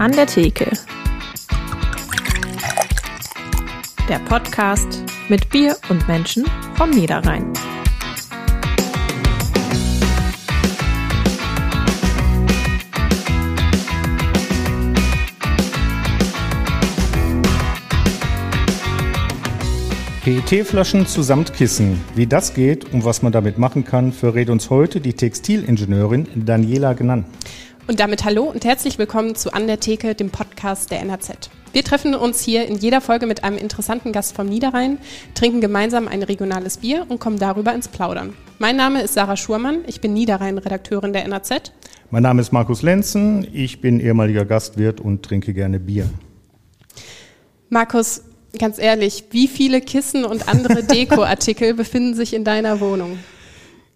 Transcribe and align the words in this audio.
An 0.00 0.12
der 0.12 0.26
Theke. 0.26 0.66
Der 4.08 4.18
Podcast 4.20 5.04
mit 5.28 5.50
Bier 5.50 5.76
und 5.90 6.08
Menschen 6.08 6.46
vom 6.74 6.88
Niederrhein. 6.88 7.52
PET-Flaschen 20.24 21.04
zu 21.04 21.20
Samtkissen. 21.20 22.00
Wie 22.14 22.26
das 22.26 22.54
geht 22.54 22.90
und 22.94 23.04
was 23.04 23.20
man 23.20 23.32
damit 23.32 23.58
machen 23.58 23.84
kann, 23.84 24.12
verrät 24.12 24.48
uns 24.48 24.70
heute 24.70 25.02
die 25.02 25.12
Textilingenieurin 25.12 26.26
Daniela 26.36 26.94
Gnann. 26.94 27.26
Und 27.90 27.98
damit 27.98 28.24
hallo 28.24 28.44
und 28.44 28.64
herzlich 28.64 28.98
willkommen 28.98 29.34
zu 29.34 29.52
An 29.52 29.66
der 29.66 29.80
Theke, 29.80 30.14
dem 30.14 30.30
Podcast 30.30 30.92
der 30.92 31.00
NHZ. 31.00 31.50
Wir 31.72 31.82
treffen 31.82 32.14
uns 32.14 32.40
hier 32.40 32.64
in 32.68 32.76
jeder 32.76 33.00
Folge 33.00 33.26
mit 33.26 33.42
einem 33.42 33.58
interessanten 33.58 34.12
Gast 34.12 34.36
vom 34.36 34.46
Niederrhein, 34.46 34.98
trinken 35.34 35.60
gemeinsam 35.60 36.06
ein 36.06 36.22
regionales 36.22 36.76
Bier 36.76 37.04
und 37.08 37.18
kommen 37.18 37.40
darüber 37.40 37.74
ins 37.74 37.88
Plaudern. 37.88 38.34
Mein 38.60 38.76
Name 38.76 39.02
ist 39.02 39.14
Sarah 39.14 39.36
Schurmann, 39.36 39.80
ich 39.88 40.00
bin 40.00 40.12
Niederrhein-Redakteurin 40.12 41.12
der 41.12 41.24
NHZ. 41.24 41.72
Mein 42.12 42.22
Name 42.22 42.40
ist 42.40 42.52
Markus 42.52 42.82
Lenzen, 42.82 43.44
ich 43.52 43.80
bin 43.80 43.98
ehemaliger 43.98 44.44
Gastwirt 44.44 45.00
und 45.00 45.24
trinke 45.24 45.52
gerne 45.52 45.80
Bier. 45.80 46.08
Markus, 47.70 48.22
ganz 48.56 48.78
ehrlich, 48.78 49.24
wie 49.32 49.48
viele 49.48 49.80
Kissen 49.80 50.24
und 50.24 50.48
andere 50.48 50.84
Dekoartikel 50.84 51.74
befinden 51.74 52.14
sich 52.14 52.34
in 52.34 52.44
deiner 52.44 52.78
Wohnung? 52.78 53.18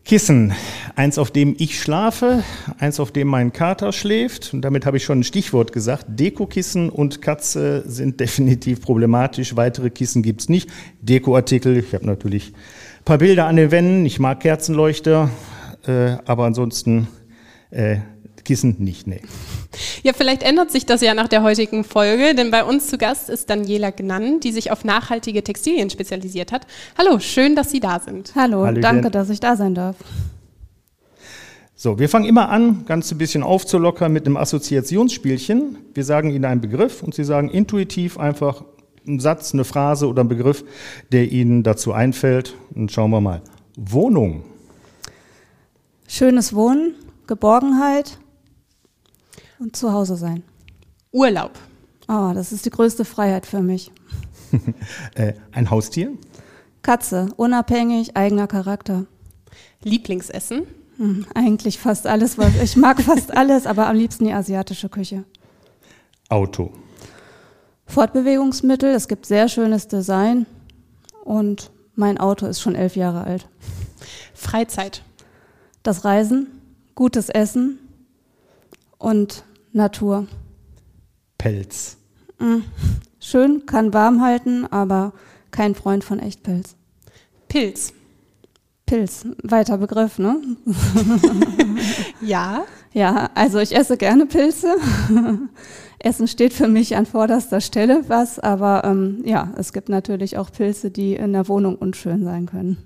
Kissen. 0.04 0.52
Eins, 0.96 1.16
auf 1.16 1.30
dem 1.30 1.56
ich 1.58 1.80
schlafe, 1.80 2.44
eins, 2.78 3.00
auf 3.00 3.10
dem 3.10 3.26
mein 3.26 3.54
Kater 3.54 3.90
schläft. 3.90 4.52
Und 4.52 4.60
damit 4.60 4.84
habe 4.84 4.98
ich 4.98 5.04
schon 5.04 5.20
ein 5.20 5.24
Stichwort 5.24 5.72
gesagt. 5.72 6.04
Dekokissen 6.08 6.90
und 6.90 7.22
Katze 7.22 7.84
sind 7.86 8.20
definitiv 8.20 8.82
problematisch. 8.82 9.56
Weitere 9.56 9.88
Kissen 9.88 10.22
gibt 10.22 10.42
es 10.42 10.48
nicht. 10.50 10.68
Dekoartikel. 11.00 11.78
Ich 11.78 11.94
habe 11.94 12.04
natürlich 12.04 12.52
ein 12.52 13.04
paar 13.06 13.18
Bilder 13.18 13.46
an 13.46 13.56
den 13.56 13.70
Wänden. 13.70 14.04
Ich 14.04 14.18
mag 14.20 14.40
Kerzenleuchter. 14.40 15.30
Äh, 15.86 16.16
aber 16.26 16.44
ansonsten 16.44 17.08
äh, 17.70 17.96
Kissen 18.44 18.76
nicht, 18.78 19.06
nee. 19.06 19.20
Ja, 20.02 20.12
vielleicht 20.12 20.42
ändert 20.42 20.70
sich 20.70 20.86
das 20.86 21.00
ja 21.00 21.14
nach 21.14 21.28
der 21.28 21.42
heutigen 21.42 21.84
Folge, 21.84 22.34
denn 22.34 22.50
bei 22.50 22.64
uns 22.64 22.88
zu 22.88 22.98
Gast 22.98 23.30
ist 23.30 23.50
Daniela 23.50 23.90
Gnann, 23.90 24.40
die 24.40 24.52
sich 24.52 24.70
auf 24.70 24.84
nachhaltige 24.84 25.42
Textilien 25.42 25.90
spezialisiert 25.90 26.52
hat. 26.52 26.66
Hallo, 26.96 27.18
schön, 27.18 27.56
dass 27.56 27.70
Sie 27.70 27.80
da 27.80 28.00
sind. 28.00 28.32
Hallo, 28.34 28.64
Hallöchen. 28.64 28.82
danke, 28.82 29.10
dass 29.10 29.30
ich 29.30 29.40
da 29.40 29.56
sein 29.56 29.74
darf. 29.74 29.96
So, 31.76 31.98
wir 31.98 32.08
fangen 32.08 32.24
immer 32.24 32.50
an, 32.50 32.84
ganz 32.86 33.10
ein 33.10 33.18
bisschen 33.18 33.42
aufzulockern 33.42 34.12
mit 34.12 34.26
einem 34.26 34.36
Assoziationsspielchen. 34.36 35.78
Wir 35.92 36.04
sagen 36.04 36.30
Ihnen 36.30 36.44
einen 36.44 36.60
Begriff 36.60 37.02
und 37.02 37.14
Sie 37.14 37.24
sagen 37.24 37.50
intuitiv 37.50 38.18
einfach 38.18 38.64
einen 39.06 39.20
Satz, 39.20 39.52
eine 39.52 39.64
Phrase 39.64 40.08
oder 40.08 40.20
einen 40.20 40.28
Begriff, 40.28 40.64
der 41.12 41.30
Ihnen 41.30 41.62
dazu 41.62 41.92
einfällt. 41.92 42.54
Und 42.74 42.92
schauen 42.92 43.10
wir 43.10 43.20
mal. 43.20 43.42
Wohnung. 43.76 44.44
Schönes 46.06 46.54
Wohnen, 46.54 46.94
Geborgenheit, 47.26 48.18
und 49.64 49.74
zu 49.74 49.92
Hause 49.92 50.16
sein. 50.16 50.42
Urlaub. 51.10 51.52
Oh, 52.06 52.32
das 52.34 52.52
ist 52.52 52.66
die 52.66 52.70
größte 52.70 53.06
Freiheit 53.06 53.46
für 53.46 53.62
mich. 53.62 53.90
äh, 55.14 55.32
ein 55.52 55.70
Haustier? 55.70 56.12
Katze, 56.82 57.28
unabhängig, 57.36 58.14
eigener 58.14 58.46
Charakter. 58.46 59.06
Lieblingsessen? 59.82 60.66
Hm, 60.98 61.26
eigentlich 61.34 61.78
fast 61.78 62.06
alles, 62.06 62.36
was 62.36 62.54
ich 62.62 62.76
mag 62.76 63.00
fast 63.00 63.34
alles, 63.36 63.66
aber 63.66 63.88
am 63.88 63.96
liebsten 63.96 64.26
die 64.26 64.34
asiatische 64.34 64.90
Küche. 64.90 65.24
Auto. 66.28 66.70
Fortbewegungsmittel, 67.86 68.90
es 68.90 69.08
gibt 69.08 69.24
sehr 69.24 69.48
schönes 69.48 69.88
Design 69.88 70.44
und 71.24 71.70
mein 71.94 72.18
Auto 72.18 72.44
ist 72.46 72.60
schon 72.60 72.74
elf 72.74 72.96
Jahre 72.96 73.24
alt. 73.24 73.48
Freizeit. 74.34 75.02
Das 75.82 76.04
Reisen, 76.04 76.48
gutes 76.94 77.30
Essen 77.30 77.78
und 78.98 79.44
Natur. 79.74 80.28
Pelz. 81.36 81.98
Mhm. 82.38 82.64
Schön, 83.18 83.66
kann 83.66 83.92
warm 83.92 84.22
halten, 84.22 84.66
aber 84.70 85.12
kein 85.50 85.74
Freund 85.74 86.04
von 86.04 86.20
Echtpelz. 86.20 86.76
Pilz. 87.48 87.92
Pilz, 88.86 89.26
weiter 89.42 89.78
Begriff, 89.78 90.18
ne? 90.18 90.40
ja. 92.20 92.64
Ja, 92.92 93.30
also 93.34 93.58
ich 93.58 93.74
esse 93.74 93.96
gerne 93.96 94.26
Pilze. 94.26 94.76
Essen 95.98 96.28
steht 96.28 96.52
für 96.52 96.68
mich 96.68 96.94
an 96.96 97.06
vorderster 97.06 97.60
Stelle 97.60 98.04
was, 98.06 98.38
aber 98.38 98.84
ähm, 98.84 99.22
ja, 99.24 99.52
es 99.56 99.72
gibt 99.72 99.88
natürlich 99.88 100.38
auch 100.38 100.52
Pilze, 100.52 100.92
die 100.92 101.14
in 101.14 101.32
der 101.32 101.48
Wohnung 101.48 101.74
unschön 101.76 102.22
sein 102.22 102.46
können. 102.46 102.76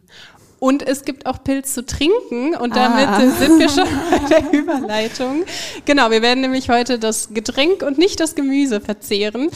Und 0.60 0.86
es 0.86 1.04
gibt 1.04 1.26
auch 1.26 1.42
Pilz 1.44 1.74
zu 1.74 1.86
trinken. 1.86 2.56
Und 2.56 2.74
damit 2.74 3.06
ah. 3.06 3.20
sind 3.20 3.58
wir 3.58 3.68
schon 3.68 3.86
bei 4.10 4.28
der 4.28 4.52
Überleitung. 4.60 5.44
Genau, 5.84 6.10
wir 6.10 6.22
werden 6.22 6.40
nämlich 6.40 6.68
heute 6.68 6.98
das 6.98 7.28
Getränk 7.32 7.82
und 7.82 7.98
nicht 7.98 8.18
das 8.20 8.34
Gemüse 8.34 8.80
verzehren. 8.80 9.50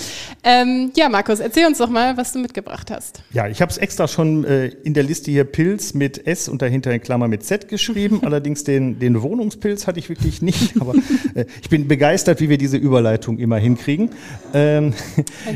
Ähm, 0.44 0.92
ja, 0.96 1.08
Markus, 1.08 1.40
erzähl 1.40 1.66
uns 1.66 1.78
doch 1.78 1.88
mal, 1.88 2.16
was 2.16 2.32
du 2.32 2.38
mitgebracht 2.38 2.90
hast. 2.90 3.22
Ja, 3.32 3.48
ich 3.48 3.60
habe 3.60 3.70
es 3.70 3.78
extra 3.78 4.06
schon 4.06 4.44
äh, 4.44 4.68
in 4.68 4.94
der 4.94 5.02
Liste 5.02 5.30
hier 5.30 5.44
Pilz 5.44 5.94
mit 5.94 6.26
S 6.26 6.48
und 6.48 6.62
dahinter 6.62 6.92
in 6.92 7.00
Klammer 7.00 7.26
mit 7.26 7.44
Z 7.44 7.68
geschrieben. 7.68 8.20
Allerdings 8.24 8.64
den, 8.64 8.98
den 8.98 9.22
Wohnungspilz 9.22 9.86
hatte 9.86 9.98
ich 9.98 10.08
wirklich 10.08 10.40
nicht. 10.40 10.76
Aber 10.80 10.94
äh, 11.34 11.46
ich 11.60 11.68
bin 11.68 11.88
begeistert, 11.88 12.40
wie 12.40 12.48
wir 12.48 12.58
diese 12.58 12.76
Überleitung 12.76 13.38
immer 13.38 13.56
hinkriegen. 13.56 14.10
Ähm, 14.54 14.94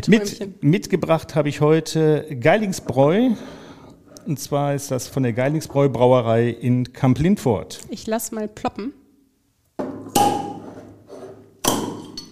mit, 0.08 0.62
mitgebracht 0.62 1.34
habe 1.34 1.48
ich 1.48 1.60
heute 1.60 2.26
Geilingsbräu 2.40 3.30
und 4.26 4.38
zwar 4.38 4.74
ist 4.74 4.90
das 4.90 5.08
von 5.08 5.22
der 5.22 5.32
Geilingsbräu 5.32 5.88
Brauerei 5.88 6.48
in 6.48 6.92
Kamp-Lindfort. 6.92 7.80
Ich 7.90 8.06
lass 8.06 8.32
mal 8.32 8.48
ploppen. 8.48 8.92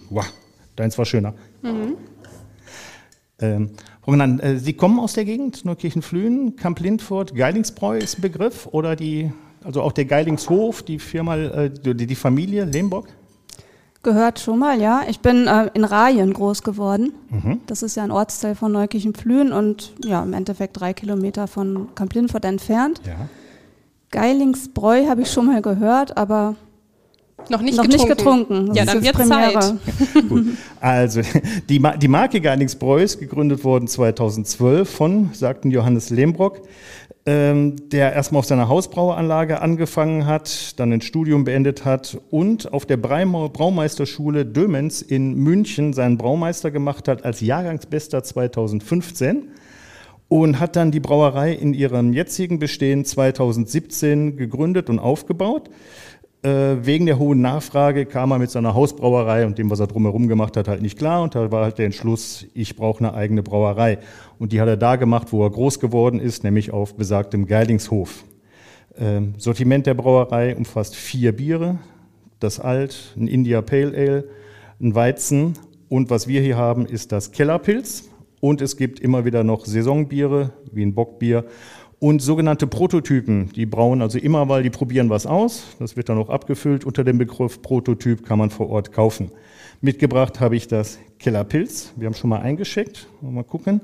Wow, 0.09 0.25
deins 0.75 0.97
war 0.97 1.05
schöner. 1.05 1.33
Mhm. 1.61 1.97
Ähm, 3.39 3.71
äh, 4.39 4.57
Sie 4.57 4.73
kommen 4.73 4.99
aus 4.99 5.13
der 5.13 5.25
Gegend, 5.25 5.65
Neukirchen-Flühen, 5.65 6.55
Kamp-Lindfort, 6.55 7.35
Geilingsbräu 7.35 7.97
ist 7.97 8.19
ein 8.19 8.21
Begriff 8.21 8.67
oder 8.67 8.95
die, 8.95 9.31
also 9.63 9.81
auch 9.81 9.91
der 9.91 10.05
Geilingshof, 10.05 10.83
die 10.83 10.99
Firma, 10.99 11.37
äh, 11.37 11.69
die, 11.69 12.07
die 12.07 12.15
Familie 12.15 12.65
Lehmbock? 12.65 13.07
Gehört 14.05 14.39
schon 14.39 14.59
mal, 14.59 14.79
ja. 14.79 15.01
Ich 15.09 15.21
bin 15.21 15.47
äh, 15.47 15.71
in 15.73 15.83
Rayen 15.83 16.31
groß 16.31 16.61
geworden. 16.61 17.13
Mhm. 17.31 17.61
Das 17.65 17.81
ist 17.81 17.95
ja 17.95 18.03
ein 18.03 18.11
Ortsteil 18.11 18.53
von 18.53 18.71
Neukirchen-Flühen 18.71 19.51
und 19.51 19.93
ja, 20.05 20.21
im 20.21 20.33
Endeffekt 20.33 20.79
drei 20.79 20.93
Kilometer 20.93 21.47
von 21.47 21.87
Kamp-Lindfort 21.95 22.45
entfernt. 22.45 23.01
Ja. 23.03 23.15
Geilingsbräu 24.11 25.07
habe 25.07 25.23
ich 25.23 25.31
schon 25.31 25.47
mal 25.47 25.63
gehört, 25.63 26.17
aber 26.17 26.55
noch 27.49 27.61
nicht 27.61 27.77
noch 27.77 27.85
getrunken. 27.87 28.07
Nicht 28.07 28.17
getrunken. 28.17 28.75
ja, 28.75 28.85
dann 28.85 29.03
wird 29.03 29.17
Zeit. 29.27 29.75
also 30.79 31.21
die, 31.67 31.81
die 31.97 32.07
Marke 32.07 32.41
Geilingsbräu 32.41 33.01
ist 33.01 33.19
gegründet 33.19 33.63
worden 33.63 33.87
2012 33.87 34.87
von, 34.87 35.29
sagten 35.33 35.71
Johannes 35.71 36.11
Lehmbrock 36.11 36.61
ähm, 37.25 37.89
der 37.89 38.13
erstmal 38.13 38.39
auf 38.39 38.45
seiner 38.45 38.69
Hausbraueranlage 38.69 39.59
angefangen 39.61 40.27
hat, 40.27 40.79
dann 40.79 40.93
ein 40.93 41.01
Studium 41.01 41.43
beendet 41.43 41.83
hat 41.83 42.19
und 42.29 42.71
auf 42.71 42.85
der 42.85 42.97
Braumeisterschule 42.97 44.45
Dömenz 44.45 45.01
in 45.01 45.33
München 45.33 45.93
seinen 45.93 46.17
Braumeister 46.17 46.69
gemacht 46.69 47.07
hat 47.07 47.25
als 47.25 47.41
Jahrgangsbester 47.41 48.23
2015 48.23 49.49
und 50.27 50.59
hat 50.59 50.75
dann 50.75 50.91
die 50.91 50.99
Brauerei 50.99 51.53
in 51.53 51.73
ihrem 51.73 52.13
jetzigen 52.13 52.59
Bestehen 52.59 53.05
2017 53.05 54.37
gegründet 54.37 54.89
und 54.89 54.99
aufgebaut. 54.99 55.69
Äh, 56.45 56.85
wegen 56.85 57.07
der 57.07 57.17
hohen 57.17 57.41
Nachfrage 57.41 58.05
kam 58.05 58.29
er 58.29 58.37
mit 58.37 58.51
seiner 58.51 58.75
Hausbrauerei 58.75 59.47
und 59.47 59.57
dem, 59.57 59.71
was 59.71 59.79
er 59.79 59.87
drumherum 59.87 60.27
gemacht 60.27 60.55
hat, 60.57 60.67
halt 60.67 60.83
nicht 60.83 60.95
klar. 60.95 61.23
Und 61.23 61.33
da 61.33 61.51
war 61.51 61.63
halt 61.63 61.79
der 61.79 61.87
Entschluss, 61.87 62.45
ich 62.53 62.75
brauche 62.75 62.99
eine 62.99 63.15
eigene 63.15 63.41
Brauerei. 63.41 63.97
Und 64.37 64.51
die 64.51 64.61
hat 64.61 64.67
er 64.67 64.77
da 64.77 64.95
gemacht, 64.95 65.33
wo 65.33 65.43
er 65.43 65.49
groß 65.49 65.79
geworden 65.79 66.19
ist, 66.19 66.43
nämlich 66.43 66.71
auf 66.71 66.93
besagtem 66.93 67.47
Geilingshof. 67.47 68.25
Ähm, 68.95 69.33
Sortiment 69.39 69.87
der 69.87 69.95
Brauerei 69.95 70.55
umfasst 70.55 70.95
vier 70.95 71.35
Biere, 71.35 71.79
das 72.39 72.59
Alt, 72.59 73.15
ein 73.17 73.27
India 73.27 73.63
Pale 73.63 73.97
Ale, 73.97 74.25
ein 74.79 74.93
Weizen 74.93 75.53
und 75.89 76.11
was 76.11 76.27
wir 76.27 76.41
hier 76.41 76.57
haben, 76.57 76.85
ist 76.85 77.11
das 77.11 77.31
Kellerpilz. 77.31 78.09
Und 78.39 78.61
es 78.61 78.77
gibt 78.77 78.99
immer 78.99 79.25
wieder 79.25 79.43
noch 79.43 79.65
Saisonbiere, 79.65 80.51
wie 80.71 80.85
ein 80.85 80.93
Bockbier 80.93 81.45
und 82.05 82.21
sogenannte 82.21 82.67
Prototypen. 82.67 83.49
Die 83.53 83.65
brauen 83.65 84.03
also 84.03 84.19
immer, 84.19 84.47
weil 84.47 84.61
die 84.61 84.69
probieren 84.69 85.09
was 85.09 85.25
aus. 85.25 85.63
Das 85.79 85.97
wird 85.97 86.07
dann 86.07 86.19
auch 86.19 86.29
abgefüllt. 86.29 86.85
Unter 86.85 87.03
dem 87.03 87.17
Begriff 87.17 87.63
Prototyp 87.63 88.23
kann 88.23 88.37
man 88.37 88.51
vor 88.51 88.69
Ort 88.69 88.91
kaufen. 88.91 89.31
Mitgebracht 89.81 90.39
habe 90.39 90.55
ich 90.55 90.67
das 90.67 90.99
Kellerpilz. 91.17 91.93
Wir 91.95 92.05
haben 92.05 92.13
schon 92.13 92.29
mal 92.29 92.41
eingeschickt. 92.41 93.07
Mal 93.21 93.43
gucken. 93.43 93.81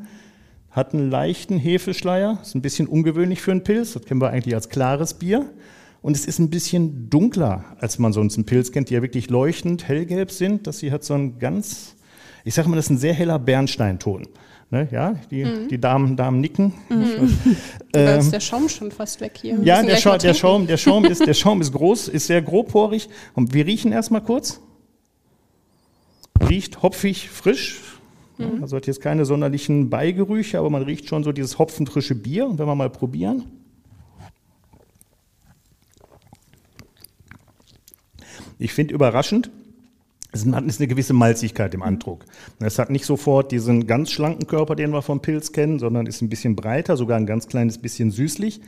Hat 0.70 0.94
einen 0.94 1.10
leichten 1.10 1.58
Hefeschleier. 1.58 2.38
Ist 2.44 2.54
ein 2.54 2.62
bisschen 2.62 2.86
ungewöhnlich 2.86 3.42
für 3.42 3.54
einen 3.54 3.64
Pilz. 3.64 3.94
Das 3.94 4.06
kennen 4.06 4.22
wir 4.22 4.30
eigentlich 4.30 4.54
als 4.54 4.70
klares 4.70 5.16
Bier. 5.16 5.50
und 6.04 6.16
es 6.16 6.28
ist 6.28 6.38
ein 6.38 6.52
bisschen 6.52 7.10
dunkler, 7.10 7.66
als 7.80 7.98
man 7.98 8.14
sonst 8.14 8.36
einen 8.36 8.46
Pilz 8.46 8.72
kennt, 8.72 8.92
die 8.92 8.94
ja 8.94 9.02
wirklich 9.02 9.32
leuchtend 9.32 9.88
hellgelb 9.88 10.30
sind. 10.30 10.68
Das 10.68 10.80
hier 10.80 10.92
hat 10.92 11.04
so 11.04 11.16
ein 11.16 11.40
ganz, 11.40 11.96
ich 12.44 12.54
sage 12.54 12.70
mal, 12.70 12.76
das 12.76 12.86
ist 12.86 12.92
ein 12.92 12.98
sehr 13.00 13.16
heller 13.16 13.40
Bernsteinton. 13.40 14.28
Ne, 14.72 14.88
ja, 14.90 15.16
die, 15.30 15.44
mhm. 15.44 15.68
die 15.68 15.80
Damen, 15.82 16.16
Damen 16.16 16.40
nicken. 16.40 16.74
Mhm. 16.90 17.38
Da 17.92 18.16
ist 18.16 18.28
ähm, 18.28 18.32
der 18.32 18.40
Schaum 18.40 18.70
schon 18.70 18.90
fast 18.90 19.20
weg 19.20 19.38
hier. 19.42 19.58
Wir 19.58 19.66
ja, 19.66 19.84
der, 19.84 19.98
Scha 19.98 20.18
der, 20.18 20.34
Schaum, 20.34 20.66
der, 20.66 20.78
Schaum 20.78 21.04
ist, 21.04 21.28
der 21.28 21.34
Schaum 21.36 21.60
ist 21.60 21.74
groß, 21.74 22.08
ist 22.08 22.28
sehr 22.28 22.42
grobporig. 22.42 23.10
Und 23.34 23.54
wir 23.54 23.66
riechen 23.66 23.92
erstmal 23.92 24.24
kurz. 24.24 24.62
Riecht 26.48 26.82
hopfig, 26.82 27.30
frisch. 27.30 27.82
Mhm. 28.38 28.62
Also 28.62 28.78
hat 28.78 28.88
jetzt 28.88 29.02
keine 29.02 29.26
sonderlichen 29.26 29.90
Beigerüche, 29.90 30.58
aber 30.58 30.70
man 30.70 30.84
riecht 30.84 31.10
schon 31.10 31.26
so 31.26 31.34
dieses 31.34 31.60
hopfenfrische 31.60 32.16
Bier. 32.16 32.48
Und 32.48 32.58
wenn 32.58 32.66
wir 32.66 32.76
mal 32.76 32.90
probieren. 32.90 33.44
Ich 38.58 38.72
finde 38.72 38.94
überraschend, 38.94 39.52
es 40.34 40.46
ist 40.46 40.80
eine 40.80 40.88
gewisse 40.88 41.14
Malzigkeit 41.14 41.74
im 41.74 41.84
Andruck. 41.84 42.26
Es 42.60 42.80
hat 42.80 42.90
nicht 42.90 43.06
sofort 43.06 43.52
diesen 43.52 43.86
ganz 43.86 44.12
schlanken 44.12 44.48
Körper, 44.48 44.76
den 44.76 44.92
wir 44.92 45.02
vom 45.02 45.22
Pilz 45.22 45.52
kennen, 45.52 45.78
sondern 45.78 46.06
ist 46.06 46.22
ein 46.22 46.30
bisschen 46.30 46.56
breiter, 46.56 46.96
sogar 46.96 47.18
ein 47.18 47.26
ganz 47.26 47.48
kleines 47.48 47.80
bisschen 47.80 48.12
süßlich. 48.12 48.62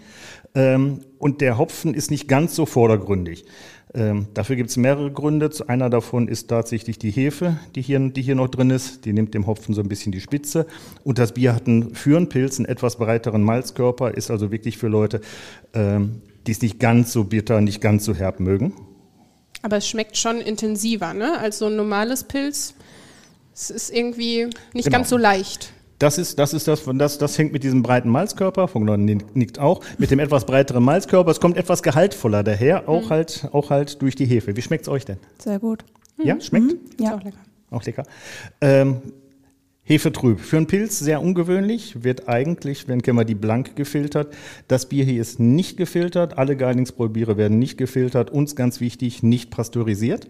Ähm, 0.55 0.99
und 1.19 1.39
der 1.39 1.57
Hopfen 1.57 1.93
ist 1.93 2.11
nicht 2.11 2.27
ganz 2.27 2.53
so 2.55 2.65
vordergründig. 2.65 3.45
Ähm, 3.93 4.27
dafür 4.33 4.57
gibt 4.57 4.71
es 4.71 4.77
mehrere 4.77 5.11
Gründe. 5.11 5.49
Einer 5.67 5.89
davon 5.89 6.27
ist 6.27 6.49
tatsächlich 6.49 6.99
die 6.99 7.11
Hefe, 7.11 7.57
die 7.75 7.81
hier, 7.81 7.99
die 8.09 8.21
hier 8.21 8.35
noch 8.35 8.49
drin 8.49 8.69
ist. 8.69 9.05
Die 9.05 9.13
nimmt 9.13 9.33
dem 9.33 9.47
Hopfen 9.47 9.73
so 9.73 9.81
ein 9.81 9.87
bisschen 9.87 10.11
die 10.11 10.19
Spitze. 10.19 10.65
Und 11.05 11.17
das 11.17 11.33
Bier 11.33 11.55
hat 11.55 11.67
einen, 11.67 11.95
für 11.95 12.17
einen 12.17 12.27
Pilz 12.27 12.57
einen 12.57 12.65
etwas 12.65 12.97
breiteren 12.97 13.43
Malzkörper, 13.43 14.13
ist 14.13 14.31
also 14.31 14.51
wirklich 14.51 14.77
für 14.77 14.87
Leute, 14.89 15.21
ähm, 15.73 16.21
die 16.45 16.51
es 16.51 16.61
nicht 16.61 16.79
ganz 16.79 17.13
so 17.13 17.23
bitter, 17.23 17.61
nicht 17.61 17.79
ganz 17.79 18.03
so 18.03 18.13
herb 18.13 18.41
mögen. 18.41 18.73
Aber 19.63 19.77
es 19.77 19.87
schmeckt 19.87 20.17
schon 20.17 20.41
intensiver, 20.41 21.13
ne? 21.13 21.39
Als 21.39 21.57
so 21.57 21.65
ein 21.65 21.75
normales 21.75 22.25
Pilz. 22.25 22.75
Es 23.55 23.69
ist 23.69 23.89
irgendwie 23.89 24.49
nicht 24.73 24.85
genau. 24.85 24.97
ganz 24.97 25.09
so 25.09 25.17
leicht. 25.17 25.73
Das 25.99 26.17
ist, 26.17 26.37
das 26.37 26.53
ist 26.53 26.67
das, 26.67 26.83
das, 26.85 27.17
das 27.17 27.37
hängt 27.37 27.53
mit 27.53 27.63
diesem 27.63 27.81
breiten 27.81 28.09
Malzkörper, 28.09 28.67
von 28.67 28.83
nickt 29.05 29.57
auch, 29.57 29.81
mit 29.97 30.11
dem 30.11 30.19
etwas 30.19 30.45
breiteren 30.45 30.83
Malzkörper. 30.83 31.31
Es 31.31 31.39
kommt 31.39 31.55
etwas 31.55 31.81
gehaltvoller 31.81 32.43
daher, 32.43 32.89
auch, 32.89 33.05
mhm. 33.05 33.09
halt, 33.09 33.47
auch 33.53 33.69
halt 33.69 34.01
durch 34.01 34.15
die 34.15 34.25
Hefe. 34.25 34.57
Wie 34.57 34.61
schmeckt 34.61 34.83
es 34.83 34.89
euch 34.89 35.05
denn? 35.05 35.17
Sehr 35.39 35.59
gut. 35.59 35.85
Ja, 36.21 36.39
schmeckt? 36.41 36.65
Mhm. 36.65 36.79
Ja. 36.99 37.11
Ist 37.11 37.15
auch 37.15 37.23
lecker. 37.23 37.37
Auch 37.71 37.83
lecker. 37.83 38.03
Ähm, 38.59 39.01
Hefe 39.85 40.13
trüb. 40.13 40.39
Für 40.39 40.55
einen 40.55 40.67
Pilz 40.67 40.99
sehr 40.99 41.21
ungewöhnlich, 41.21 42.05
wird 42.05 42.29
eigentlich, 42.29 42.87
wenn 42.87 43.01
kennen 43.01 43.17
wir 43.17 43.25
die 43.25 43.35
blank 43.35 43.75
gefiltert. 43.75 44.33
Das 44.69 44.87
Bier 44.87 45.03
hier 45.03 45.19
ist 45.21 45.41
nicht 45.41 45.75
gefiltert. 45.75 46.37
Alle 46.37 46.55
Geidingsbräu-Biere 46.55 47.35
werden 47.35 47.59
nicht 47.59 47.77
gefiltert. 47.77 48.29
Uns 48.29 48.55
ganz 48.55 48.79
wichtig, 48.79 49.23
nicht 49.23 49.51
pasteurisiert. 49.51 50.27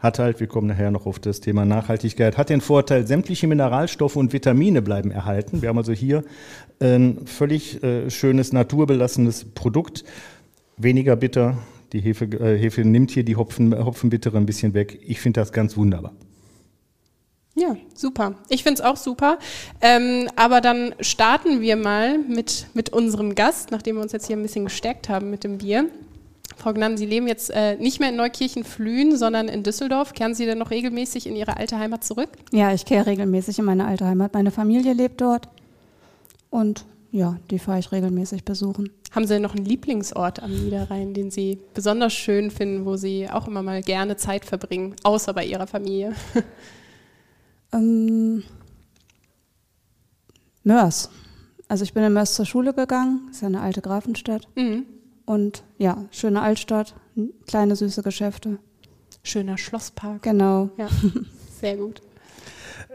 Hat 0.00 0.18
halt, 0.18 0.38
wir 0.38 0.48
kommen 0.48 0.66
nachher 0.66 0.90
noch 0.90 1.06
auf 1.06 1.18
das 1.18 1.40
Thema 1.40 1.64
Nachhaltigkeit, 1.64 2.36
hat 2.36 2.50
den 2.50 2.60
Vorteil, 2.60 3.06
sämtliche 3.06 3.46
Mineralstoffe 3.46 4.16
und 4.16 4.34
Vitamine 4.34 4.82
bleiben 4.82 5.10
erhalten. 5.10 5.62
Wir 5.62 5.70
haben 5.70 5.78
also 5.78 5.92
hier 5.92 6.22
ein 6.78 7.26
völlig 7.26 7.82
äh, 7.82 8.10
schönes, 8.10 8.52
naturbelassenes 8.52 9.46
Produkt. 9.54 10.04
Weniger 10.76 11.16
bitter. 11.16 11.56
Die 11.94 12.00
Hefe, 12.00 12.26
äh, 12.26 12.58
Hefe 12.58 12.84
nimmt 12.84 13.10
hier 13.10 13.24
die 13.24 13.36
Hopfen, 13.36 13.74
Hopfenbittere 13.82 14.36
ein 14.36 14.46
bisschen 14.46 14.74
weg. 14.74 15.00
Ich 15.06 15.20
finde 15.20 15.40
das 15.40 15.52
ganz 15.52 15.76
wunderbar. 15.78 16.12
Ja, 17.60 17.76
super. 17.94 18.36
Ich 18.48 18.62
finde 18.62 18.80
es 18.80 18.88
auch 18.88 18.96
super. 18.96 19.38
Ähm, 19.82 20.28
aber 20.34 20.62
dann 20.62 20.94
starten 21.00 21.60
wir 21.60 21.76
mal 21.76 22.18
mit, 22.18 22.66
mit 22.72 22.90
unserem 22.90 23.34
Gast, 23.34 23.70
nachdem 23.70 23.96
wir 23.96 24.02
uns 24.02 24.12
jetzt 24.12 24.26
hier 24.26 24.36
ein 24.36 24.42
bisschen 24.42 24.64
gestärkt 24.64 25.10
haben 25.10 25.30
mit 25.30 25.44
dem 25.44 25.58
Bier. 25.58 25.90
Frau 26.56 26.72
Gnam, 26.72 26.96
Sie 26.96 27.04
leben 27.04 27.28
jetzt 27.28 27.50
äh, 27.50 27.76
nicht 27.76 28.00
mehr 28.00 28.08
in 28.08 28.16
Neukirchen-Flühen, 28.16 29.16
sondern 29.16 29.48
in 29.48 29.62
Düsseldorf. 29.62 30.14
Kehren 30.14 30.34
Sie 30.34 30.46
denn 30.46 30.56
noch 30.56 30.70
regelmäßig 30.70 31.26
in 31.26 31.36
Ihre 31.36 31.58
alte 31.58 31.78
Heimat 31.78 32.02
zurück? 32.02 32.30
Ja, 32.50 32.72
ich 32.72 32.86
kehre 32.86 33.06
regelmäßig 33.06 33.58
in 33.58 33.66
meine 33.66 33.86
alte 33.86 34.06
Heimat. 34.06 34.32
Meine 34.32 34.50
Familie 34.50 34.94
lebt 34.94 35.20
dort 35.20 35.48
und 36.48 36.86
ja, 37.12 37.38
die 37.50 37.58
fahre 37.58 37.78
ich 37.78 37.92
regelmäßig 37.92 38.44
besuchen. 38.44 38.90
Haben 39.10 39.26
Sie 39.26 39.38
noch 39.38 39.54
einen 39.54 39.66
Lieblingsort 39.66 40.42
am 40.42 40.52
Niederrhein, 40.52 41.12
den 41.12 41.30
Sie 41.30 41.58
besonders 41.74 42.14
schön 42.14 42.50
finden, 42.50 42.86
wo 42.86 42.96
Sie 42.96 43.28
auch 43.28 43.48
immer 43.48 43.62
mal 43.62 43.82
gerne 43.82 44.16
Zeit 44.16 44.46
verbringen, 44.46 44.94
außer 45.02 45.34
bei 45.34 45.44
Ihrer 45.44 45.66
Familie? 45.66 46.14
Ähm, 47.72 48.42
Mörs. 50.64 51.10
Also 51.68 51.84
ich 51.84 51.94
bin 51.94 52.02
in 52.02 52.12
Mörs 52.12 52.34
zur 52.34 52.46
Schule 52.46 52.74
gegangen, 52.74 53.28
ist 53.30 53.42
ja 53.42 53.48
eine 53.48 53.60
alte 53.60 53.80
Grafenstadt. 53.80 54.48
Mhm. 54.56 54.86
Und 55.24 55.62
ja, 55.78 56.04
schöne 56.10 56.42
Altstadt, 56.42 56.94
kleine 57.46 57.76
süße 57.76 58.02
Geschäfte. 58.02 58.58
Schöner 59.22 59.58
Schlosspark. 59.58 60.22
Genau. 60.22 60.70
Ja, 60.76 60.88
sehr 61.60 61.76
gut. 61.76 62.02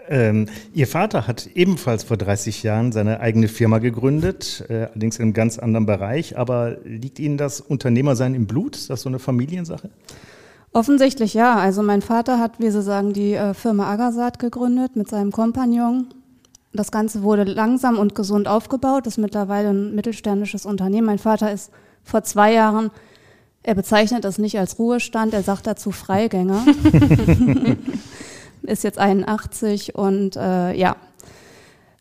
Ähm, 0.08 0.48
Ihr 0.74 0.88
Vater 0.88 1.28
hat 1.28 1.48
ebenfalls 1.56 2.04
vor 2.04 2.18
30 2.18 2.64
Jahren 2.64 2.92
seine 2.92 3.22
eigene 3.22 3.48
Firma 3.48 3.80
gegründet, 3.80 4.66
äh, 4.70 4.86
allerdings 4.86 5.18
in 5.18 5.24
einem 5.24 5.34
ganz 5.34 5.58
anderen 5.58 5.86
Bereich. 5.86 6.38
Aber 6.38 6.78
liegt 6.84 7.20
Ihnen 7.20 7.38
das 7.38 7.62
Unternehmersein 7.62 8.36
im 8.36 8.46
Blut? 8.46 8.76
Ist 8.76 8.90
das 8.90 9.02
so 9.02 9.10
eine 9.10 9.20
Familiensache? 9.20 9.90
Offensichtlich 10.76 11.34
ja. 11.34 11.56
Also 11.56 11.82
mein 11.84 12.02
Vater 12.02 12.38
hat, 12.38 12.60
wie 12.60 12.70
Sie 12.70 12.82
sagen, 12.82 13.14
die 13.14 13.34
äh, 13.34 13.54
Firma 13.54 13.90
Agasat 13.90 14.40
gegründet 14.40 14.98
mit 14.98 15.08
seinem 15.08 15.32
Kompagnon. 15.32 16.08
Das 16.74 16.92
Ganze 16.92 17.24
wurde 17.24 17.46
langsam 17.46 17.98
und 17.98 18.14
gesund 18.14 18.50
aufgebaut. 18.50 19.08
Ist 19.08 19.18
mittlerweile 19.18 19.70
ein 19.70 19.96
mittelständisches 19.96 20.66
Unternehmen. 20.66 21.08
Mein 21.08 21.18
Vater 21.18 21.50
ist 21.50 21.72
vor 22.04 22.24
zwei 22.24 22.52
Jahren, 22.52 22.92
er 23.64 23.74
bezeichnet 23.74 24.26
das 24.26 24.38
nicht 24.38 24.60
als 24.60 24.78
Ruhestand, 24.78 25.34
er 25.34 25.44
sagt 25.44 25.66
dazu 25.66 25.92
Freigänger. 25.92 26.66
ist 28.64 28.84
jetzt 28.84 29.00
81 29.00 29.96
und 29.96 30.36
äh, 30.36 30.74
ja, 30.74 30.98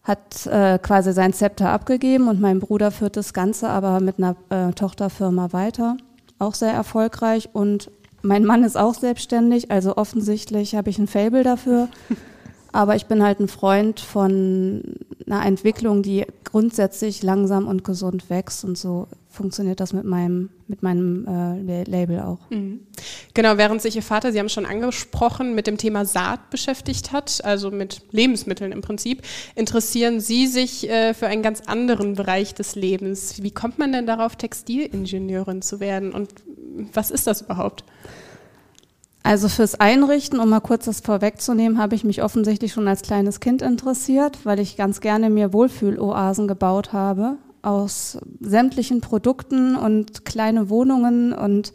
hat 0.02 0.46
äh, 0.46 0.80
quasi 0.80 1.12
sein 1.12 1.32
Zepter 1.32 1.70
abgegeben 1.70 2.26
und 2.26 2.40
mein 2.40 2.58
Bruder 2.58 2.90
führt 2.90 3.16
das 3.16 3.32
Ganze 3.32 3.68
aber 3.68 4.00
mit 4.00 4.18
einer 4.18 4.34
äh, 4.50 4.72
Tochterfirma 4.72 5.52
weiter. 5.52 5.96
Auch 6.40 6.54
sehr 6.54 6.72
erfolgreich 6.72 7.50
und 7.52 7.88
mein 8.24 8.44
Mann 8.44 8.64
ist 8.64 8.76
auch 8.76 8.94
selbstständig, 8.94 9.70
also 9.70 9.96
offensichtlich 9.96 10.74
habe 10.74 10.90
ich 10.90 10.98
ein 10.98 11.06
Fable 11.06 11.44
dafür. 11.44 11.88
Aber 12.72 12.96
ich 12.96 13.06
bin 13.06 13.22
halt 13.22 13.38
ein 13.38 13.46
Freund 13.46 14.00
von 14.00 14.82
einer 15.26 15.46
Entwicklung, 15.46 16.02
die 16.02 16.26
grundsätzlich 16.42 17.22
langsam 17.22 17.68
und 17.68 17.84
gesund 17.84 18.28
wächst. 18.30 18.64
Und 18.64 18.76
so 18.76 19.06
funktioniert 19.34 19.81
das 19.81 19.92
mit 19.92 20.04
meinem, 20.04 20.48
mit 20.69 20.82
meinem 20.82 21.26
äh, 21.69 21.84
Label 21.84 22.20
auch. 22.20 22.38
Mhm. 22.50 22.81
Genau, 23.34 23.58
während 23.58 23.82
sich 23.82 23.96
Ihr 23.96 24.03
Vater, 24.03 24.32
Sie 24.32 24.38
haben 24.38 24.46
es 24.46 24.53
schon 24.53 24.67
angesprochen, 24.67 25.55
mit 25.55 25.67
dem 25.67 25.76
Thema 25.76 26.05
Saat 26.05 26.50
beschäftigt 26.50 27.12
hat, 27.12 27.44
also 27.44 27.70
mit 27.70 28.03
Lebensmitteln 28.12 28.72
im 28.72 28.81
Prinzip, 28.81 29.22
interessieren 29.55 30.20
Sie 30.20 30.46
sich 30.46 30.88
äh, 30.88 31.12
für 31.12 31.26
einen 31.26 31.43
ganz 31.43 31.62
anderen 31.67 32.14
Bereich 32.14 32.55
des 32.55 32.76
Lebens. 32.76 33.43
Wie 33.43 33.50
kommt 33.50 33.79
man 33.79 33.93
denn 33.93 34.06
darauf, 34.06 34.36
Textilingenieurin 34.36 35.60
zu 35.60 35.81
werden? 35.81 36.12
Und 36.12 36.31
was 36.93 37.10
ist 37.10 37.26
das 37.26 37.43
überhaupt? 37.43 37.84
Also 39.22 39.48
fürs 39.48 39.74
Einrichten, 39.81 40.38
um 40.38 40.50
mal 40.50 40.60
kurz 40.60 40.84
das 40.84 41.00
vorwegzunehmen, 41.00 41.79
habe 41.79 41.94
ich 41.94 42.05
mich 42.05 42.22
offensichtlich 42.22 42.72
schon 42.72 42.86
als 42.86 43.00
kleines 43.03 43.41
Kind 43.41 43.62
interessiert, 43.62 44.44
weil 44.44 44.60
ich 44.60 44.76
ganz 44.76 45.00
gerne 45.00 45.31
mir 45.31 45.55
Wohlfühloasen 45.55 46.46
gebaut 46.46 46.93
habe 46.93 47.38
aus 47.64 48.18
sämtlichen 48.40 49.00
Produkten 49.00 49.76
und 49.76 50.24
kleine 50.24 50.70
Wohnungen 50.70 51.32
und 51.32 51.72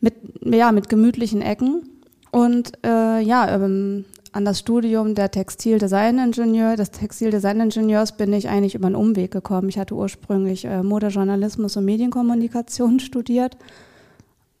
mit, 0.00 0.14
ja, 0.44 0.72
mit 0.72 0.88
gemütlichen 0.88 1.42
Ecken. 1.42 1.88
Und 2.30 2.72
äh, 2.84 3.20
ja, 3.20 3.48
ähm, 3.54 4.04
an 4.32 4.44
das 4.44 4.58
Studium 4.58 5.14
der 5.14 5.30
Textildesigningenieur, 5.30 6.76
des 6.76 6.90
Textildesigningenieurs 6.90 8.16
bin 8.16 8.32
ich 8.32 8.48
eigentlich 8.48 8.74
über 8.74 8.86
einen 8.86 8.96
Umweg 8.96 9.30
gekommen. 9.30 9.68
Ich 9.68 9.78
hatte 9.78 9.94
ursprünglich 9.94 10.64
äh, 10.64 10.82
Modejournalismus 10.82 11.76
und 11.76 11.84
Medienkommunikation 11.84 12.98
studiert 12.98 13.56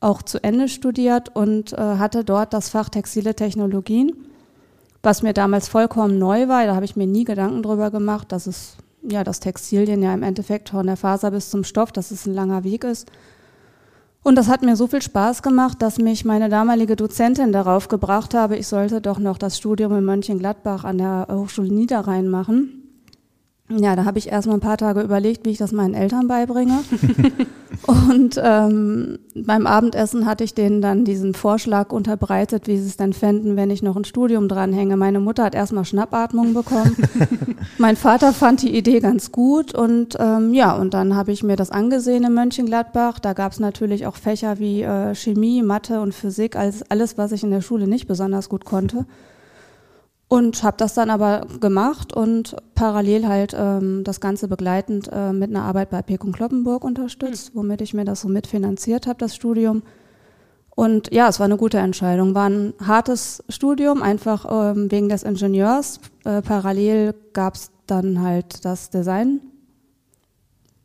auch 0.04 0.22
zu 0.22 0.42
Ende 0.44 0.68
studiert 0.68 1.34
und 1.34 1.72
äh, 1.72 1.76
hatte 1.76 2.24
dort 2.24 2.52
das 2.52 2.68
Fach 2.68 2.90
Textile 2.90 3.34
Technologien, 3.34 4.12
was 5.02 5.22
mir 5.22 5.32
damals 5.32 5.66
vollkommen 5.66 6.18
neu 6.18 6.46
war. 6.46 6.66
Da 6.66 6.74
habe 6.74 6.84
ich 6.84 6.94
mir 6.94 7.06
nie 7.06 7.24
Gedanken 7.24 7.62
drüber 7.62 7.90
gemacht, 7.90 8.30
dass 8.30 8.46
es 8.46 8.76
ja 9.08 9.24
das 9.24 9.40
Textilien 9.40 10.02
ja 10.02 10.12
im 10.14 10.22
Endeffekt 10.22 10.70
von 10.70 10.86
der 10.86 10.96
Faser 10.96 11.30
bis 11.30 11.50
zum 11.50 11.64
Stoff, 11.64 11.92
dass 11.92 12.10
es 12.10 12.26
ein 12.26 12.34
langer 12.34 12.64
Weg 12.64 12.84
ist. 12.84 13.10
Und 14.22 14.36
das 14.36 14.48
hat 14.48 14.62
mir 14.62 14.74
so 14.74 14.86
viel 14.86 15.02
Spaß 15.02 15.42
gemacht, 15.42 15.82
dass 15.82 15.98
mich 15.98 16.24
meine 16.24 16.48
damalige 16.48 16.96
Dozentin 16.96 17.52
darauf 17.52 17.88
gebracht 17.88 18.32
habe, 18.32 18.56
ich 18.56 18.66
sollte 18.66 19.02
doch 19.02 19.18
noch 19.18 19.36
das 19.36 19.58
Studium 19.58 19.96
in 19.98 20.04
Mönchengladbach 20.04 20.84
an 20.84 20.98
der 20.98 21.26
Hochschule 21.30 21.72
Niederrhein 21.72 22.28
machen. 22.28 22.83
Ja, 23.70 23.96
da 23.96 24.04
habe 24.04 24.18
ich 24.18 24.28
erstmal 24.28 24.58
ein 24.58 24.60
paar 24.60 24.76
Tage 24.76 25.00
überlegt, 25.00 25.46
wie 25.46 25.50
ich 25.50 25.56
das 25.56 25.72
meinen 25.72 25.94
Eltern 25.94 26.28
beibringe. 26.28 26.80
und 27.86 28.38
ähm, 28.42 29.18
beim 29.34 29.66
Abendessen 29.66 30.26
hatte 30.26 30.44
ich 30.44 30.52
denen 30.52 30.82
dann 30.82 31.06
diesen 31.06 31.32
Vorschlag 31.32 31.90
unterbreitet, 31.90 32.66
wie 32.66 32.76
sie 32.76 32.86
es 32.86 32.98
denn 32.98 33.14
fänden, 33.14 33.56
wenn 33.56 33.70
ich 33.70 33.82
noch 33.82 33.96
ein 33.96 34.04
Studium 34.04 34.48
dranhänge. 34.48 34.98
Meine 34.98 35.18
Mutter 35.18 35.44
hat 35.44 35.54
erstmal 35.54 35.86
Schnappatmung 35.86 36.52
bekommen. 36.52 36.94
mein 37.78 37.96
Vater 37.96 38.34
fand 38.34 38.60
die 38.60 38.76
Idee 38.76 39.00
ganz 39.00 39.32
gut 39.32 39.74
und 39.74 40.14
ähm, 40.20 40.52
ja, 40.52 40.76
und 40.76 40.92
dann 40.92 41.16
habe 41.16 41.32
ich 41.32 41.42
mir 41.42 41.56
das 41.56 41.70
angesehen 41.70 42.24
in 42.24 42.34
Mönchengladbach. 42.34 43.18
Da 43.18 43.32
gab 43.32 43.52
es 43.52 43.60
natürlich 43.60 44.06
auch 44.06 44.16
Fächer 44.16 44.58
wie 44.58 44.82
äh, 44.82 45.14
Chemie, 45.14 45.62
Mathe 45.62 46.02
und 46.02 46.14
Physik, 46.14 46.54
alles, 46.54 46.82
alles, 46.90 47.16
was 47.16 47.32
ich 47.32 47.42
in 47.42 47.50
der 47.50 47.62
Schule 47.62 47.86
nicht 47.86 48.06
besonders 48.06 48.50
gut 48.50 48.66
konnte. 48.66 49.06
Und 50.28 50.62
habe 50.62 50.76
das 50.78 50.94
dann 50.94 51.10
aber 51.10 51.46
gemacht 51.60 52.12
und 52.12 52.56
parallel 52.74 53.28
halt 53.28 53.54
ähm, 53.56 54.02
das 54.04 54.20
Ganze 54.20 54.48
begleitend 54.48 55.08
äh, 55.12 55.32
mit 55.32 55.50
einer 55.50 55.62
Arbeit 55.62 55.90
bei 55.90 56.02
Pekun 56.02 56.32
Kloppenburg 56.32 56.82
unterstützt, 56.82 57.54
mhm. 57.54 57.58
womit 57.60 57.82
ich 57.82 57.94
mir 57.94 58.04
das 58.04 58.22
so 58.22 58.28
mitfinanziert 58.28 59.06
habe, 59.06 59.18
das 59.18 59.34
Studium. 59.34 59.82
Und 60.74 61.12
ja, 61.12 61.28
es 61.28 61.38
war 61.38 61.44
eine 61.44 61.56
gute 61.56 61.78
Entscheidung. 61.78 62.34
War 62.34 62.48
ein 62.48 62.74
hartes 62.84 63.44
Studium, 63.48 64.02
einfach 64.02 64.46
ähm, 64.50 64.90
wegen 64.90 65.08
des 65.08 65.22
Ingenieurs. 65.22 66.00
Äh, 66.24 66.42
parallel 66.42 67.14
gab 67.32 67.54
es 67.54 67.70
dann 67.86 68.20
halt 68.20 68.64
das 68.64 68.90
Design. 68.90 69.40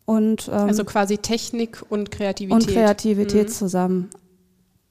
Und, 0.06 0.48
ähm, 0.48 0.68
also 0.68 0.84
quasi 0.86 1.18
Technik 1.20 1.84
und 1.88 2.10
Kreativität. 2.10 2.68
Und 2.68 2.68
Kreativität 2.68 3.48
mhm. 3.48 3.52
zusammen. 3.52 4.10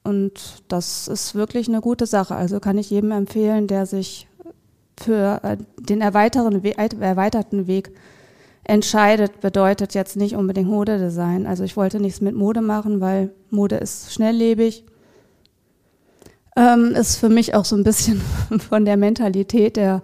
Und 0.01 0.63
das 0.69 1.09
ist 1.09 1.35
wirklich 1.35 1.67
eine 1.67 1.81
gute 1.81 2.05
Sache. 2.05 2.35
Also 2.35 2.59
kann 2.61 2.77
ich 2.77 2.89
jedem 2.89 3.11
empfehlen, 3.11 3.67
der 3.67 3.85
sich 3.85 4.28
für 4.99 5.39
äh, 5.43 5.57
den 5.79 6.01
erweiterten, 6.01 6.63
erweiterten 7.01 7.67
Weg 7.67 7.91
entscheidet, 8.63 9.41
bedeutet 9.41 9.95
jetzt 9.95 10.15
nicht 10.15 10.35
unbedingt 10.35 10.69
Modedesign. 10.69 11.47
Also 11.47 11.63
ich 11.63 11.75
wollte 11.75 11.99
nichts 11.99 12.21
mit 12.21 12.35
Mode 12.35 12.61
machen, 12.61 13.01
weil 13.01 13.31
Mode 13.49 13.77
ist 13.77 14.13
schnelllebig. 14.13 14.83
Ähm, 16.55 16.93
ist 16.95 17.15
für 17.15 17.29
mich 17.29 17.55
auch 17.55 17.65
so 17.65 17.75
ein 17.75 17.83
bisschen 17.83 18.21
von 18.69 18.85
der 18.85 18.97
Mentalität 18.97 19.75
der 19.75 20.03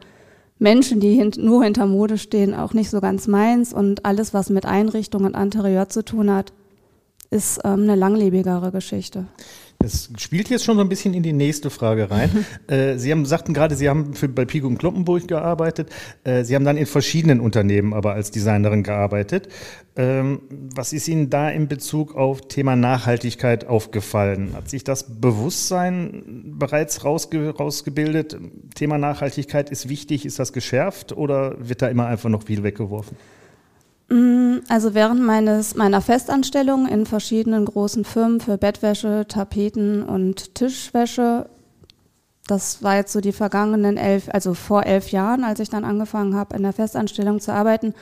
Menschen, 0.58 1.00
die 1.00 1.14
hint 1.14 1.38
nur 1.38 1.64
hinter 1.64 1.86
Mode 1.86 2.18
stehen, 2.18 2.54
auch 2.54 2.74
nicht 2.74 2.90
so 2.90 3.02
ganz 3.02 3.28
meins. 3.28 3.74
Und 3.74 4.06
alles, 4.06 4.34
was 4.34 4.50
mit 4.50 4.66
Einrichtung 4.66 5.26
und 5.26 5.36
Interieur 5.36 5.90
zu 5.90 6.04
tun 6.04 6.32
hat, 6.32 6.54
ist 7.30 7.60
ähm, 7.64 7.84
eine 7.84 7.96
langlebigere 7.96 8.72
Geschichte. 8.72 9.26
Das 9.80 10.10
spielt 10.18 10.50
jetzt 10.50 10.64
schon 10.64 10.78
so 10.78 10.82
ein 10.82 10.90
bisschen 10.90 11.14
in 11.14 11.22
die 11.22 11.34
nächste 11.34 11.70
Frage 11.70 12.10
rein. 12.10 12.46
äh, 12.68 12.98
Sie 12.98 13.12
haben, 13.12 13.26
sagten 13.26 13.54
gerade, 13.54 13.76
Sie 13.76 13.90
haben 13.90 14.14
für, 14.14 14.28
bei 14.28 14.46
Pico 14.46 14.68
und 14.68 14.78
Kloppenburg 14.78 15.28
gearbeitet. 15.28 15.90
Äh, 16.24 16.44
Sie 16.44 16.56
haben 16.56 16.66
dann 16.66 16.78
in 16.78 16.86
verschiedenen 16.86 17.40
Unternehmen 17.40 17.94
aber 17.94 18.14
als 18.14 18.32
Designerin 18.32 18.84
gearbeitet. 18.84 19.50
Ähm, 19.96 20.42
was 20.50 20.92
ist 20.92 21.08
Ihnen 21.08 21.30
da 21.30 21.50
in 21.50 21.68
Bezug 21.68 22.16
auf 22.16 22.48
Thema 22.48 22.76
Nachhaltigkeit 22.76 23.68
aufgefallen? 23.68 24.54
Hat 24.54 24.70
sich 24.70 24.84
das 24.84 25.22
Bewusstsein 25.22 26.56
bereits 26.58 27.04
rausge 27.04 27.50
rausgebildet? 27.50 28.38
Thema 28.76 28.98
Nachhaltigkeit 28.98 29.70
ist 29.70 29.88
wichtig, 29.88 30.26
ist 30.26 30.40
das 30.40 30.52
geschärft 30.52 31.14
oder 31.14 31.56
wird 31.60 31.82
da 31.82 31.88
immer 31.88 32.08
einfach 32.08 32.30
noch 32.30 32.44
viel 32.44 32.64
weggeworfen? 32.64 33.16
Mm, 34.10 34.58
also 34.70 34.94
während 34.94 35.22
meines, 35.22 35.76
meiner 35.76 36.02
Festanstellung 36.02 36.88
in 36.88 37.06
verschiedenen 37.06 37.66
großen 37.66 38.06
Firmen 38.06 38.40
für 38.40 38.58
Bettwäsche, 38.58 39.26
Tapeten 39.28 40.04
und 40.04 40.56
Tischwäsche, 40.56 41.50
das 42.48 42.84
war 42.84 42.96
jetzt 42.96 43.12
so 43.12 43.22
die 43.22 43.32
vergangenen 43.32 43.98
elf, 43.98 44.30
also 44.32 44.54
vor 44.54 44.86
elf 44.86 45.12
Jahren, 45.12 45.44
als 45.44 45.60
ich 45.60 45.70
dann 45.70 45.84
angefangen 45.84 46.36
habe, 46.36 46.56
in 46.56 46.64
der 46.64 46.74
Festanstellung 46.74 47.40
zu 47.40 47.52
arbeiten, 47.52 47.94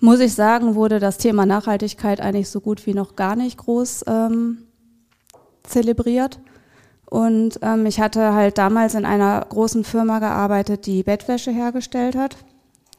muss 0.00 0.20
ich 0.20 0.34
sagen, 0.34 0.74
wurde 0.74 0.98
das 0.98 1.18
Thema 1.18 1.46
Nachhaltigkeit 1.46 2.20
eigentlich 2.20 2.48
so 2.48 2.60
gut 2.60 2.86
wie 2.86 2.94
noch 2.94 3.14
gar 3.14 3.36
nicht 3.36 3.58
groß 3.58 4.04
ähm, 4.08 4.64
zelebriert. 5.62 6.40
Und 7.08 7.58
ähm, 7.62 7.86
ich 7.86 8.00
hatte 8.00 8.32
halt 8.32 8.58
damals 8.58 8.94
in 8.94 9.04
einer 9.04 9.44
großen 9.48 9.84
Firma 9.84 10.18
gearbeitet, 10.18 10.86
die 10.86 11.02
Bettwäsche 11.02 11.50
hergestellt 11.50 12.16
hat. 12.16 12.36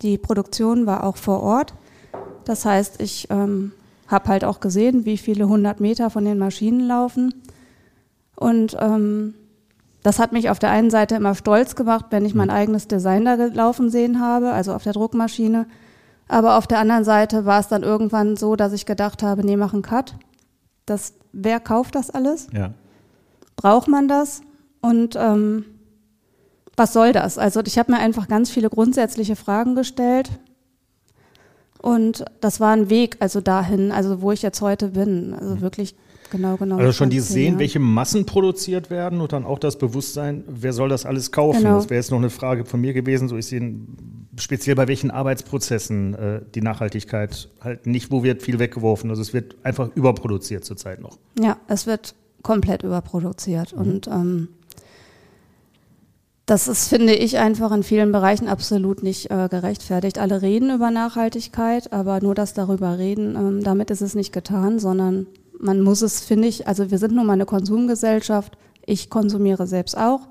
Die 0.02 0.18
Produktion 0.18 0.86
war 0.86 1.04
auch 1.04 1.18
vor 1.18 1.42
Ort. 1.42 1.74
Das 2.46 2.66
heißt, 2.66 3.02
ich 3.02 3.28
ähm, 3.30 3.72
habe 4.08 4.30
halt 4.30 4.44
auch 4.44 4.60
gesehen, 4.60 5.06
wie 5.06 5.18
viele 5.18 5.48
hundert 5.48 5.80
Meter 5.80 6.10
von 6.10 6.26
den 6.26 6.38
Maschinen 6.38 6.88
laufen. 6.88 7.34
Und 8.36 8.76
ähm, 8.80 9.34
das 10.04 10.20
hat 10.20 10.34
mich 10.34 10.50
auf 10.50 10.60
der 10.60 10.70
einen 10.70 10.90
Seite 10.90 11.16
immer 11.16 11.34
stolz 11.34 11.76
gemacht, 11.76 12.08
wenn 12.10 12.26
ich 12.26 12.36
mein 12.36 12.50
mhm. 12.50 12.54
eigenes 12.54 12.88
Design 12.88 13.26
da 13.26 13.36
laufen 13.36 13.90
sehen 13.90 14.20
habe, 14.20 14.52
also 14.52 14.74
auf 14.74 14.84
der 14.84 14.94
Druckmaschine. 14.94 15.66
Aber 16.28 16.58
auf 16.58 16.68
der 16.68 16.80
anderen 16.80 17.04
Seite 17.04 17.46
war 17.46 17.60
es 17.60 17.68
dann 17.68 17.84
irgendwann 17.84 18.38
so, 18.38 18.56
dass 18.56 18.74
ich 18.74 18.86
gedacht 18.86 19.24
habe, 19.24 19.46
nee, 19.46 19.58
mach 19.58 19.74
einen 19.74 19.82
Cut. 19.82 20.16
Das, 20.86 21.14
wer 21.32 21.60
kauft 21.60 21.96
das 21.96 22.10
alles? 22.10 22.48
Ja. 22.52 22.74
Braucht 23.56 23.88
man 23.88 24.08
das? 24.08 24.42
Und 24.82 25.16
ähm, 25.18 25.66
was 26.76 26.92
soll 26.92 27.14
das? 27.14 27.38
Also 27.38 27.62
ich 27.66 27.78
habe 27.78 27.92
mir 27.92 28.00
einfach 28.00 28.28
ganz 28.28 28.50
viele 28.50 28.70
grundsätzliche 28.70 29.36
Fragen 29.36 29.76
gestellt. 29.76 30.32
Und 31.84 32.24
das 32.40 32.62
war 32.62 32.72
ein 32.72 32.90
Weg, 32.90 33.18
also 33.20 33.42
dahin, 33.42 33.92
also 33.92 34.22
wo 34.22 34.32
ich 34.32 34.42
jetzt 34.42 34.62
heute 34.62 34.88
bin. 34.88 35.34
Also 35.34 35.60
wirklich 35.60 35.96
genau, 36.32 36.56
genau. 36.56 36.78
Also 36.78 36.94
schon 36.94 37.10
dieses 37.10 37.28
Sehen, 37.28 37.60
welche 37.60 37.80
Massen 37.80 38.26
produziert 38.26 38.90
werden 38.90 39.20
und 39.20 39.34
dann 39.34 39.44
auch 39.44 39.60
das 39.60 39.78
Bewusstsein, 39.78 40.46
wer 40.48 40.72
soll 40.72 40.88
das 40.88 41.06
alles 41.06 41.34
kaufen? 41.34 41.64
Genau. 41.64 41.76
Das 41.76 41.90
wäre 41.90 42.00
jetzt 42.00 42.10
noch 42.10 42.20
eine 42.20 42.30
Frage 42.30 42.64
von 42.64 42.80
mir 42.80 42.94
gewesen. 42.94 43.28
So 43.28 43.36
ist 43.36 43.50
sie 43.50 43.86
speziell 44.38 44.78
bei 44.78 44.88
welchen 44.88 45.12
Arbeitsprozessen 45.12 46.14
äh, 46.14 46.42
die 46.56 46.62
Nachhaltigkeit 46.62 47.50
halt 47.60 47.86
nicht, 47.86 48.12
wo 48.12 48.24
wird 48.24 48.44
viel 48.44 48.60
weggeworfen. 48.60 49.10
Also 49.10 49.22
es 49.22 49.34
wird 49.34 49.58
einfach 49.64 49.90
überproduziert 49.94 50.64
zurzeit 50.64 51.02
noch. 51.02 51.18
Ja, 51.38 51.58
es 51.68 51.86
wird 51.86 52.16
komplett 52.44 52.84
überproduziert. 52.84 53.76
Mhm. 53.76 53.82
Und 53.82 54.08
ähm, 54.08 54.48
das 56.54 56.68
ist, 56.68 56.88
finde 56.88 57.16
ich, 57.16 57.40
einfach 57.40 57.72
in 57.72 57.82
vielen 57.82 58.12
Bereichen 58.12 58.48
absolut 58.48 59.02
nicht 59.02 59.32
äh, 59.32 59.48
gerechtfertigt. 59.50 60.20
Alle 60.20 60.44
reden 60.44 60.70
über 60.70 60.92
Nachhaltigkeit, 60.92 61.92
aber 61.92 62.22
nur 62.22 62.36
das 62.36 62.54
darüber 62.54 63.00
reden, 63.00 63.36
ähm, 63.36 63.64
damit 63.64 63.90
ist 63.90 64.02
es 64.02 64.14
nicht 64.14 64.32
getan, 64.32 64.78
sondern 64.78 65.26
man 65.58 65.82
muss 65.82 66.04
es, 66.04 66.20
finde 66.24 66.48
ich, 66.48 66.68
also 66.68 66.92
wir 66.92 67.00
sind 67.00 67.16
nun 67.16 67.26
mal 67.26 67.34
eine 67.34 67.48
Konsumgesellschaft. 67.48 68.56
Ich 68.86 69.10
konsumiere 69.10 69.66
selbst 69.66 69.98
auch 69.98 70.28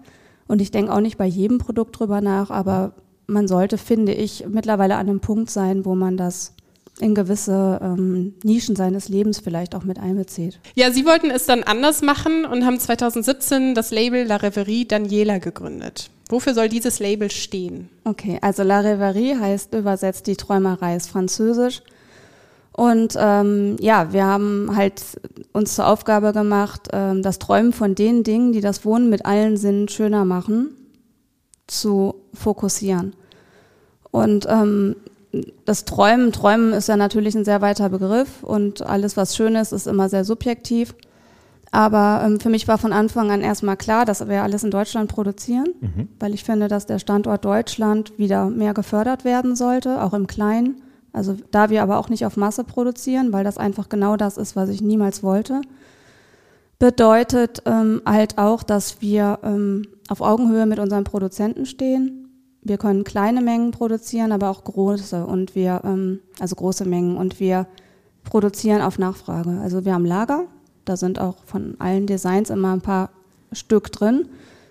und 0.47 0.63
ich 0.63 0.71
denke 0.71 0.95
auch 0.95 1.01
nicht 1.01 1.19
bei 1.19 1.27
jedem 1.27 1.59
Produkt 1.59 1.99
drüber 1.99 2.21
nach, 2.21 2.51
aber 2.51 2.93
man 3.27 3.49
sollte, 3.49 3.77
finde 3.77 4.13
ich, 4.13 4.47
mittlerweile 4.49 4.95
an 4.95 5.09
einem 5.09 5.19
Punkt 5.19 5.51
sein, 5.51 5.85
wo 5.85 5.97
man 5.97 6.17
das 6.17 6.55
in 7.03 7.15
gewisse 7.15 7.81
ähm, 7.83 8.35
Nischen 8.45 8.77
seines 8.77 9.09
Lebens 9.09 9.41
vielleicht 9.41 9.75
auch 9.75 9.85
mit 9.85 9.99
einbezieht. 9.99 10.61
Ja, 10.75 10.91
Sie 10.91 11.05
wollten 11.05 11.31
es 11.31 11.47
dann 11.47 11.63
anders 11.63 12.01
machen 12.01 12.45
und 12.45 12.65
haben 12.65 12.79
2017 12.79 13.75
das 13.75 13.91
Label 13.91 14.25
La 14.25 14.37
Reverie 14.37 14.87
Daniela 14.87 15.39
gegründet. 15.39 16.11
Wofür 16.29 16.55
soll 16.55 16.69
dieses 16.69 17.01
Label 17.01 17.31
stehen? 17.31 17.91
Okay, 18.05 18.39
also 18.41 18.63
La 18.63 18.81
Reverie 18.81 19.37
heißt 19.39 19.75
übersetzt 19.75 20.27
die 20.29 20.37
Träumerei 20.37 20.97
ist 20.97 21.11
französisch. 21.11 21.83
Und 22.75 23.17
ähm, 23.19 23.77
ja, 23.81 24.13
wir 24.15 24.25
haben 24.25 24.75
halt 24.75 25.03
uns 25.53 25.75
zur 25.75 25.89
Aufgabe 25.89 26.33
gemacht, 26.33 26.89
ähm, 26.93 27.23
das 27.23 27.39
Träumen 27.39 27.73
von 27.73 27.95
den 27.95 28.23
Dingen, 28.23 28.53
die 28.53 28.63
das 28.63 28.85
Wohnen 28.87 29.11
mit 29.11 29.27
allen 29.27 29.59
Sinnen 29.59 29.89
schöner 29.89 30.25
machen, 30.25 30.71
zu 31.67 32.15
fokussieren. 32.33 33.15
Und 34.11 34.47
ähm, 34.49 34.97
das 35.65 35.85
Träumen, 35.85 36.33
Träumen 36.33 36.73
ist 36.73 36.89
ja 36.89 36.97
natürlich 36.97 37.35
ein 37.35 37.45
sehr 37.45 37.61
weiter 37.61 37.89
Begriff 37.89 38.43
und 38.43 38.83
alles, 38.83 39.17
was 39.17 39.35
schön 39.35 39.55
ist, 39.55 39.73
ist 39.73 39.87
immer 39.87 40.09
sehr 40.09 40.25
subjektiv. 40.25 40.95
Aber 41.71 42.23
ähm, 42.25 42.39
für 42.39 42.51
mich 42.51 42.69
war 42.69 42.77
von 42.77 42.93
Anfang 42.93 43.31
an 43.31 43.41
erstmal 43.41 43.79
klar, 43.79 44.05
dass 44.05 44.29
wir 44.29 44.43
alles 44.43 44.63
in 44.63 44.71
Deutschland 44.71 45.11
produzieren, 45.11 45.69
mhm. 45.81 46.09
weil 46.21 46.35
ich 46.35 46.45
finde, 46.45 46.69
dass 46.69 46.85
der 46.85 46.99
Standort 46.99 47.47
Deutschland 47.47 48.19
wieder 48.19 48.51
mehr 48.51 48.75
gefördert 48.75 49.25
werden 49.25 49.57
sollte, 49.57 50.03
auch 50.03 50.13
im 50.13 50.27
Kleinen. 50.27 50.83
Also 51.15 51.37
da 51.51 51.71
wir 51.71 51.83
aber 51.83 51.99
auch 51.99 52.11
nicht 52.11 52.27
auf 52.27 52.37
Masse 52.37 52.65
produzieren, 52.65 53.33
weil 53.33 53.45
das 53.45 53.57
einfach 53.57 53.89
genau 53.89 54.19
das 54.19 54.37
ist, 54.37 54.55
was 54.55 54.69
ich 54.69 54.83
niemals 54.83 55.23
wollte, 55.23 55.63
bedeutet 56.79 57.63
ähm, 57.65 58.03
halt 58.05 58.37
auch, 58.37 58.63
dass 58.63 59.01
wir 59.01 59.39
ähm, 59.43 59.87
auf 60.09 60.21
Augenhöhe 60.21 60.67
mit 60.67 60.79
unseren 60.79 61.05
Produzenten 61.05 61.65
stehen, 61.65 62.22
wir 62.63 62.79
können 62.79 63.05
kleine 63.05 63.43
Mengen 63.43 63.73
produzieren, 63.73 64.33
aber 64.33 64.49
auch 64.49 64.65
große 64.65 65.27
und 65.27 65.55
wir, 65.55 65.83
ähm, 65.85 66.21
also 66.39 66.55
große 66.55 66.85
Mengen 66.85 67.17
und 67.17 67.41
wir 67.41 67.67
produzieren 68.25 68.83
auf 68.83 68.99
Nachfrage. 68.99 69.59
Also 69.61 69.85
wir 69.85 69.95
haben 69.95 70.07
Lager, 70.07 70.45
da 70.85 70.97
sind 70.97 71.19
auch 71.19 71.37
von 71.45 71.75
allen 71.81 72.07
Designs 72.07 72.51
immer 72.51 72.73
ein 72.73 72.81
paar 72.81 73.11
Stück 73.51 73.91
drin, 73.91 74.29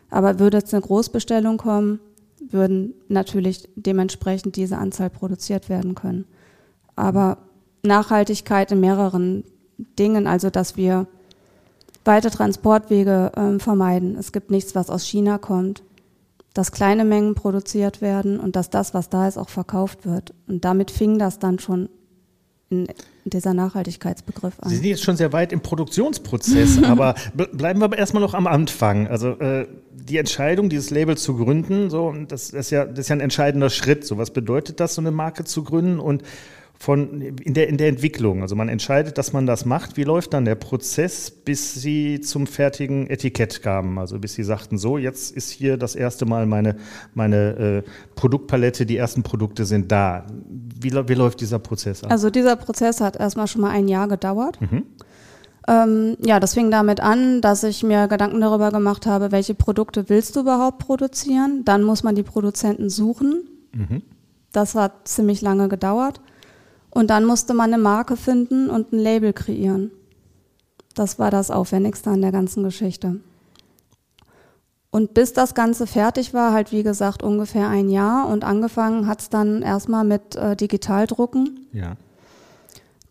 aber 0.09 0.39
würde 0.39 0.57
jetzt 0.57 0.73
eine 0.73 0.81
Großbestellung 0.81 1.57
kommen, 1.57 1.99
würden 2.49 2.93
natürlich 3.09 3.69
dementsprechend 3.75 4.55
diese 4.55 4.77
Anzahl 4.77 5.09
produziert 5.09 5.69
werden 5.69 5.93
können. 5.93 6.25
Aber 6.95 7.37
Nachhaltigkeit 7.83 8.71
in 8.71 8.79
mehreren 8.79 9.43
Dingen, 9.99 10.27
also 10.27 10.49
dass 10.49 10.77
wir 10.77 11.07
weite 12.05 12.31
Transportwege 12.31 13.31
ähm, 13.35 13.59
vermeiden. 13.59 14.15
Es 14.17 14.31
gibt 14.31 14.49
nichts, 14.49 14.75
was 14.75 14.89
aus 14.89 15.03
China 15.03 15.37
kommt 15.37 15.83
dass 16.53 16.71
kleine 16.71 17.05
Mengen 17.05 17.35
produziert 17.35 18.01
werden 18.01 18.39
und 18.39 18.55
dass 18.55 18.69
das, 18.69 18.93
was 18.93 19.09
da 19.09 19.27
ist, 19.27 19.37
auch 19.37 19.49
verkauft 19.49 20.05
wird. 20.05 20.33
Und 20.47 20.65
damit 20.65 20.91
fing 20.91 21.17
das 21.17 21.39
dann 21.39 21.59
schon 21.59 21.89
in 22.69 22.87
dieser 23.25 23.53
Nachhaltigkeitsbegriff 23.53 24.59
an. 24.59 24.69
Sie 24.69 24.77
sind 24.77 24.85
jetzt 24.85 25.03
schon 25.03 25.17
sehr 25.17 25.33
weit 25.33 25.51
im 25.51 25.61
Produktionsprozess, 25.61 26.81
aber 26.83 27.15
bleiben 27.33 27.79
wir 27.81 27.85
aber 27.85 27.97
erstmal 27.97 28.21
noch 28.21 28.33
am 28.33 28.47
Anfang. 28.47 29.07
Also 29.07 29.31
äh, 29.39 29.67
die 29.91 30.17
Entscheidung, 30.17 30.69
dieses 30.69 30.89
Label 30.89 31.17
zu 31.17 31.35
gründen, 31.35 31.89
so, 31.89 32.13
das, 32.27 32.51
das, 32.51 32.67
ist 32.67 32.69
ja, 32.71 32.85
das 32.85 32.99
ist 32.99 33.09
ja 33.09 33.17
ein 33.17 33.21
entscheidender 33.21 33.69
Schritt. 33.69 34.05
So, 34.05 34.17
was 34.17 34.31
bedeutet 34.31 34.79
das, 34.79 34.95
so 34.95 35.01
eine 35.01 35.11
Marke 35.11 35.43
zu 35.43 35.63
gründen? 35.63 35.99
Und 35.99 36.23
von, 36.81 37.21
in, 37.21 37.53
der, 37.53 37.69
in 37.69 37.77
der 37.77 37.89
Entwicklung. 37.89 38.41
Also 38.41 38.55
man 38.55 38.67
entscheidet, 38.67 39.19
dass 39.19 39.33
man 39.33 39.45
das 39.45 39.65
macht. 39.65 39.97
Wie 39.97 40.03
läuft 40.03 40.33
dann 40.33 40.45
der 40.45 40.55
Prozess, 40.55 41.29
bis 41.29 41.75
Sie 41.75 42.21
zum 42.21 42.47
fertigen 42.47 43.07
Etikett 43.07 43.61
kamen? 43.61 43.99
Also 43.99 44.17
bis 44.17 44.33
Sie 44.33 44.43
sagten, 44.43 44.79
so, 44.79 44.97
jetzt 44.97 45.35
ist 45.35 45.51
hier 45.51 45.77
das 45.77 45.93
erste 45.93 46.25
Mal 46.25 46.47
meine, 46.47 46.77
meine 47.13 47.83
äh, 47.85 47.89
Produktpalette, 48.15 48.87
die 48.87 48.97
ersten 48.97 49.21
Produkte 49.21 49.65
sind 49.65 49.91
da. 49.91 50.25
Wie, 50.49 50.91
wie 50.91 51.13
läuft 51.13 51.41
dieser 51.41 51.59
Prozess 51.59 52.03
ab? 52.03 52.09
Also 52.09 52.31
dieser 52.31 52.55
Prozess 52.55 52.99
hat 52.99 53.15
erstmal 53.15 53.45
schon 53.45 53.61
mal 53.61 53.69
ein 53.69 53.87
Jahr 53.87 54.07
gedauert. 54.07 54.59
Mhm. 54.59 54.83
Ähm, 55.67 56.17
ja, 56.25 56.39
das 56.39 56.55
fing 56.55 56.71
damit 56.71 56.99
an, 56.99 57.41
dass 57.41 57.63
ich 57.63 57.83
mir 57.83 58.07
Gedanken 58.07 58.41
darüber 58.41 58.71
gemacht 58.71 59.05
habe, 59.05 59.31
welche 59.31 59.53
Produkte 59.53 60.09
willst 60.09 60.35
du 60.35 60.39
überhaupt 60.39 60.79
produzieren? 60.79 61.61
Dann 61.63 61.83
muss 61.83 62.01
man 62.01 62.15
die 62.15 62.23
Produzenten 62.23 62.89
suchen. 62.89 63.43
Mhm. 63.71 64.01
Das 64.51 64.73
hat 64.73 65.07
ziemlich 65.07 65.41
lange 65.41 65.69
gedauert. 65.69 66.21
Und 66.91 67.09
dann 67.09 67.25
musste 67.25 67.53
man 67.53 67.73
eine 67.73 67.81
Marke 67.81 68.17
finden 68.17 68.69
und 68.69 68.91
ein 68.91 68.99
Label 68.99 69.33
kreieren. 69.33 69.91
Das 70.93 71.19
war 71.19 71.31
das 71.31 71.49
Aufwendigste 71.49 72.09
an 72.09 72.21
der 72.21 72.31
ganzen 72.31 72.63
Geschichte. 72.63 73.21
Und 74.91 75.13
bis 75.13 75.31
das 75.31 75.55
Ganze 75.55 75.87
fertig 75.87 76.33
war, 76.33 76.51
halt 76.51 76.73
wie 76.73 76.83
gesagt 76.83 77.23
ungefähr 77.23 77.69
ein 77.69 77.89
Jahr 77.89 78.27
und 78.27 78.43
angefangen 78.43 79.07
hat 79.07 79.21
es 79.21 79.29
dann 79.29 79.61
erstmal 79.61 80.03
mit 80.03 80.35
äh, 80.35 80.57
Digitaldrucken. 80.57 81.67
Ja. 81.71 81.95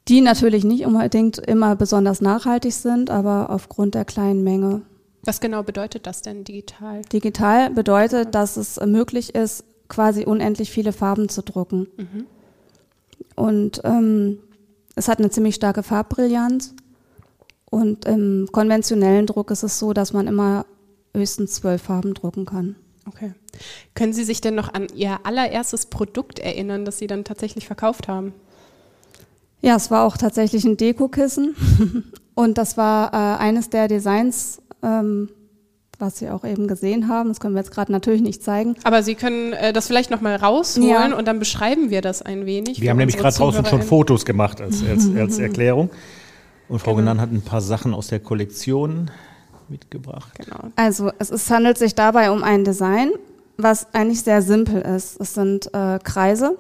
Die 0.07 0.21
natürlich 0.21 0.65
nicht 0.65 0.85
unbedingt 0.85 1.39
immer 1.39 1.77
besonders 1.77 2.21
nachhaltig 2.21 2.75
sind, 2.75 3.09
aber 3.11 3.49
aufgrund 3.49 3.95
der 3.95 4.05
kleinen 4.05 4.45
Menge. 4.45 4.83
Was 5.23 5.41
genau 5.41 5.63
bedeutet 5.63 6.07
das 6.07 6.21
denn 6.21 6.45
digital? 6.45 7.01
Digital 7.13 7.71
bedeutet, 7.71 8.35
dass 8.35 8.59
es 8.59 8.79
möglich 8.85 9.35
ist, 9.35 9.65
quasi 9.89 10.25
unendlich 10.25 10.71
viele 10.71 10.93
Farben 10.93 11.29
zu 11.31 11.43
drucken. 11.43 11.89
Mhm. 11.97 12.27
Und 13.37 13.81
ähm, 13.85 14.39
es 14.95 15.09
hat 15.09 15.19
eine 15.19 15.31
ziemlich 15.31 15.55
starke 15.55 15.83
Farbbrillanz. 15.83 16.75
Und 17.71 18.05
im 18.05 18.49
konventionellen 18.51 19.27
Druck 19.27 19.51
ist 19.51 19.63
es 19.63 19.79
so, 19.79 19.93
dass 19.93 20.13
man 20.13 20.27
immer 20.27 20.67
höchstens 21.15 21.55
zwölf 21.55 21.83
Farben 21.83 22.15
drucken 22.15 22.45
kann. 22.45 22.77
Okay. 23.07 23.33
Können 23.95 24.13
Sie 24.13 24.25
sich 24.25 24.41
denn 24.41 24.55
noch 24.55 24.75
an 24.75 24.89
Ihr 24.95 25.21
allererstes 25.25 25.87
Produkt 25.87 26.39
erinnern, 26.39 26.85
das 26.85 26.99
Sie 26.99 27.07
dann 27.07 27.25
tatsächlich 27.25 27.67
verkauft 27.67 28.09
haben? 28.09 28.35
Ja, 29.63 29.77
es 29.77 29.91
war 29.91 30.05
auch 30.05 30.17
tatsächlich 30.17 30.65
ein 30.65 30.77
Dekokissen. 30.77 31.55
Und 32.35 32.59
das 32.59 32.77
war 32.77 33.13
äh, 33.13 33.43
eines 33.43 33.71
der 33.71 33.89
Designs, 33.89 34.63
ähm, 34.83 35.29
was 36.01 36.19
Sie 36.19 36.31
auch 36.31 36.45
eben 36.45 36.69
gesehen 36.69 37.09
haben. 37.09 37.29
Das 37.29 37.41
können 37.41 37.55
wir 37.55 37.61
jetzt 37.61 37.73
gerade 37.73 37.93
natürlich 37.93 38.23
nicht 38.23 38.43
zeigen. 38.43 38.77
Aber 38.85 39.03
Sie 39.03 39.15
können 39.15 39.53
äh, 39.53 39.73
das 39.73 39.87
vielleicht 39.87 40.11
nochmal 40.11 40.37
rausholen 40.37 40.89
ja. 40.89 41.17
und 41.17 41.27
dann 41.27 41.39
beschreiben 41.39 41.91
wir 41.91 42.01
das 42.01 42.23
ein 42.23 42.47
wenig. 42.47 42.81
Wir 42.81 42.91
haben 42.91 42.99
nämlich 42.99 43.17
gerade 43.17 43.37
draußen 43.37 43.65
schon 43.67 43.83
Fotos 43.83 44.25
gemacht 44.25 44.61
als, 44.61 44.83
als, 44.85 45.09
als 45.17 45.39
Erklärung. 45.39 45.91
Und 46.69 46.79
Frau 46.79 46.95
genau. 46.95 47.13
Genan 47.13 47.21
hat 47.21 47.33
ein 47.33 47.43
paar 47.43 47.61
Sachen 47.61 47.95
aus 47.95 48.09
der 48.09 48.21
Kollektion 48.21 49.11
mitgebracht. 49.69 50.33
Genau. 50.37 50.71
Also 50.77 51.11
es, 51.19 51.31
ist, 51.31 51.51
handelt 51.51 51.79
sich 51.79 51.95
dabei 51.95 52.31
um 52.31 52.43
ein 52.43 52.65
Design, 52.65 53.11
was 53.57 53.93
eigentlich 53.93 54.23
sehr 54.23 54.43
simpel 54.43 54.81
ist. 54.81 55.21
Es 55.21 55.35
sind 55.35 55.73
äh, 55.75 55.99
Kreise. 56.03 56.57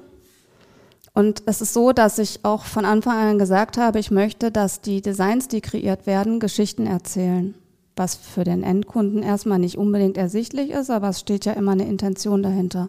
Und 1.12 1.42
es 1.46 1.60
ist 1.60 1.74
so, 1.74 1.92
dass 1.92 2.18
ich 2.18 2.40
auch 2.44 2.64
von 2.64 2.84
Anfang 2.84 3.16
an 3.16 3.38
gesagt 3.38 3.78
habe, 3.78 3.98
ich 3.98 4.10
möchte, 4.10 4.50
dass 4.50 4.80
die 4.80 5.00
Designs, 5.00 5.48
die 5.48 5.60
kreiert 5.60 6.06
werden, 6.06 6.40
Geschichten 6.40 6.86
erzählen 6.86 7.54
was 7.96 8.14
für 8.14 8.44
den 8.44 8.62
Endkunden 8.62 9.22
erstmal 9.22 9.58
nicht 9.58 9.76
unbedingt 9.76 10.16
ersichtlich 10.16 10.70
ist, 10.70 10.90
aber 10.90 11.10
es 11.10 11.20
steht 11.20 11.44
ja 11.44 11.52
immer 11.52 11.72
eine 11.72 11.86
Intention 11.86 12.42
dahinter. 12.42 12.88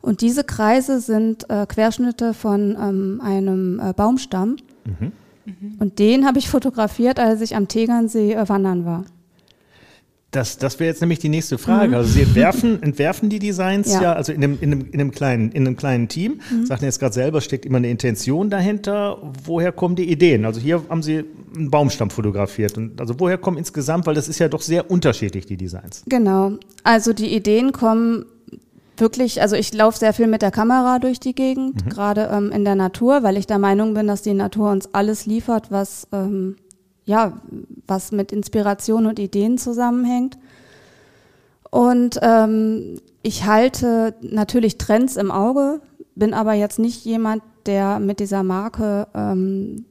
Und 0.00 0.20
diese 0.20 0.42
Kreise 0.42 1.00
sind 1.00 1.48
äh, 1.48 1.64
Querschnitte 1.66 2.34
von 2.34 2.76
ähm, 2.80 3.20
einem 3.22 3.80
äh, 3.80 3.92
Baumstamm. 3.92 4.56
Mhm. 4.84 5.12
Und 5.78 5.98
den 5.98 6.26
habe 6.26 6.38
ich 6.38 6.48
fotografiert, 6.48 7.20
als 7.20 7.40
ich 7.40 7.54
am 7.54 7.68
Tegernsee 7.68 8.32
äh, 8.32 8.48
wandern 8.48 8.84
war. 8.84 9.04
Das, 10.32 10.56
das 10.56 10.80
wäre 10.80 10.88
jetzt 10.88 11.00
nämlich 11.02 11.18
die 11.18 11.28
nächste 11.28 11.58
Frage. 11.58 11.88
Mhm. 11.88 11.94
Also 11.94 12.12
Sie 12.12 12.22
entwerfen, 12.22 12.82
entwerfen 12.82 13.28
die 13.28 13.38
Designs 13.38 13.92
ja, 13.92 14.02
ja 14.02 14.12
also 14.14 14.32
in 14.32 14.42
einem, 14.42 14.58
in, 14.62 14.72
einem, 14.72 14.86
in, 14.90 15.00
einem 15.00 15.10
kleinen, 15.10 15.52
in 15.52 15.66
einem 15.66 15.76
kleinen 15.76 16.08
Team. 16.08 16.40
Mhm. 16.50 16.64
Sagten 16.64 16.86
jetzt 16.86 16.98
gerade 17.00 17.12
selber, 17.12 17.42
steckt 17.42 17.66
immer 17.66 17.76
eine 17.76 17.90
Intention 17.90 18.48
dahinter. 18.48 19.18
Woher 19.44 19.72
kommen 19.72 19.94
die 19.94 20.10
Ideen? 20.10 20.46
Also 20.46 20.58
hier 20.58 20.82
haben 20.88 21.02
Sie 21.02 21.24
einen 21.54 21.70
Baumstamm 21.70 22.08
fotografiert. 22.08 22.78
Und 22.78 22.98
also 22.98 23.14
woher 23.20 23.36
kommen 23.36 23.58
insgesamt, 23.58 24.06
weil 24.06 24.14
das 24.14 24.26
ist 24.26 24.38
ja 24.38 24.48
doch 24.48 24.62
sehr 24.62 24.90
unterschiedlich, 24.90 25.44
die 25.44 25.58
Designs. 25.58 26.02
Genau. 26.06 26.52
Also 26.82 27.12
die 27.12 27.36
Ideen 27.36 27.72
kommen 27.72 28.24
wirklich, 28.96 29.42
also 29.42 29.54
ich 29.54 29.74
laufe 29.74 29.98
sehr 29.98 30.14
viel 30.14 30.28
mit 30.28 30.40
der 30.40 30.50
Kamera 30.50 30.98
durch 30.98 31.20
die 31.20 31.34
Gegend, 31.34 31.84
mhm. 31.84 31.90
gerade 31.90 32.30
ähm, 32.32 32.50
in 32.52 32.64
der 32.64 32.74
Natur, 32.74 33.22
weil 33.22 33.36
ich 33.36 33.46
der 33.46 33.58
Meinung 33.58 33.92
bin, 33.92 34.06
dass 34.06 34.22
die 34.22 34.32
Natur 34.32 34.70
uns 34.70 34.94
alles 34.94 35.26
liefert, 35.26 35.70
was 35.70 36.08
ähm, 36.12 36.56
ja, 37.04 37.40
was 37.86 38.12
mit 38.12 38.32
Inspiration 38.32 39.06
und 39.06 39.18
Ideen 39.18 39.58
zusammenhängt. 39.58 40.38
Und 41.70 42.18
ähm, 42.22 43.00
ich 43.22 43.46
halte 43.46 44.14
natürlich 44.20 44.78
Trends 44.78 45.16
im 45.16 45.30
Auge, 45.30 45.80
bin 46.14 46.34
aber 46.34 46.52
jetzt 46.52 46.78
nicht 46.78 47.04
jemand, 47.04 47.42
der 47.66 47.98
mit 47.98 48.20
dieser 48.20 48.42
Marke 48.42 49.06
ähm, 49.14 49.86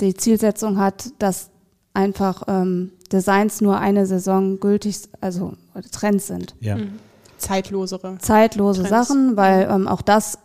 die 0.00 0.14
Zielsetzung 0.14 0.78
hat, 0.78 1.10
dass 1.18 1.50
einfach 1.92 2.44
ähm, 2.48 2.92
Designs 3.12 3.60
nur 3.60 3.78
eine 3.78 4.06
Saison 4.06 4.60
gültig, 4.60 4.96
also 5.20 5.54
Trends 5.92 6.28
sind. 6.28 6.54
Ja. 6.60 6.76
Mhm. 6.76 6.92
Zeitlosere. 7.36 8.18
Zeitlose 8.18 8.84
Trends. 8.84 9.08
Sachen, 9.08 9.36
weil 9.36 9.68
ähm, 9.70 9.88
auch 9.88 10.02
das 10.02 10.38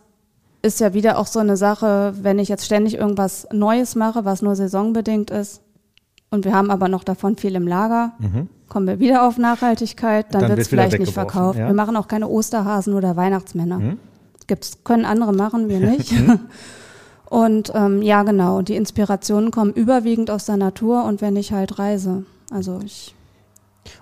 ist 0.62 0.80
ja 0.80 0.94
wieder 0.94 1.18
auch 1.18 1.26
so 1.26 1.38
eine 1.38 1.56
Sache, 1.56 2.14
wenn 2.20 2.38
ich 2.38 2.48
jetzt 2.48 2.64
ständig 2.64 2.94
irgendwas 2.94 3.46
Neues 3.52 3.94
mache, 3.94 4.24
was 4.24 4.42
nur 4.42 4.56
saisonbedingt 4.56 5.30
ist, 5.30 5.62
und 6.30 6.44
wir 6.44 6.54
haben 6.54 6.70
aber 6.70 6.88
noch 6.88 7.04
davon 7.04 7.36
viel 7.36 7.54
im 7.54 7.66
Lager, 7.66 8.12
mhm. 8.18 8.48
kommen 8.68 8.86
wir 8.86 8.98
wieder 8.98 9.26
auf 9.26 9.38
Nachhaltigkeit, 9.38 10.32
dann, 10.32 10.42
dann 10.42 10.50
wird 10.50 10.60
es 10.60 10.68
vielleicht 10.68 10.98
nicht 10.98 11.12
verkauft. 11.12 11.58
Ja. 11.58 11.68
Wir 11.68 11.74
machen 11.74 11.96
auch 11.96 12.08
keine 12.08 12.28
Osterhasen 12.28 12.94
oder 12.94 13.16
Weihnachtsmänner. 13.16 13.78
Mhm. 13.78 13.98
Gibt's, 14.46 14.78
können 14.84 15.04
andere 15.04 15.32
machen, 15.32 15.68
wir 15.68 15.80
nicht. 15.90 16.12
und 17.30 17.72
ähm, 17.74 18.02
ja, 18.02 18.22
genau, 18.22 18.62
die 18.62 18.76
Inspirationen 18.76 19.50
kommen 19.50 19.72
überwiegend 19.72 20.30
aus 20.30 20.46
der 20.46 20.56
Natur 20.56 21.04
und 21.04 21.20
wenn 21.20 21.36
ich 21.36 21.52
halt 21.52 21.78
reise. 21.78 22.24
Also 22.50 22.80
ich 22.84 23.16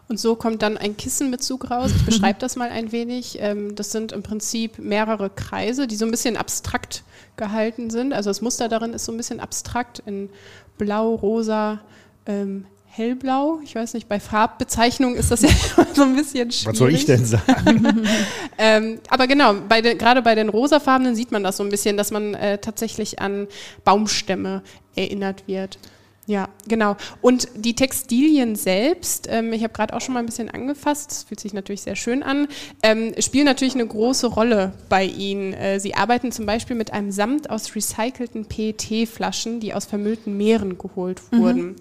und 0.08 0.18
so 0.18 0.37
kommt 0.37 0.62
dann 0.62 0.76
ein 0.76 0.96
Kissenbezug 0.96 1.70
raus. 1.70 1.90
Ich 1.94 2.04
beschreibe 2.04 2.38
das 2.38 2.56
mal 2.56 2.70
ein 2.70 2.92
wenig. 2.92 3.38
Ähm, 3.40 3.74
das 3.74 3.92
sind 3.92 4.12
im 4.12 4.22
Prinzip 4.22 4.78
mehrere 4.78 5.30
Kreise, 5.30 5.87
die 5.87 5.96
so 5.96 6.04
ein 6.04 6.10
bisschen 6.10 6.37
abstrakt 6.37 7.02
gehalten 7.37 7.90
sind. 7.90 8.12
Also 8.12 8.30
das 8.30 8.40
Muster 8.40 8.68
darin 8.68 8.92
ist 8.92 9.04
so 9.04 9.12
ein 9.12 9.16
bisschen 9.16 9.40
abstrakt 9.40 10.02
in 10.06 10.30
blau, 10.78 11.14
rosa, 11.14 11.80
ähm, 12.26 12.66
hellblau. 12.87 13.60
Ich 13.64 13.74
weiß 13.74 13.94
nicht, 13.94 14.08
bei 14.08 14.20
Farbbezeichnungen 14.20 15.16
ist 15.16 15.30
das 15.30 15.42
ja 15.42 15.50
so 15.94 16.02
ein 16.02 16.14
bisschen 16.14 16.50
schwierig. 16.52 16.66
Was 16.66 16.78
soll 16.78 16.94
ich 16.94 17.06
denn 17.06 17.24
sagen? 17.24 18.06
ähm, 18.58 19.00
aber 19.08 19.26
genau, 19.26 19.54
bei 19.68 19.80
den, 19.80 19.98
gerade 19.98 20.22
bei 20.22 20.34
den 20.34 20.48
rosafarbenen 20.48 21.14
sieht 21.14 21.32
man 21.32 21.42
das 21.42 21.56
so 21.56 21.64
ein 21.64 21.70
bisschen, 21.70 21.96
dass 21.96 22.10
man 22.10 22.34
äh, 22.34 22.58
tatsächlich 22.58 23.20
an 23.20 23.48
Baumstämme 23.84 24.62
erinnert 24.94 25.46
wird. 25.48 25.78
Ja, 26.26 26.48
genau. 26.66 26.96
Und 27.20 27.48
die 27.54 27.74
Textilien 27.74 28.56
selbst, 28.56 29.28
ähm, 29.30 29.52
ich 29.52 29.62
habe 29.62 29.74
gerade 29.74 29.94
auch 29.94 30.00
schon 30.00 30.14
mal 30.14 30.20
ein 30.20 30.26
bisschen 30.26 30.48
angefasst, 30.48 31.10
das 31.10 31.22
fühlt 31.24 31.38
sich 31.38 31.52
natürlich 31.52 31.82
sehr 31.82 31.96
schön 31.96 32.22
an, 32.22 32.48
ähm, 32.82 33.12
spielen 33.18 33.44
natürlich 33.44 33.74
eine 33.74 33.87
große 33.87 34.28
Rolle 34.28 34.72
bei 34.88 35.04
Ihnen. 35.04 35.52
Äh, 35.52 35.80
Sie 35.80 35.94
arbeiten 35.94 36.32
zum 36.32 36.46
Beispiel 36.46 36.76
mit 36.76 36.94
einem 36.94 37.10
Samt 37.10 37.50
aus 37.50 37.74
recycelten 37.76 38.46
PET-Flaschen, 38.46 39.60
die 39.60 39.74
aus 39.74 39.84
vermüllten 39.84 40.37
Meeren 40.37 40.78
geholt 40.78 41.20
mhm. 41.30 41.38
wurden. 41.38 41.62
Mhm. 41.62 41.76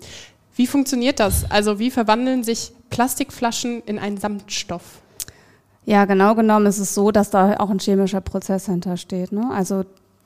Wie 0.55 0.67
funktioniert 0.67 1.19
das? 1.19 1.49
Also 1.49 1.79
wie 1.79 1.91
verwandeln 1.91 2.43
sich 2.43 2.71
Plastikflaschen 2.89 3.81
in 3.85 3.99
einen 3.99 4.17
Samtstoff? 4.17 4.83
Ja, 5.85 6.05
genau 6.05 6.35
genommen 6.35 6.65
ist 6.67 6.79
es 6.79 6.93
so, 6.93 7.11
dass 7.11 7.29
da 7.29 7.57
auch 7.57 7.69
ein 7.69 7.79
chemischer 7.79 8.21
Prozess 8.21 8.67
hintersteht. 8.67 9.31
Ne? 9.31 9.49
Also 9.51 9.83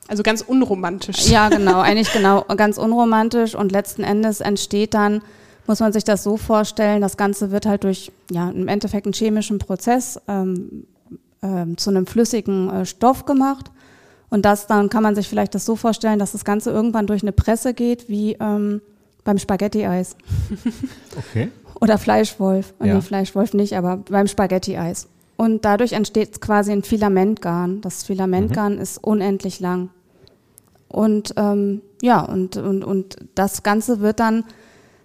also 0.08 0.24
ganz 0.24 0.42
unromantisch. 0.42 1.28
Ja, 1.28 1.50
genau, 1.58 1.80
eigentlich 1.80 2.12
genau, 2.12 2.44
ganz 2.56 2.78
unromantisch 2.78 3.56
und 3.56 3.72
letzten 3.72 4.04
Endes 4.04 4.40
entsteht 4.40 4.94
dann, 4.94 5.22
muss 5.66 5.82
man 5.82 5.92
sich 5.92 6.06
das 6.06 6.24
so 6.24 6.38
vorstellen, 6.38 7.02
das 7.02 7.18
Ganze 7.18 7.52
wird 7.52 7.66
halt 7.66 7.84
durch, 7.84 8.12
ja, 8.32 8.50
im 8.50 8.70
Endeffekt 8.70 9.06
einen 9.06 9.14
chemischen 9.14 9.60
Prozess 9.60 10.20
ähm, 10.30 10.86
ähm, 11.42 11.78
zu 11.78 11.90
einem 11.90 12.08
flüssigen 12.08 12.70
äh, 12.70 12.86
Stoff 12.86 13.26
gemacht. 13.26 13.70
Und 14.30 14.46
das 14.46 14.68
dann 14.68 14.90
kann 14.90 15.04
man 15.04 15.16
sich 15.16 15.28
vielleicht 15.28 15.56
das 15.56 15.66
so 15.66 15.76
vorstellen, 15.76 16.20
dass 16.20 16.32
das 16.32 16.46
Ganze 16.46 16.72
irgendwann 16.72 17.08
durch 17.08 17.22
eine 17.22 17.32
Presse 17.34 17.74
geht, 17.74 18.08
wie 18.08 18.38
ähm, 18.40 18.82
beim 19.28 19.38
Spaghetti-Eis. 19.38 20.16
Okay. 21.18 21.50
Oder 21.82 21.98
Fleischwolf. 21.98 22.74
Ja. 22.84 22.96
Nee, 22.96 23.02
Fleischwolf 23.02 23.54
nicht, 23.54 23.76
aber 23.76 23.98
beim 23.98 24.28
Spaghetti-Eis. 24.28 25.08
Und 25.36 25.66
dadurch 25.66 25.94
entsteht 25.94 26.42
quasi 26.42 26.72
ein 26.72 26.84
Filamentgarn. 26.84 27.82
Das 27.82 28.04
Filamentgarn 28.04 28.76
mhm. 28.76 28.82
ist 28.82 29.04
unendlich 29.04 29.60
lang. 29.60 29.90
Und 30.88 31.34
ähm, 31.38 31.82
ja, 32.02 32.22
und, 32.22 32.58
und, 32.58 32.84
und 32.84 33.18
das 33.36 33.64
Ganze 33.64 34.00
wird 34.00 34.20
dann 34.20 34.46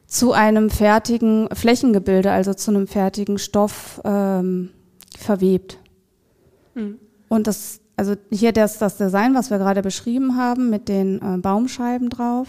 zu 0.06 0.32
einem 0.32 0.70
fertigen 0.70 1.48
Flächengebilde, 1.52 2.30
also 2.30 2.54
zu 2.54 2.70
einem 2.70 2.86
fertigen 2.86 3.38
Stoff 3.38 4.00
ähm, 4.04 4.70
verwebt. 5.18 5.78
Mhm. 6.74 6.98
Und 7.28 7.46
das, 7.46 7.80
also 7.96 8.14
hier 8.30 8.52
das, 8.52 8.78
das 8.78 8.98
Design, 8.98 9.34
was 9.34 9.50
wir 9.50 9.58
gerade 9.58 9.82
beschrieben 9.82 10.36
haben, 10.36 10.70
mit 10.70 10.88
den 10.88 11.20
äh, 11.20 11.38
Baumscheiben 11.38 12.08
drauf, 12.10 12.48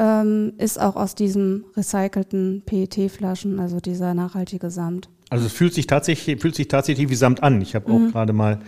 ähm, 0.00 0.54
ist 0.56 0.80
auch 0.80 0.96
aus 0.96 1.14
diesen 1.14 1.66
recycelten 1.76 2.62
PET-Flaschen, 2.64 3.60
also 3.60 3.80
dieser 3.80 4.14
nachhaltige 4.14 4.70
Samt. 4.70 5.10
Also 5.28 5.46
es 5.46 5.52
fühlt 5.52 5.74
sich 5.74 5.86
tatsächlich, 5.86 6.40
fühlt 6.40 6.54
sich 6.54 6.68
tatsächlich 6.68 7.10
wie 7.10 7.14
Samt 7.14 7.42
an. 7.42 7.60
Ich 7.60 7.74
habe 7.74 7.92
auch 7.92 7.98
mhm. 7.98 8.10
gerade 8.10 8.32
mal 8.32 8.60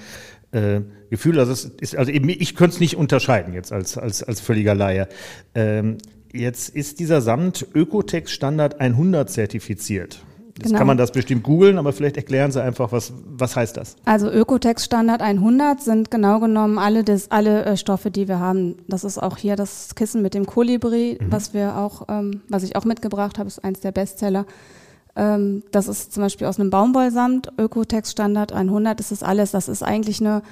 äh, 0.52 0.82
Gefühl, 1.08 1.40
also 1.40 1.50
es 1.50 1.64
ist, 1.64 1.96
also 1.96 2.12
eben, 2.12 2.28
ich 2.28 2.54
könnte 2.54 2.74
es 2.74 2.80
nicht 2.80 2.96
unterscheiden 2.96 3.54
jetzt 3.54 3.72
als, 3.72 3.96
als, 3.96 4.22
als 4.22 4.40
völliger 4.40 4.74
Laie. 4.74 5.08
Ähm, 5.54 5.96
jetzt 6.32 6.68
ist 6.68 7.00
dieser 7.00 7.22
Samt 7.22 7.66
Ökotex 7.74 8.30
Standard 8.30 8.78
100 8.78 9.30
zertifiziert. 9.30 10.22
Jetzt 10.58 10.66
genau. 10.66 10.78
kann 10.78 10.86
man 10.86 10.98
das 10.98 11.12
bestimmt 11.12 11.42
googeln, 11.42 11.78
aber 11.78 11.92
vielleicht 11.92 12.18
erklären 12.18 12.52
Sie 12.52 12.62
einfach, 12.62 12.92
was, 12.92 13.12
was 13.24 13.56
heißt 13.56 13.76
das? 13.76 13.96
Also 14.04 14.30
Ökotex 14.30 14.84
Standard 14.84 15.22
100 15.22 15.80
sind 15.80 16.10
genau 16.10 16.40
genommen 16.40 16.78
alle, 16.78 17.04
des, 17.04 17.30
alle 17.30 17.64
äh, 17.64 17.76
Stoffe, 17.78 18.10
die 18.10 18.28
wir 18.28 18.38
haben. 18.38 18.76
Das 18.86 19.02
ist 19.02 19.16
auch 19.16 19.38
hier 19.38 19.56
das 19.56 19.94
Kissen 19.94 20.20
mit 20.20 20.34
dem 20.34 20.44
Kolibri, 20.44 21.18
mhm. 21.18 21.32
was 21.32 21.54
wir 21.54 21.78
auch, 21.78 22.06
ähm, 22.08 22.42
was 22.48 22.64
ich 22.64 22.76
auch 22.76 22.84
mitgebracht 22.84 23.38
habe, 23.38 23.48
ist 23.48 23.64
eins 23.64 23.80
der 23.80 23.92
Bestseller. 23.92 24.44
Ähm, 25.16 25.62
das 25.70 25.88
ist 25.88 26.12
zum 26.12 26.22
Beispiel 26.22 26.46
aus 26.46 26.60
einem 26.60 26.70
Baumwollsamt, 26.70 27.52
Ökotex 27.58 28.10
Standard 28.10 28.52
100 28.52 29.00
ist 29.00 29.10
das 29.10 29.22
alles. 29.22 29.52
Das 29.52 29.68
ist 29.68 29.82
eigentlich 29.82 30.20
eine, 30.20 30.42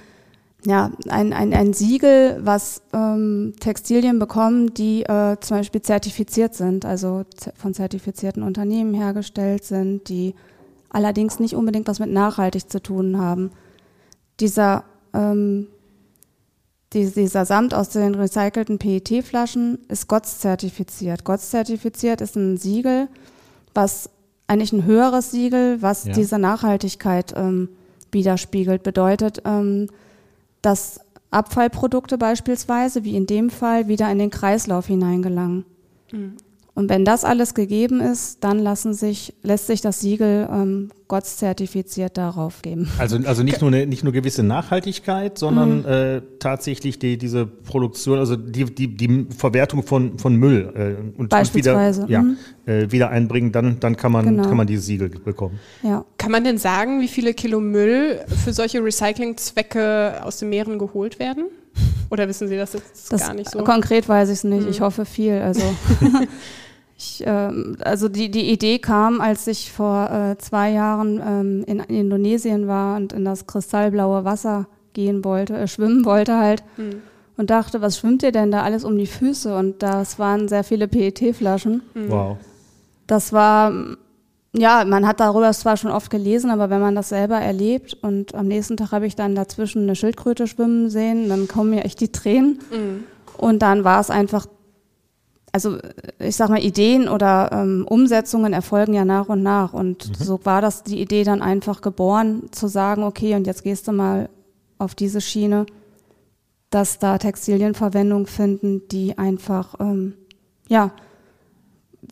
ja, 0.67 0.91
ein, 1.09 1.33
ein, 1.33 1.55
ein 1.55 1.73
Siegel, 1.73 2.39
was 2.43 2.83
ähm, 2.93 3.55
Textilien 3.61 4.19
bekommen, 4.19 4.75
die 4.75 5.03
äh, 5.05 5.37
zum 5.41 5.57
Beispiel 5.59 5.81
zertifiziert 5.81 6.55
sind, 6.55 6.85
also 6.85 7.25
von 7.57 7.73
zertifizierten 7.73 8.43
Unternehmen 8.43 8.93
hergestellt 8.93 9.65
sind, 9.65 10.09
die 10.09 10.35
allerdings 10.91 11.41
nicht 11.41 11.55
unbedingt 11.55 11.89
was 11.89 11.99
mit 11.99 12.11
nachhaltig 12.11 12.71
zu 12.71 12.83
tun 12.83 13.19
haben. 13.19 13.53
Dieser, 14.39 14.85
ähm, 15.15 15.69
die, 16.93 17.11
dieser 17.11 17.47
Samt 17.47 17.73
aus 17.73 17.89
den 17.91 18.15
recycelten 18.15 18.79
PET-Flaschen 18.79 19.79
ist 19.89 20.09
GOTS 20.09 20.41
zertifiziert. 20.41 21.25
GOTS 21.25 21.51
zertifiziert 21.51 22.21
ist 22.21 22.37
ein 22.37 22.59
Siegel, 22.59 23.09
was 23.73 24.11
eigentlich 24.47 24.73
ein 24.73 24.85
höheres 24.85 25.31
Siegel, 25.31 25.81
was 25.81 26.05
ja. 26.05 26.13
diese 26.13 26.39
Nachhaltigkeit 26.39 27.33
ähm, 27.37 27.69
widerspiegelt. 28.11 28.83
Bedeutet, 28.83 29.43
ähm, 29.47 29.89
dass 30.63 31.01
Abfallprodukte 31.31 32.19
beispielsweise, 32.19 33.05
wie 33.05 33.17
in 33.17 33.27
dem 33.27 33.51
Fall, 33.51 33.89
wieder 33.89 34.11
in 34.11 34.19
den 34.19 34.31
Kreislauf 34.31 34.87
hineingelangen. 34.87 35.65
Und 36.81 36.89
wenn 36.89 37.05
das 37.05 37.25
alles 37.25 37.53
gegeben 37.53 38.01
ist, 38.01 38.43
dann 38.43 38.59
lassen 38.59 38.95
sich, 38.95 39.35
lässt 39.43 39.67
sich 39.67 39.83
das 39.83 40.01
Siegel 40.01 40.49
ähm, 40.51 40.89
GOTS 41.09 41.37
zertifiziert 41.37 42.17
darauf 42.17 42.63
geben. 42.63 42.89
Also, 42.97 43.19
also 43.27 43.43
nicht, 43.43 43.61
nur 43.61 43.69
eine, 43.69 43.87
nicht 43.87 44.03
nur 44.03 44.15
gewisse 44.15 44.43
Nachhaltigkeit, 44.43 45.37
sondern 45.37 45.81
mhm. 45.81 45.87
äh, 45.87 46.23
tatsächlich 46.39 46.99
die, 46.99 47.19
diese 47.19 47.45
Produktion, 47.45 48.19
also 48.19 48.35
die, 48.35 48.65
die, 48.65 48.97
die 48.97 49.27
Verwertung 49.37 49.83
von, 49.83 50.19
von 50.19 50.37
Müll 50.37 50.73
äh, 50.75 51.19
und, 51.21 51.35
und, 51.35 51.55
wieder, 51.55 51.91
ja, 52.09 52.23
mhm. 52.23 52.39
äh, 52.65 52.91
wieder 52.91 53.11
einbringen, 53.11 53.53
dann, 53.53 53.79
dann 53.79 53.99
kann, 53.99 54.13
man, 54.13 54.25
genau. 54.25 54.45
kann 54.45 54.57
man 54.57 54.67
dieses 54.67 54.87
Siegel 54.87 55.11
bekommen. 55.11 55.61
Ja. 55.83 56.07
Kann 56.17 56.33
man 56.33 56.45
denn 56.45 56.57
sagen, 56.57 57.03
wie 57.03 57.09
viele 57.09 57.35
Kilo 57.35 57.61
Müll 57.61 58.21
für 58.43 58.55
solche 58.55 58.83
Recyclingzwecke 58.83 60.25
aus 60.25 60.39
den 60.39 60.49
Meeren 60.49 60.79
geholt 60.79 61.19
werden? 61.19 61.45
Oder 62.09 62.27
wissen 62.27 62.49
Sie 62.49 62.57
das 62.57 62.73
jetzt 62.73 63.13
das 63.13 63.21
gar 63.21 63.35
nicht 63.35 63.51
so? 63.51 63.63
Konkret 63.65 64.09
weiß 64.09 64.31
ich 64.31 64.37
es 64.37 64.45
nicht. 64.45 64.65
Mhm. 64.65 64.71
Ich 64.71 64.81
hoffe 64.81 65.05
viel. 65.05 65.35
Also 65.35 65.61
Ich, 67.01 67.27
äh, 67.27 67.51
also 67.81 68.11
die, 68.11 68.31
die 68.31 68.51
Idee 68.51 68.79
kam, 68.79 69.23
als 69.23 69.47
ich 69.47 69.73
vor 69.73 70.11
äh, 70.11 70.37
zwei 70.37 70.71
Jahren 70.71 71.19
ähm, 71.27 71.65
in, 71.67 71.81
in, 71.81 71.97
Indonesien 71.97 72.69
war 72.69 72.99
und 72.99 73.15
in 73.15 73.25
das 73.25 73.47
kristallblaue 73.47 74.27
Wasser 74.27 74.67
gehen 74.93 75.25
wollte, 75.25 75.57
äh, 75.57 75.67
schwimmen 75.67 76.05
wollte 76.05 76.37
halt. 76.37 76.63
Mhm. 76.77 77.01
Und 77.39 77.49
dachte, 77.49 77.81
was 77.81 77.97
schwimmt 77.97 78.23
ihr 78.23 78.33
denn 78.33 78.51
da 78.51 78.65
alles 78.65 78.85
um 78.85 78.99
die 78.99 79.07
Füße? 79.07 79.57
Und 79.57 79.83
das 79.83 80.19
waren 80.19 80.47
sehr 80.47 80.63
viele 80.63 80.89
PET-Flaschen. 80.89 81.81
Mhm. 81.95 82.11
Wow. 82.11 82.37
Das 83.07 83.33
war, 83.33 83.73
ja, 84.53 84.85
man 84.85 85.07
hat 85.07 85.21
darüber 85.21 85.51
zwar 85.55 85.79
schon 85.79 85.91
oft 85.91 86.11
gelesen, 86.11 86.51
aber 86.51 86.69
wenn 86.69 86.83
man 86.83 86.95
das 86.95 87.09
selber 87.09 87.37
erlebt 87.37 87.97
und 88.03 88.35
am 88.35 88.47
nächsten 88.47 88.77
Tag 88.77 88.93
habe 88.93 89.07
ich 89.07 89.17
dann 89.17 89.35
dazwischen 89.35 89.85
eine 89.85 89.97
Schildkröte 89.97 90.47
schwimmen 90.47 90.91
sehen, 90.91 91.31
dann 91.31 91.49
kommen 91.49 91.71
mir 91.71 91.87
echt 91.87 92.03
die 92.03 92.13
Tränen. 92.13 92.59
Mhm. 92.71 93.05
Und 93.39 93.63
dann 93.63 93.85
war 93.85 94.01
es 94.03 94.11
einfach 94.11 94.45
also 95.53 95.79
ich 96.19 96.37
sag 96.37 96.49
mal, 96.49 96.63
Ideen 96.63 97.09
oder 97.09 97.51
ähm, 97.53 97.87
Umsetzungen 97.89 98.53
erfolgen 98.53 98.95
ja 98.95 99.05
nach 99.05 99.29
und 99.29 99.43
nach. 99.43 99.73
Und 99.73 100.09
mhm. 100.09 100.25
so 100.25 100.41
war 100.45 100.61
das 100.61 100.83
die 100.83 101.01
Idee 101.01 101.25
dann 101.25 101.43
einfach 101.43 101.81
geboren, 101.81 102.45
zu 102.53 102.69
sagen, 102.69 103.03
okay, 103.03 103.35
und 103.35 103.47
jetzt 103.47 103.65
gehst 103.65 103.89
du 103.89 103.93
mal 103.93 104.29
auf 104.79 104.95
diese 104.95 105.21
Schiene, 105.21 105.67
dass 106.71 106.99
da 106.99 107.19
Textilien 107.19 107.75
Verwendung 107.75 108.27
finden, 108.27 108.89
die 108.89 109.19
einfach, 109.19 109.75
ähm, 109.81 110.15
ja, 110.69 110.93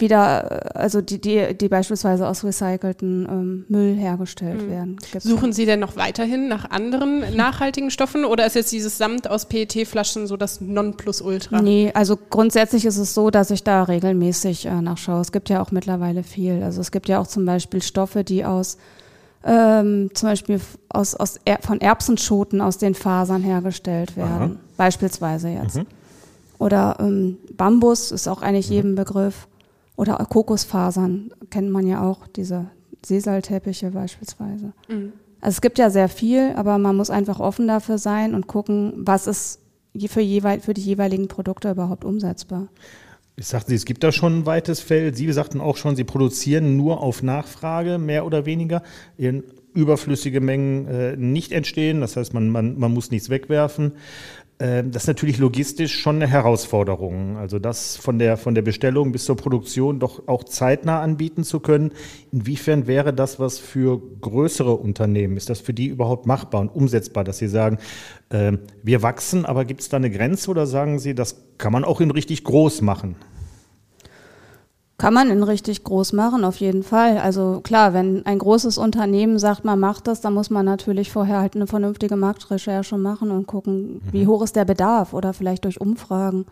wieder, 0.00 0.76
also 0.76 1.00
die, 1.00 1.20
die, 1.20 1.54
die 1.54 1.68
beispielsweise 1.68 2.26
aus 2.28 2.44
recycelten 2.44 3.26
ähm, 3.30 3.64
Müll 3.68 3.94
hergestellt 3.96 4.62
mhm. 4.62 4.70
werden. 4.70 4.96
Gibt's 5.12 5.26
Suchen 5.26 5.52
Sie 5.52 5.66
denn 5.66 5.80
noch 5.80 5.96
weiterhin 5.96 6.48
nach 6.48 6.70
anderen 6.70 7.36
nachhaltigen 7.36 7.90
Stoffen 7.90 8.24
oder 8.24 8.46
ist 8.46 8.54
jetzt 8.54 8.72
dieses 8.72 8.98
Samt 8.98 9.28
aus 9.28 9.46
PET-Flaschen 9.46 10.26
so 10.26 10.36
das 10.36 10.60
Nonplusultra? 10.60 11.60
Nee, 11.62 11.90
also 11.94 12.16
grundsätzlich 12.16 12.84
ist 12.84 12.98
es 12.98 13.14
so, 13.14 13.30
dass 13.30 13.50
ich 13.50 13.64
da 13.64 13.84
regelmäßig 13.84 14.66
äh, 14.66 14.80
nachschaue. 14.80 15.20
Es 15.20 15.32
gibt 15.32 15.48
ja 15.48 15.62
auch 15.62 15.70
mittlerweile 15.70 16.22
viel. 16.22 16.62
Also 16.62 16.80
es 16.80 16.90
gibt 16.90 17.08
ja 17.08 17.18
auch 17.18 17.26
zum 17.26 17.44
Beispiel 17.44 17.82
Stoffe, 17.82 18.24
die 18.24 18.44
aus 18.44 18.78
ähm, 19.44 20.10
zum 20.14 20.28
Beispiel 20.28 20.60
aus, 20.88 21.14
aus 21.14 21.38
er 21.44 21.58
von 21.60 21.80
Erbsenschoten 21.80 22.60
aus 22.60 22.78
den 22.78 22.94
Fasern 22.94 23.42
hergestellt 23.42 24.16
werden. 24.16 24.30
Aha. 24.30 24.56
Beispielsweise 24.76 25.48
jetzt. 25.48 25.76
Mhm. 25.76 25.86
Oder 26.58 26.96
ähm, 26.98 27.38
Bambus 27.56 28.10
ist 28.10 28.28
auch 28.28 28.42
eigentlich 28.42 28.68
mhm. 28.68 28.74
jedem 28.74 28.94
Begriff. 28.94 29.46
Oder 29.98 30.14
Kokosfasern 30.14 31.32
kennt 31.50 31.70
man 31.70 31.84
ja 31.84 32.08
auch, 32.08 32.28
diese 32.28 32.66
Sesalteppiche 33.04 33.90
beispielsweise. 33.90 34.72
Mhm. 34.88 35.12
Also 35.40 35.56
es 35.56 35.60
gibt 35.60 35.76
ja 35.76 35.90
sehr 35.90 36.08
viel, 36.08 36.52
aber 36.54 36.78
man 36.78 36.96
muss 36.96 37.10
einfach 37.10 37.40
offen 37.40 37.66
dafür 37.66 37.98
sein 37.98 38.36
und 38.36 38.46
gucken, 38.46 38.92
was 38.96 39.26
ist 39.26 39.60
für, 40.06 40.20
jeweil, 40.20 40.60
für 40.60 40.72
die 40.72 40.82
jeweiligen 40.82 41.26
Produkte 41.26 41.72
überhaupt 41.72 42.04
umsetzbar. 42.04 42.68
Ich 43.34 43.48
sagte, 43.48 43.74
es 43.74 43.84
gibt 43.84 44.04
da 44.04 44.12
schon 44.12 44.40
ein 44.40 44.46
weites 44.46 44.78
Feld. 44.78 45.16
Sie 45.16 45.32
sagten 45.32 45.60
auch 45.60 45.76
schon, 45.76 45.96
Sie 45.96 46.04
produzieren 46.04 46.76
nur 46.76 47.00
auf 47.02 47.24
Nachfrage, 47.24 47.98
mehr 47.98 48.24
oder 48.24 48.46
weniger. 48.46 48.84
In 49.16 49.42
überflüssige 49.74 50.40
Mengen 50.40 50.86
äh, 50.86 51.16
nicht 51.16 51.52
entstehen. 51.52 52.00
Das 52.00 52.16
heißt, 52.16 52.34
man, 52.34 52.50
man, 52.50 52.78
man 52.78 52.92
muss 52.92 53.10
nichts 53.10 53.30
wegwerfen. 53.30 53.92
Ähm, 54.60 54.90
das 54.90 55.04
ist 55.04 55.08
natürlich 55.08 55.38
logistisch 55.38 55.98
schon 55.98 56.16
eine 56.16 56.26
Herausforderung. 56.26 57.36
Also 57.36 57.58
das 57.58 57.96
von 57.96 58.18
der, 58.18 58.36
von 58.36 58.54
der 58.54 58.62
Bestellung 58.62 59.12
bis 59.12 59.24
zur 59.24 59.36
Produktion 59.36 60.00
doch 60.00 60.26
auch 60.26 60.44
zeitnah 60.44 61.00
anbieten 61.00 61.44
zu 61.44 61.60
können. 61.60 61.92
Inwiefern 62.32 62.86
wäre 62.86 63.12
das 63.12 63.38
was 63.38 63.58
für 63.58 64.00
größere 64.20 64.74
Unternehmen? 64.74 65.36
Ist 65.36 65.48
das 65.48 65.60
für 65.60 65.74
die 65.74 65.86
überhaupt 65.86 66.26
machbar 66.26 66.60
und 66.60 66.74
umsetzbar, 66.74 67.22
dass 67.24 67.38
sie 67.38 67.48
sagen, 67.48 67.78
äh, 68.30 68.52
wir 68.82 69.02
wachsen, 69.02 69.46
aber 69.46 69.64
gibt 69.64 69.80
es 69.80 69.88
da 69.88 69.96
eine 69.96 70.10
Grenze 70.10 70.50
oder 70.50 70.66
sagen 70.66 70.98
Sie, 70.98 71.14
das 71.14 71.36
kann 71.58 71.72
man 71.72 71.84
auch 71.84 72.00
in 72.00 72.10
richtig 72.10 72.42
groß 72.42 72.82
machen? 72.82 73.16
Kann 74.98 75.14
man 75.14 75.30
in 75.30 75.44
richtig 75.44 75.84
groß 75.84 76.12
machen, 76.12 76.44
auf 76.44 76.56
jeden 76.56 76.82
Fall. 76.82 77.18
Also 77.18 77.60
klar, 77.62 77.94
wenn 77.94 78.26
ein 78.26 78.40
großes 78.40 78.78
Unternehmen 78.78 79.38
sagt, 79.38 79.64
man 79.64 79.78
macht 79.78 80.08
das, 80.08 80.20
dann 80.20 80.34
muss 80.34 80.50
man 80.50 80.66
natürlich 80.66 81.12
vorher 81.12 81.38
halt 81.38 81.54
eine 81.54 81.68
vernünftige 81.68 82.16
Marktrecherche 82.16 82.98
machen 82.98 83.30
und 83.30 83.46
gucken, 83.46 83.94
mhm. 83.94 84.00
wie 84.10 84.26
hoch 84.26 84.42
ist 84.42 84.56
der 84.56 84.64
Bedarf 84.64 85.12
oder 85.12 85.32
vielleicht 85.32 85.64
durch 85.64 85.80
Umfragen. 85.80 86.46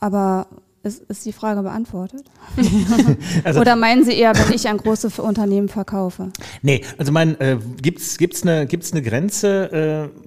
Aber 0.00 0.46
ist, 0.82 1.02
ist 1.02 1.26
die 1.26 1.32
Frage 1.34 1.62
beantwortet? 1.62 2.24
also, 3.44 3.60
Oder 3.60 3.76
meinen 3.76 4.04
Sie 4.04 4.14
eher, 4.14 4.32
wenn 4.34 4.54
ich 4.54 4.66
an 4.66 4.78
große 4.78 5.20
Unternehmen 5.20 5.68
verkaufe? 5.68 6.30
Nee, 6.62 6.82
also 6.96 7.12
mein, 7.12 7.38
äh, 7.40 7.58
gibt 7.82 8.00
es 8.00 8.42
eine, 8.42 8.66
gibt's 8.66 8.92
eine 8.92 9.02
Grenze, 9.02 10.10
äh, 10.14 10.20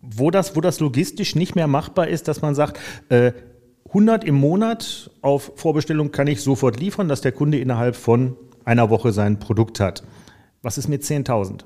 wo, 0.00 0.30
das, 0.30 0.56
wo 0.56 0.62
das 0.62 0.80
logistisch 0.80 1.34
nicht 1.34 1.54
mehr 1.54 1.66
machbar 1.66 2.08
ist, 2.08 2.28
dass 2.28 2.40
man 2.40 2.54
sagt, 2.54 2.78
äh, 3.10 3.32
100 3.94 4.24
im 4.24 4.34
Monat 4.34 5.08
auf 5.22 5.52
Vorbestellung 5.54 6.10
kann 6.10 6.26
ich 6.26 6.42
sofort 6.42 6.80
liefern, 6.80 7.08
dass 7.08 7.20
der 7.20 7.30
Kunde 7.30 7.60
innerhalb 7.60 7.94
von 7.94 8.36
einer 8.64 8.90
Woche 8.90 9.12
sein 9.12 9.38
Produkt 9.38 9.78
hat. 9.78 10.02
Was 10.62 10.78
ist 10.78 10.88
mit 10.88 11.04
10.000? 11.04 11.60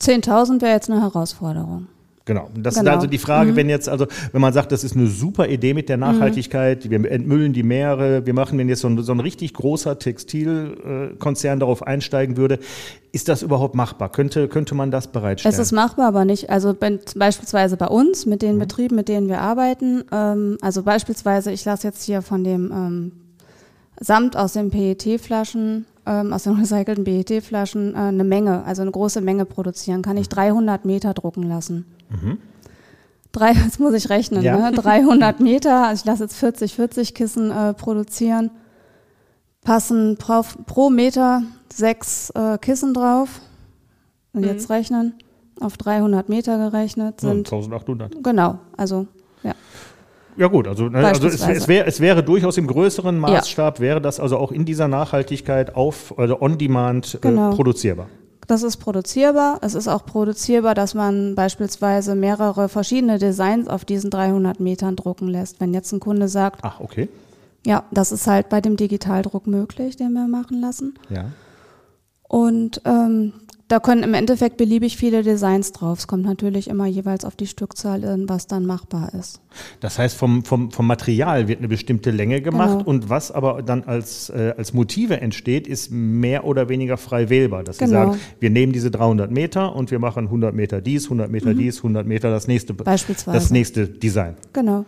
10.000 0.00 0.60
wäre 0.60 0.72
jetzt 0.72 0.88
eine 0.88 1.00
Herausforderung. 1.00 1.88
Genau. 2.26 2.48
Das 2.54 2.76
genau. 2.76 2.90
ist 2.90 2.96
also 2.96 3.06
die 3.06 3.18
Frage, 3.18 3.52
mhm. 3.52 3.56
wenn 3.56 3.68
jetzt, 3.68 3.86
also 3.86 4.06
wenn 4.32 4.40
man 4.40 4.54
sagt, 4.54 4.72
das 4.72 4.82
ist 4.82 4.96
eine 4.96 5.08
super 5.08 5.46
Idee 5.48 5.74
mit 5.74 5.90
der 5.90 5.98
Nachhaltigkeit, 5.98 6.86
mhm. 6.86 6.90
wir 6.90 7.10
entmüllen 7.10 7.52
die 7.52 7.62
Meere, 7.62 8.24
wir 8.24 8.32
machen, 8.32 8.58
wenn 8.58 8.68
jetzt 8.68 8.80
so 8.80 8.88
ein, 8.88 9.02
so 9.02 9.12
ein 9.12 9.20
richtig 9.20 9.52
großer 9.52 9.98
Textilkonzern 9.98 11.60
darauf 11.60 11.86
einsteigen 11.86 12.38
würde, 12.38 12.60
ist 13.12 13.28
das 13.28 13.42
überhaupt 13.42 13.74
machbar? 13.74 14.10
Könnte, 14.10 14.48
könnte 14.48 14.74
man 14.74 14.90
das 14.90 15.08
bereitstellen? 15.08 15.52
Es 15.52 15.58
ist 15.58 15.72
machbar, 15.72 16.08
aber 16.08 16.24
nicht. 16.24 16.48
Also 16.48 16.74
wenn, 16.80 16.98
beispielsweise 17.14 17.76
bei 17.76 17.88
uns, 17.88 18.24
mit 18.24 18.40
den 18.40 18.56
mhm. 18.56 18.60
Betrieben, 18.60 18.96
mit 18.96 19.08
denen 19.08 19.28
wir 19.28 19.42
arbeiten, 19.42 20.04
ähm, 20.10 20.56
also 20.62 20.82
beispielsweise, 20.82 21.52
ich 21.52 21.64
lasse 21.66 21.86
jetzt 21.86 22.04
hier 22.04 22.22
von 22.22 22.42
dem 22.42 22.72
ähm, 22.72 23.12
Samt 24.00 24.36
aus 24.36 24.54
den 24.54 24.70
PET-Flaschen 24.70 25.84
ähm, 26.06 26.32
aus 26.32 26.44
den 26.44 26.54
recycelten 26.58 27.04
PET-Flaschen 27.04 27.94
äh, 27.94 27.98
eine 27.98 28.24
Menge, 28.24 28.64
also 28.64 28.82
eine 28.82 28.90
große 28.90 29.20
Menge 29.20 29.44
produzieren, 29.44 30.02
kann 30.02 30.16
ich 30.16 30.28
300 30.28 30.84
Meter 30.84 31.14
drucken 31.14 31.42
lassen. 31.42 31.84
Mhm. 32.10 32.38
Drei, 33.32 33.52
jetzt 33.64 33.80
muss 33.80 33.94
ich 33.94 34.08
rechnen, 34.10 34.42
ja. 34.42 34.70
ne? 34.70 34.76
300 34.76 35.40
Meter, 35.40 35.86
also 35.86 36.02
ich 36.02 36.06
lasse 36.06 36.24
jetzt 36.24 36.36
40, 36.36 36.74
40 36.74 37.14
Kissen 37.14 37.50
äh, 37.50 37.74
produzieren, 37.74 38.50
passen 39.62 40.16
pro, 40.18 40.42
pro 40.66 40.90
Meter 40.90 41.42
sechs 41.72 42.30
äh, 42.30 42.58
Kissen 42.58 42.94
drauf. 42.94 43.40
Und 44.32 44.42
mhm. 44.42 44.48
jetzt 44.48 44.68
rechnen, 44.68 45.14
auf 45.60 45.76
300 45.76 46.28
Meter 46.28 46.58
gerechnet 46.58 47.20
sind. 47.20 47.50
Ja, 47.50 47.56
1800. 47.56 48.22
Genau, 48.22 48.58
also 48.76 49.06
ja. 49.42 49.54
Ja 50.36 50.48
gut, 50.48 50.66
also, 50.66 50.88
ne, 50.88 51.06
also 51.06 51.28
es, 51.28 51.46
es, 51.46 51.68
wär, 51.68 51.86
es 51.86 52.00
wäre 52.00 52.24
durchaus 52.24 52.56
im 52.58 52.66
größeren 52.66 53.16
Maßstab, 53.18 53.78
ja. 53.78 53.82
wäre 53.82 54.00
das 54.00 54.18
also 54.18 54.36
auch 54.38 54.50
in 54.50 54.64
dieser 54.64 54.88
Nachhaltigkeit 54.88 55.76
auf, 55.76 56.18
also 56.18 56.40
on 56.40 56.58
demand 56.58 57.14
äh, 57.14 57.18
genau. 57.20 57.52
äh, 57.52 57.54
produzierbar. 57.54 58.08
Das 58.46 58.62
ist 58.62 58.76
produzierbar. 58.76 59.58
Es 59.62 59.74
ist 59.74 59.88
auch 59.88 60.04
produzierbar, 60.04 60.74
dass 60.74 60.94
man 60.94 61.34
beispielsweise 61.34 62.14
mehrere 62.14 62.68
verschiedene 62.68 63.18
Designs 63.18 63.68
auf 63.68 63.84
diesen 63.84 64.10
300 64.10 64.60
Metern 64.60 64.96
drucken 64.96 65.28
lässt. 65.28 65.60
Wenn 65.60 65.72
jetzt 65.74 65.92
ein 65.92 66.00
Kunde 66.00 66.28
sagt, 66.28 66.60
ach 66.62 66.80
okay, 66.80 67.08
ja, 67.66 67.84
das 67.90 68.12
ist 68.12 68.26
halt 68.26 68.48
bei 68.48 68.60
dem 68.60 68.76
Digitaldruck 68.76 69.46
möglich, 69.46 69.96
den 69.96 70.12
wir 70.12 70.26
machen 70.26 70.60
lassen. 70.60 70.94
Ja. 71.08 71.26
Und 72.28 72.82
ähm, 72.84 73.32
da 73.68 73.80
können 73.80 74.02
im 74.02 74.12
Endeffekt 74.12 74.58
beliebig 74.58 74.96
viele 74.96 75.22
Designs 75.22 75.72
drauf. 75.72 76.00
Es 76.00 76.06
kommt 76.06 76.24
natürlich 76.24 76.68
immer 76.68 76.86
jeweils 76.86 77.24
auf 77.24 77.34
die 77.34 77.46
Stückzahl 77.46 78.02
was 78.28 78.46
dann 78.46 78.66
machbar 78.66 79.14
ist. 79.14 79.40
Das 79.80 79.98
heißt, 79.98 80.16
vom, 80.16 80.44
vom, 80.44 80.70
vom 80.70 80.86
Material 80.86 81.48
wird 81.48 81.60
eine 81.60 81.68
bestimmte 81.68 82.10
Länge 82.10 82.42
gemacht 82.42 82.78
genau. 82.78 82.90
und 82.90 83.08
was 83.08 83.30
aber 83.30 83.62
dann 83.62 83.84
als, 83.84 84.28
äh, 84.30 84.54
als 84.56 84.74
Motive 84.74 85.20
entsteht, 85.20 85.66
ist 85.66 85.90
mehr 85.90 86.44
oder 86.44 86.68
weniger 86.68 86.96
frei 86.96 87.30
wählbar. 87.30 87.64
Dass 87.64 87.78
genau. 87.78 88.12
Sie 88.12 88.18
sagen, 88.18 88.20
wir 88.40 88.50
nehmen 88.50 88.72
diese 88.72 88.90
300 88.90 89.30
Meter 89.30 89.74
und 89.74 89.90
wir 89.90 89.98
machen 89.98 90.26
100 90.26 90.54
Meter 90.54 90.80
dies, 90.80 91.04
100 91.04 91.30
Meter 91.30 91.54
mhm. 91.54 91.58
dies, 91.58 91.78
100 91.78 92.06
Meter 92.06 92.30
das 92.30 92.46
nächste, 92.46 92.74
Beispielsweise. 92.74 93.38
das 93.38 93.50
nächste 93.50 93.88
Design. 93.88 94.36
Genau. 94.52 94.84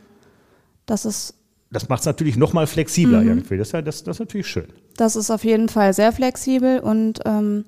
Das 0.85 1.05
ist 1.05 1.35
das 1.71 1.89
macht 1.89 2.01
es 2.01 2.07
natürlich 2.07 2.37
noch 2.37 2.53
mal 2.53 2.67
flexibler 2.67 3.23
mhm. 3.23 3.29
irgendwie. 3.29 3.57
Das 3.57 3.71
das, 3.71 3.83
das 3.83 4.17
ist 4.17 4.21
natürlich 4.21 4.47
schön. 4.47 4.67
Das 4.97 5.17
ist 5.17 5.31
auf 5.31 5.45
jeden 5.45 5.69
Fall 5.69 5.93
sehr 5.93 6.12
flexibel 6.12 6.79
und 6.79 7.21
ähm, 7.25 7.65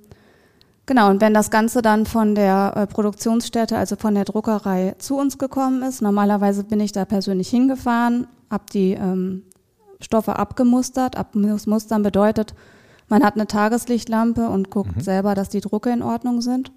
Genau, 0.88 1.10
und 1.10 1.20
wenn 1.20 1.34
das 1.34 1.50
Ganze 1.50 1.82
dann 1.82 2.06
von 2.06 2.34
der 2.34 2.72
äh, 2.74 2.86
Produktionsstätte, 2.86 3.76
also 3.76 3.94
von 3.96 4.14
der 4.14 4.24
Druckerei 4.24 4.94
zu 4.96 5.18
uns 5.18 5.36
gekommen 5.36 5.82
ist, 5.82 6.00
normalerweise 6.00 6.64
bin 6.64 6.80
ich 6.80 6.92
da 6.92 7.04
persönlich 7.04 7.50
hingefahren, 7.50 8.26
habe 8.50 8.64
die 8.72 8.92
ähm, 8.92 9.42
Stoffe 10.00 10.36
abgemustert. 10.36 11.18
Abmustern 11.18 12.02
bedeutet, 12.02 12.54
man 13.06 13.22
hat 13.22 13.34
eine 13.34 13.46
Tageslichtlampe 13.46 14.48
und 14.48 14.70
guckt 14.70 14.96
mhm. 14.96 15.00
selber, 15.02 15.34
dass 15.34 15.50
die 15.50 15.60
Drucke 15.60 15.90
in 15.90 16.02
Ordnung 16.02 16.40
sind. 16.40 16.72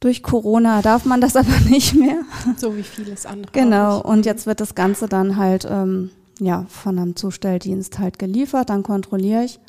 Durch 0.00 0.24
Corona 0.24 0.82
darf 0.82 1.04
man 1.04 1.20
das 1.20 1.36
aber 1.36 1.60
nicht 1.68 1.94
mehr. 1.94 2.22
So 2.56 2.76
wie 2.76 2.82
vieles 2.82 3.24
andere. 3.24 3.52
Genau, 3.52 4.02
und 4.02 4.26
jetzt 4.26 4.46
wird 4.48 4.58
das 4.58 4.74
Ganze 4.74 5.06
dann 5.06 5.36
halt 5.36 5.64
ähm, 5.70 6.10
ja, 6.40 6.66
von 6.68 6.98
einem 6.98 7.14
Zustelldienst 7.14 8.00
halt 8.00 8.18
geliefert, 8.18 8.70
dann 8.70 8.82
kontrolliere 8.82 9.44
ich. 9.44 9.60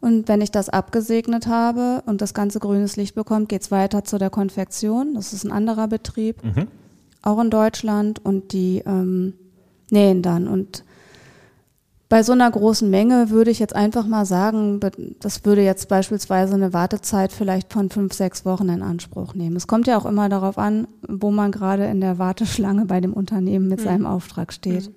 Und 0.00 0.28
wenn 0.28 0.40
ich 0.40 0.50
das 0.50 0.68
abgesegnet 0.68 1.46
habe 1.46 2.02
und 2.06 2.20
das 2.20 2.34
ganze 2.34 2.60
grünes 2.60 2.96
Licht 2.96 3.14
bekommt, 3.14 3.48
geht 3.48 3.62
es 3.62 3.70
weiter 3.70 4.04
zu 4.04 4.18
der 4.18 4.30
Konfektion. 4.30 5.14
Das 5.14 5.32
ist 5.32 5.44
ein 5.44 5.52
anderer 5.52 5.88
Betrieb, 5.88 6.42
mhm. 6.44 6.68
auch 7.22 7.40
in 7.40 7.50
Deutschland. 7.50 8.24
Und 8.24 8.52
die 8.52 8.82
ähm, 8.86 9.34
nähen 9.90 10.22
dann. 10.22 10.46
Und 10.46 10.84
bei 12.08 12.22
so 12.22 12.32
einer 12.32 12.50
großen 12.50 12.88
Menge 12.88 13.28
würde 13.30 13.50
ich 13.50 13.58
jetzt 13.58 13.76
einfach 13.76 14.06
mal 14.06 14.24
sagen, 14.24 14.80
das 15.20 15.44
würde 15.44 15.62
jetzt 15.62 15.88
beispielsweise 15.88 16.54
eine 16.54 16.72
Wartezeit 16.72 17.32
vielleicht 17.32 17.72
von 17.72 17.90
fünf, 17.90 18.14
sechs 18.14 18.46
Wochen 18.46 18.70
in 18.70 18.82
Anspruch 18.82 19.34
nehmen. 19.34 19.56
Es 19.56 19.66
kommt 19.66 19.86
ja 19.86 19.98
auch 19.98 20.06
immer 20.06 20.28
darauf 20.30 20.56
an, 20.56 20.88
wo 21.06 21.30
man 21.30 21.52
gerade 21.52 21.84
in 21.86 22.00
der 22.00 22.18
Warteschlange 22.18 22.86
bei 22.86 23.00
dem 23.00 23.12
Unternehmen 23.12 23.68
mit 23.68 23.80
mhm. 23.80 23.84
seinem 23.84 24.06
Auftrag 24.06 24.52
steht. 24.52 24.88
Mhm. 24.88 24.94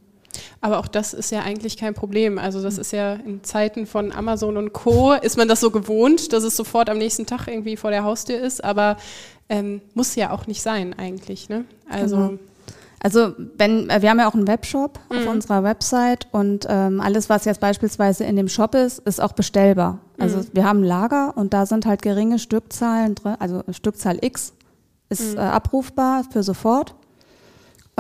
Aber 0.61 0.79
auch 0.79 0.87
das 0.87 1.13
ist 1.13 1.31
ja 1.31 1.41
eigentlich 1.41 1.77
kein 1.77 1.93
Problem. 1.93 2.37
Also 2.37 2.61
das 2.61 2.77
ist 2.77 2.91
ja 2.91 3.13
in 3.13 3.43
Zeiten 3.43 3.85
von 3.85 4.11
Amazon 4.11 4.57
und 4.57 4.73
Co. 4.73 5.13
ist 5.13 5.37
man 5.37 5.47
das 5.47 5.59
so 5.59 5.71
gewohnt, 5.71 6.33
dass 6.33 6.43
es 6.43 6.55
sofort 6.55 6.89
am 6.89 6.97
nächsten 6.97 7.25
Tag 7.25 7.47
irgendwie 7.47 7.77
vor 7.77 7.91
der 7.91 8.03
Haustür 8.03 8.39
ist. 8.39 8.63
Aber 8.63 8.97
ähm, 9.49 9.81
muss 9.93 10.15
ja 10.15 10.31
auch 10.31 10.47
nicht 10.47 10.61
sein 10.61 10.95
eigentlich. 10.97 11.49
Ne? 11.49 11.65
Also 11.89 12.15
genau. 12.15 12.39
Also 13.03 13.33
wenn 13.57 13.89
äh, 13.89 14.01
wir 14.01 14.09
haben 14.09 14.19
ja 14.19 14.29
auch 14.29 14.35
einen 14.35 14.47
Webshop 14.47 14.99
mhm. 15.09 15.17
auf 15.17 15.27
unserer 15.27 15.63
Website 15.63 16.27
und 16.31 16.67
ähm, 16.69 17.01
alles, 17.01 17.29
was 17.29 17.45
jetzt 17.45 17.59
beispielsweise 17.59 18.23
in 18.25 18.35
dem 18.35 18.47
Shop 18.47 18.75
ist, 18.75 18.99
ist 18.99 19.19
auch 19.19 19.33
bestellbar. 19.33 19.99
Also 20.19 20.37
mhm. 20.37 20.47
wir 20.53 20.65
haben 20.65 20.83
Lager 20.83 21.35
und 21.35 21.53
da 21.53 21.65
sind 21.65 21.85
halt 21.85 22.03
geringe 22.03 22.37
Stückzahlen 22.37 23.15
drin, 23.15 23.35
also 23.39 23.63
Stückzahl 23.71 24.19
X 24.21 24.53
ist 25.09 25.33
mhm. 25.33 25.39
äh, 25.39 25.41
abrufbar 25.41 26.23
für 26.31 26.43
sofort. 26.43 26.95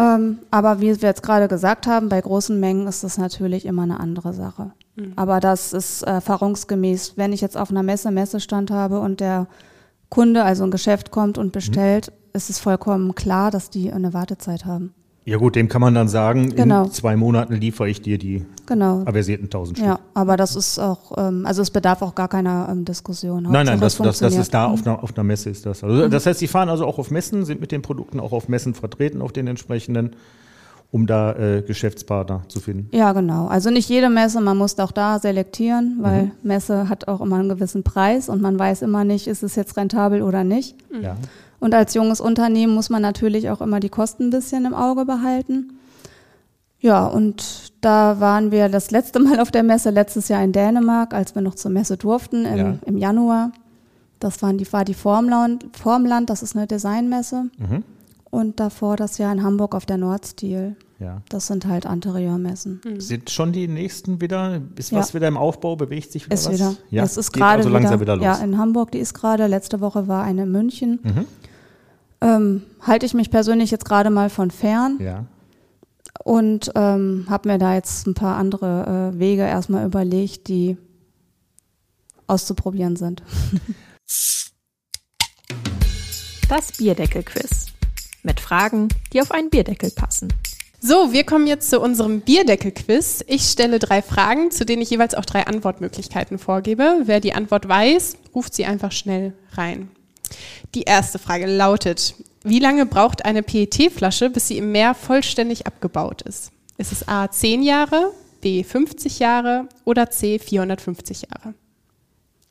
Ähm, 0.01 0.39
aber 0.51 0.79
wie 0.81 1.01
wir 1.01 1.09
jetzt 1.09 1.23
gerade 1.23 1.47
gesagt 1.47 1.87
haben, 1.87 2.09
bei 2.09 2.19
großen 2.19 2.59
Mengen 2.59 2.87
ist 2.87 3.03
das 3.03 3.17
natürlich 3.17 3.65
immer 3.65 3.83
eine 3.83 3.99
andere 3.99 4.33
Sache. 4.33 4.71
Mhm. 4.95 5.13
Aber 5.15 5.39
das 5.39 5.73
ist 5.73 6.03
erfahrungsgemäß, 6.03 7.17
wenn 7.17 7.33
ich 7.33 7.41
jetzt 7.41 7.57
auf 7.57 7.71
einer 7.71 7.83
Messe 7.83 8.11
Messestand 8.11 8.71
habe 8.71 8.99
und 8.99 9.19
der 9.19 9.47
Kunde, 10.09 10.43
also 10.43 10.63
ein 10.63 10.71
Geschäft 10.71 11.11
kommt 11.11 11.37
und 11.37 11.51
bestellt, 11.51 12.07
mhm. 12.07 12.29
ist 12.33 12.49
es 12.49 12.59
vollkommen 12.59 13.15
klar, 13.15 13.51
dass 13.51 13.69
die 13.69 13.91
eine 13.91 14.13
Wartezeit 14.13 14.65
haben. 14.65 14.93
Ja 15.23 15.37
gut, 15.37 15.55
dem 15.55 15.69
kann 15.69 15.81
man 15.81 15.93
dann 15.93 16.07
sagen, 16.07 16.49
genau. 16.55 16.85
in 16.85 16.91
zwei 16.91 17.15
Monaten 17.15 17.53
liefere 17.53 17.87
ich 17.87 18.01
dir 18.01 18.17
die 18.17 18.43
genau. 18.65 19.03
aversierten 19.05 19.45
1000 19.45 19.77
Stück. 19.77 19.87
Ja, 19.87 19.99
aber 20.15 20.35
das 20.35 20.55
ist 20.55 20.79
auch, 20.79 21.15
ähm, 21.15 21.45
also 21.45 21.61
es 21.61 21.69
bedarf 21.69 22.01
auch 22.01 22.15
gar 22.15 22.27
keiner 22.27 22.67
ähm, 22.71 22.85
Diskussion. 22.85 23.43
Nein, 23.43 23.67
nein, 23.67 23.79
das, 23.79 23.97
das, 23.97 24.17
das, 24.17 24.35
ist 24.35 24.51
da 24.51 24.67
mhm. 24.67 24.73
auf 24.73 24.87
einer, 24.87 25.03
auf 25.03 25.15
einer 25.15 25.23
Messe 25.23 25.51
ist 25.51 25.65
das. 25.65 25.83
Also, 25.83 26.05
mhm. 26.05 26.09
Das 26.11 26.25
heißt, 26.25 26.39
sie 26.39 26.47
fahren 26.47 26.69
also 26.69 26.87
auch 26.87 26.97
auf 26.97 27.11
Messen, 27.11 27.45
sind 27.45 27.61
mit 27.61 27.71
den 27.71 27.83
Produkten 27.83 28.19
auch 28.19 28.31
auf 28.31 28.49
Messen 28.49 28.73
vertreten, 28.73 29.21
auf 29.21 29.31
den 29.31 29.45
entsprechenden, 29.45 30.15
um 30.89 31.05
da 31.05 31.33
äh, 31.33 31.61
Geschäftspartner 31.61 32.41
zu 32.47 32.59
finden. 32.59 32.89
Ja, 32.91 33.13
genau. 33.13 33.45
Also 33.45 33.69
nicht 33.69 33.89
jede 33.89 34.09
Messe, 34.09 34.41
man 34.41 34.57
muss 34.57 34.79
auch 34.79 34.91
da 34.91 35.19
selektieren, 35.19 35.99
weil 36.01 36.23
mhm. 36.23 36.31
Messe 36.41 36.89
hat 36.89 37.07
auch 37.07 37.21
immer 37.21 37.35
einen 37.35 37.49
gewissen 37.49 37.83
Preis 37.83 38.27
und 38.27 38.41
man 38.41 38.57
weiß 38.57 38.81
immer 38.81 39.03
nicht, 39.03 39.27
ist 39.27 39.43
es 39.43 39.55
jetzt 39.55 39.77
rentabel 39.77 40.23
oder 40.23 40.43
nicht. 40.43 40.75
Ja. 40.99 41.15
Und 41.61 41.75
als 41.75 41.93
junges 41.93 42.19
Unternehmen 42.19 42.73
muss 42.73 42.89
man 42.89 43.03
natürlich 43.03 43.49
auch 43.51 43.61
immer 43.61 43.79
die 43.79 43.89
Kosten 43.89 44.23
ein 44.23 44.29
bisschen 44.31 44.65
im 44.65 44.73
Auge 44.73 45.05
behalten. 45.05 45.77
Ja, 46.79 47.05
und 47.05 47.71
da 47.81 48.19
waren 48.19 48.51
wir 48.51 48.67
das 48.67 48.89
letzte 48.89 49.19
Mal 49.19 49.39
auf 49.39 49.51
der 49.51 49.61
Messe, 49.61 49.91
letztes 49.91 50.27
Jahr 50.27 50.43
in 50.43 50.51
Dänemark, 50.51 51.13
als 51.13 51.35
wir 51.35 51.43
noch 51.43 51.53
zur 51.53 51.69
Messe 51.69 51.97
durften 51.97 52.45
im, 52.45 52.57
ja. 52.57 52.75
im 52.85 52.97
Januar. 52.97 53.51
Das 54.19 54.41
waren 54.41 54.57
die, 54.57 54.73
war 54.73 54.83
die 54.83 54.95
Formland, 54.95 55.65
Formland, 55.73 56.31
das 56.31 56.41
ist 56.41 56.55
eine 56.55 56.65
Designmesse. 56.65 57.45
Mhm. 57.59 57.83
Und 58.31 58.59
davor 58.59 58.95
das 58.95 59.19
Jahr 59.19 59.31
in 59.31 59.43
Hamburg 59.43 59.75
auf 59.75 59.85
der 59.85 59.97
Nordstil. 59.97 60.75
Ja. 60.99 61.21
Das 61.29 61.47
sind 61.47 61.67
halt 61.67 61.85
Anteriormessen. 61.85 62.81
Mhm. 62.83 63.01
Sind 63.01 63.29
schon 63.29 63.51
die 63.51 63.67
nächsten 63.67 64.19
wieder? 64.21 64.61
Ist 64.75 64.93
was 64.93 65.09
ja. 65.09 65.15
wieder 65.15 65.27
im 65.27 65.37
Aufbau? 65.37 65.75
Bewegt 65.75 66.11
sich 66.11 66.25
wieder 66.25 66.35
ist 66.35 66.47
was? 66.47 66.53
Wieder. 66.53 66.75
Ja, 66.89 67.03
es 67.03 67.17
ist 67.17 67.31
gerade 67.31 67.63
also 67.63 67.77
wieder, 67.77 67.99
wieder 67.99 68.15
los. 68.15 68.25
Ja, 68.25 68.35
in 68.35 68.57
Hamburg, 68.57 68.91
die 68.91 68.99
ist 68.99 69.13
gerade. 69.13 69.47
Letzte 69.47 69.81
Woche 69.81 70.07
war 70.07 70.23
eine 70.23 70.43
in 70.43 70.51
München. 70.51 70.99
Mhm. 71.03 71.25
Ähm, 72.21 72.63
halte 72.81 73.05
ich 73.05 73.13
mich 73.13 73.31
persönlich 73.31 73.71
jetzt 73.71 73.85
gerade 73.85 74.09
mal 74.09 74.29
von 74.29 74.51
fern. 74.51 74.97
Ja. 74.99 75.25
Und 76.23 76.71
ähm, 76.75 77.25
habe 77.29 77.49
mir 77.49 77.57
da 77.57 77.73
jetzt 77.73 78.05
ein 78.05 78.13
paar 78.13 78.37
andere 78.37 79.11
äh, 79.15 79.19
Wege 79.19 79.41
erstmal 79.41 79.85
überlegt, 79.85 80.47
die 80.47 80.77
auszuprobieren 82.27 82.95
sind. 82.95 83.23
Das 86.51 86.73
Bierdeckel-Quiz. 86.73 87.67
Mit 88.23 88.41
Fragen, 88.41 88.89
die 89.13 89.21
auf 89.21 89.31
einen 89.31 89.49
Bierdeckel 89.49 89.89
passen. 89.89 90.33
So, 90.81 91.13
wir 91.13 91.23
kommen 91.23 91.47
jetzt 91.47 91.69
zu 91.69 91.79
unserem 91.79 92.19
Bierdeckel-Quiz. 92.19 93.23
Ich 93.27 93.43
stelle 93.43 93.79
drei 93.79 94.01
Fragen, 94.01 94.51
zu 94.51 94.65
denen 94.65 94.81
ich 94.81 94.89
jeweils 94.89 95.15
auch 95.15 95.23
drei 95.23 95.47
Antwortmöglichkeiten 95.47 96.39
vorgebe. 96.39 97.03
Wer 97.05 97.21
die 97.21 97.31
Antwort 97.31 97.69
weiß, 97.69 98.17
ruft 98.35 98.53
sie 98.53 98.65
einfach 98.65 98.91
schnell 98.91 99.31
rein. 99.53 99.91
Die 100.75 100.83
erste 100.83 101.19
Frage 101.19 101.45
lautet, 101.45 102.15
wie 102.43 102.59
lange 102.59 102.85
braucht 102.85 103.25
eine 103.25 103.43
PET-Flasche, 103.43 104.29
bis 104.29 104.47
sie 104.47 104.57
im 104.57 104.71
Meer 104.71 104.95
vollständig 104.95 105.67
abgebaut 105.67 106.21
ist? 106.23 106.51
Ist 106.77 106.91
es 106.91 107.07
A 107.07 107.29
10 107.29 107.61
Jahre, 107.61 108.11
B 108.41 108.63
50 108.63 109.19
Jahre 109.19 109.67
oder 109.85 110.09
C 110.09 110.39
450 110.39 111.23
Jahre? 111.23 111.53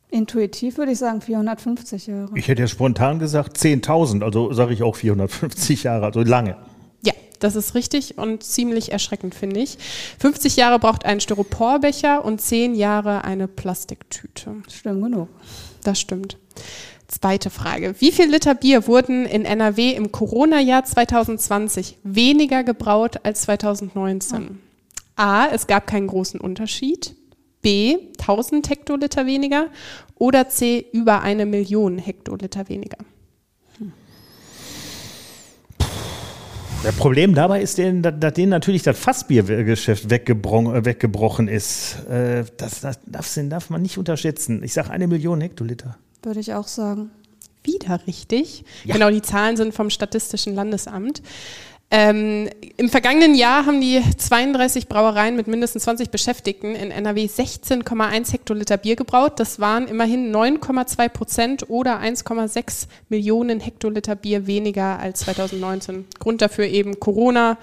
Intuitiv 0.09 0.77
würde 0.77 0.91
ich 0.91 0.97
sagen 0.97 1.21
450 1.21 2.07
Jahre. 2.07 2.29
Ich 2.35 2.49
hätte 2.49 2.61
ja 2.61 2.67
spontan 2.67 3.19
gesagt 3.19 3.57
10.000, 3.57 4.23
also 4.23 4.51
sage 4.51 4.73
ich 4.73 4.83
auch 4.83 4.95
450 4.95 5.83
Jahre, 5.83 6.05
also 6.05 6.21
lange. 6.21 6.57
Ja, 7.01 7.13
das 7.39 7.55
ist 7.55 7.75
richtig 7.75 8.17
und 8.17 8.43
ziemlich 8.43 8.91
erschreckend, 8.91 9.33
finde 9.35 9.61
ich. 9.61 9.77
50 10.19 10.57
Jahre 10.57 10.79
braucht 10.79 11.05
ein 11.05 11.21
Styroporbecher 11.21 12.25
und 12.25 12.41
10 12.41 12.75
Jahre 12.75 13.23
eine 13.23 13.47
Plastiktüte. 13.47 14.55
Stimmt 14.69 15.01
genug. 15.01 15.29
Das 15.83 15.99
stimmt. 15.99 16.37
Zweite 17.11 17.49
Frage. 17.49 17.95
Wie 17.99 18.13
viel 18.13 18.31
Liter 18.31 18.55
Bier 18.55 18.87
wurden 18.87 19.25
in 19.25 19.43
NRW 19.43 19.91
im 19.91 20.13
Corona-Jahr 20.13 20.85
2020 20.85 21.97
weniger 22.03 22.63
gebraut 22.63 23.19
als 23.23 23.41
2019? 23.41 24.59
A. 25.17 25.47
Es 25.47 25.67
gab 25.67 25.87
keinen 25.87 26.07
großen 26.07 26.39
Unterschied. 26.39 27.13
B. 27.61 27.97
1000 28.17 28.69
Hektoliter 28.69 29.25
weniger. 29.25 29.67
Oder 30.15 30.47
C. 30.47 30.85
Über 30.93 31.21
eine 31.21 31.45
Million 31.45 31.97
Hektoliter 31.97 32.69
weniger. 32.69 32.97
Das 36.83 36.95
Problem 36.95 37.35
dabei 37.35 37.61
ist, 37.61 37.77
dass 37.77 38.33
denen 38.33 38.49
natürlich 38.49 38.83
das 38.83 38.97
Fassbiergeschäft 38.97 40.09
weggebrochen, 40.09 40.85
weggebrochen 40.85 41.49
ist. 41.49 42.05
Äh, 42.09 42.45
Das, 42.55 42.81
darf 43.05 43.69
man 43.69 43.81
nicht 43.81 43.97
unterschätzen. 43.97 44.63
Ich 44.63 44.71
sage 44.73 44.89
eine 44.91 45.07
Million 45.07 45.41
Hektoliter. 45.41 45.97
Würde 46.23 46.39
ich 46.39 46.53
auch 46.53 46.67
sagen. 46.67 47.11
Wieder 47.63 47.99
richtig. 48.07 48.63
Ja. 48.85 48.93
Genau, 48.95 49.09
die 49.09 49.21
Zahlen 49.21 49.55
sind 49.55 49.73
vom 49.73 49.89
Statistischen 49.89 50.55
Landesamt. 50.55 51.21
Ähm, 51.93 52.47
Im 52.77 52.87
vergangenen 52.87 53.35
Jahr 53.35 53.65
haben 53.65 53.81
die 53.81 54.01
32 54.17 54.87
Brauereien 54.87 55.35
mit 55.35 55.47
mindestens 55.47 55.83
20 55.83 56.09
Beschäftigten 56.09 56.73
in 56.73 56.89
NRW 56.89 57.25
16,1 57.25 58.31
Hektoliter 58.31 58.77
Bier 58.77 58.95
gebraut. 58.95 59.33
Das 59.41 59.59
waren 59.59 59.89
immerhin 59.89 60.33
9,2 60.33 61.09
Prozent 61.09 61.69
oder 61.69 61.99
1,6 61.99 62.87
Millionen 63.09 63.59
Hektoliter 63.59 64.15
Bier 64.15 64.47
weniger 64.47 64.99
als 64.99 65.19
2019. 65.21 66.05
Grund 66.17 66.41
dafür 66.41 66.65
eben 66.65 66.97
Corona, 67.01 67.57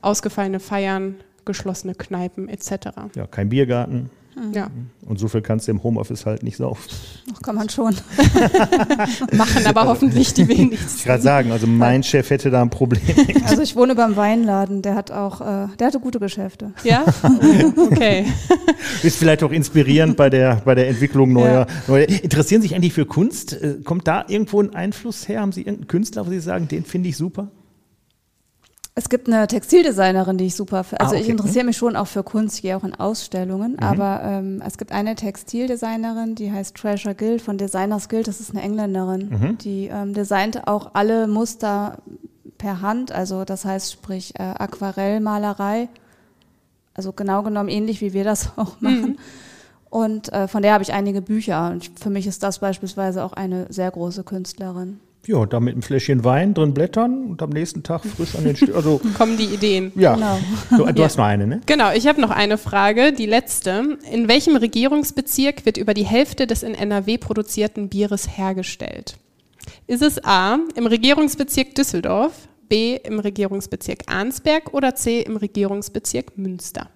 ausgefallene 0.00 0.60
Feiern, 0.60 1.16
geschlossene 1.44 1.94
Kneipen 1.94 2.48
etc. 2.48 2.86
Ja, 3.14 3.26
kein 3.26 3.50
Biergarten. 3.50 4.08
Ja, 4.52 4.68
Und 5.06 5.18
so 5.18 5.28
viel 5.28 5.42
kannst 5.42 5.68
du 5.68 5.72
im 5.72 5.82
Homeoffice 5.82 6.26
halt 6.26 6.42
nicht 6.42 6.56
saufen. 6.56 6.82
Ach, 7.34 7.40
kann 7.40 7.54
man 7.54 7.68
schon. 7.68 7.94
machen 9.32 9.66
aber 9.66 9.86
hoffentlich 9.86 10.34
die 10.34 10.48
wenigsten. 10.48 10.98
Ich 10.98 11.04
gerade 11.04 11.22
sagen, 11.22 11.52
also 11.52 11.66
mein 11.66 12.02
Chef 12.02 12.30
hätte 12.30 12.50
da 12.50 12.60
ein 12.62 12.70
Problem. 12.70 13.00
Also 13.46 13.62
ich 13.62 13.76
wohne 13.76 13.94
beim 13.94 14.16
Weinladen, 14.16 14.82
der 14.82 14.94
hat 14.96 15.10
auch, 15.10 15.40
äh, 15.40 15.68
der 15.78 15.86
hatte 15.86 16.00
gute 16.00 16.18
Geschäfte. 16.18 16.72
Ja? 16.82 17.04
Okay. 17.76 18.26
Ist 19.02 19.16
vielleicht 19.18 19.42
auch 19.42 19.52
inspirierend 19.52 20.16
bei 20.16 20.30
der, 20.30 20.56
bei 20.64 20.74
der 20.74 20.88
Entwicklung 20.88 21.32
neuer, 21.32 21.66
neuer. 21.86 22.08
Interessieren 22.08 22.62
sich 22.62 22.74
eigentlich 22.74 22.92
für 22.92 23.06
Kunst? 23.06 23.52
Äh, 23.52 23.76
Kommt 23.84 24.06
da 24.08 24.24
irgendwo 24.28 24.60
ein 24.60 24.74
Einfluss 24.74 25.28
her? 25.28 25.40
Haben 25.40 25.52
Sie 25.52 25.60
irgendeinen 25.60 25.88
Künstler, 25.88 26.26
wo 26.26 26.30
Sie 26.30 26.40
sagen, 26.40 26.68
den 26.68 26.84
finde 26.84 27.08
ich 27.08 27.16
super? 27.16 27.50
Es 28.96 29.08
gibt 29.08 29.26
eine 29.26 29.44
Textildesignerin, 29.48 30.38
die 30.38 30.46
ich 30.46 30.54
super 30.54 30.84
finde. 30.84 31.00
Also 31.00 31.16
Ah, 31.16 31.18
ich 31.18 31.24
okay. 31.24 31.32
interessiere 31.32 31.64
mich 31.64 31.76
schon 31.76 31.96
auch 31.96 32.06
für 32.06 32.22
Kunst, 32.22 32.56
ich 32.56 32.62
gehe 32.62 32.76
auch 32.76 32.84
in 32.84 32.94
Ausstellungen, 32.94 33.76
aber 33.80 34.22
ähm, 34.22 34.62
es 34.64 34.78
gibt 34.78 34.92
eine 34.92 35.16
Textildesignerin, 35.16 36.36
die 36.36 36.52
heißt 36.52 36.76
Treasure 36.76 37.14
Guild 37.16 37.42
von 37.42 37.58
Designers 37.58 38.08
Guild, 38.08 38.28
das 38.28 38.38
ist 38.40 38.52
eine 38.52 38.62
Engländerin, 38.62 39.58
die 39.60 39.86
ähm, 39.88 40.14
designt 40.14 40.68
auch 40.68 40.90
alle 40.94 41.26
Muster 41.26 41.98
per 42.56 42.82
Hand, 42.82 43.10
also 43.10 43.44
das 43.44 43.64
heißt 43.64 43.92
sprich 43.92 44.38
äh, 44.38 44.42
Aquarellmalerei, 44.42 45.88
also 46.94 47.12
genau 47.12 47.42
genommen 47.42 47.68
ähnlich 47.70 48.00
wie 48.00 48.12
wir 48.12 48.22
das 48.22 48.52
auch 48.56 48.80
machen. 48.80 49.18
Und 49.90 50.32
äh, 50.32 50.46
von 50.46 50.62
der 50.62 50.72
habe 50.72 50.84
ich 50.84 50.92
einige 50.92 51.20
Bücher 51.20 51.70
und 51.70 51.82
ich, 51.84 51.90
für 52.00 52.10
mich 52.10 52.28
ist 52.28 52.44
das 52.44 52.60
beispielsweise 52.60 53.24
auch 53.24 53.32
eine 53.32 53.66
sehr 53.72 53.90
große 53.90 54.22
Künstlerin. 54.22 55.00
Ja, 55.26 55.46
da 55.46 55.58
mit 55.60 55.72
einem 55.72 55.82
Fläschchen 55.82 56.22
Wein 56.24 56.52
drin 56.54 56.74
blättern 56.74 57.26
und 57.26 57.42
am 57.42 57.50
nächsten 57.50 57.82
Tag 57.82 58.04
frisch 58.04 58.34
an 58.34 58.44
den 58.44 58.56
St 58.56 58.72
Also, 58.74 59.00
Kommen 59.16 59.36
die 59.38 59.46
Ideen. 59.46 59.92
ja. 59.94 60.14
Genau. 60.14 60.38
Du, 60.70 60.92
du 60.92 61.04
hast 61.04 61.16
noch 61.16 61.24
eine, 61.24 61.46
ne? 61.46 61.60
Genau, 61.66 61.92
ich 61.92 62.06
habe 62.06 62.20
noch 62.20 62.30
eine 62.30 62.58
Frage, 62.58 63.12
die 63.12 63.26
letzte. 63.26 63.98
In 64.10 64.28
welchem 64.28 64.56
Regierungsbezirk 64.56 65.64
wird 65.64 65.76
über 65.78 65.94
die 65.94 66.04
Hälfte 66.04 66.46
des 66.46 66.62
in 66.62 66.74
NRW 66.74 67.18
produzierten 67.18 67.88
Bieres 67.88 68.36
hergestellt? 68.36 69.16
Ist 69.86 70.02
es 70.02 70.22
A 70.22 70.58
im 70.74 70.86
Regierungsbezirk 70.86 71.74
Düsseldorf, 71.74 72.48
B 72.68 72.96
im 72.96 73.18
Regierungsbezirk 73.18 74.02
Arnsberg 74.06 74.74
oder 74.74 74.94
C 74.94 75.22
im 75.22 75.36
Regierungsbezirk 75.36 76.36
Münster? 76.36 76.90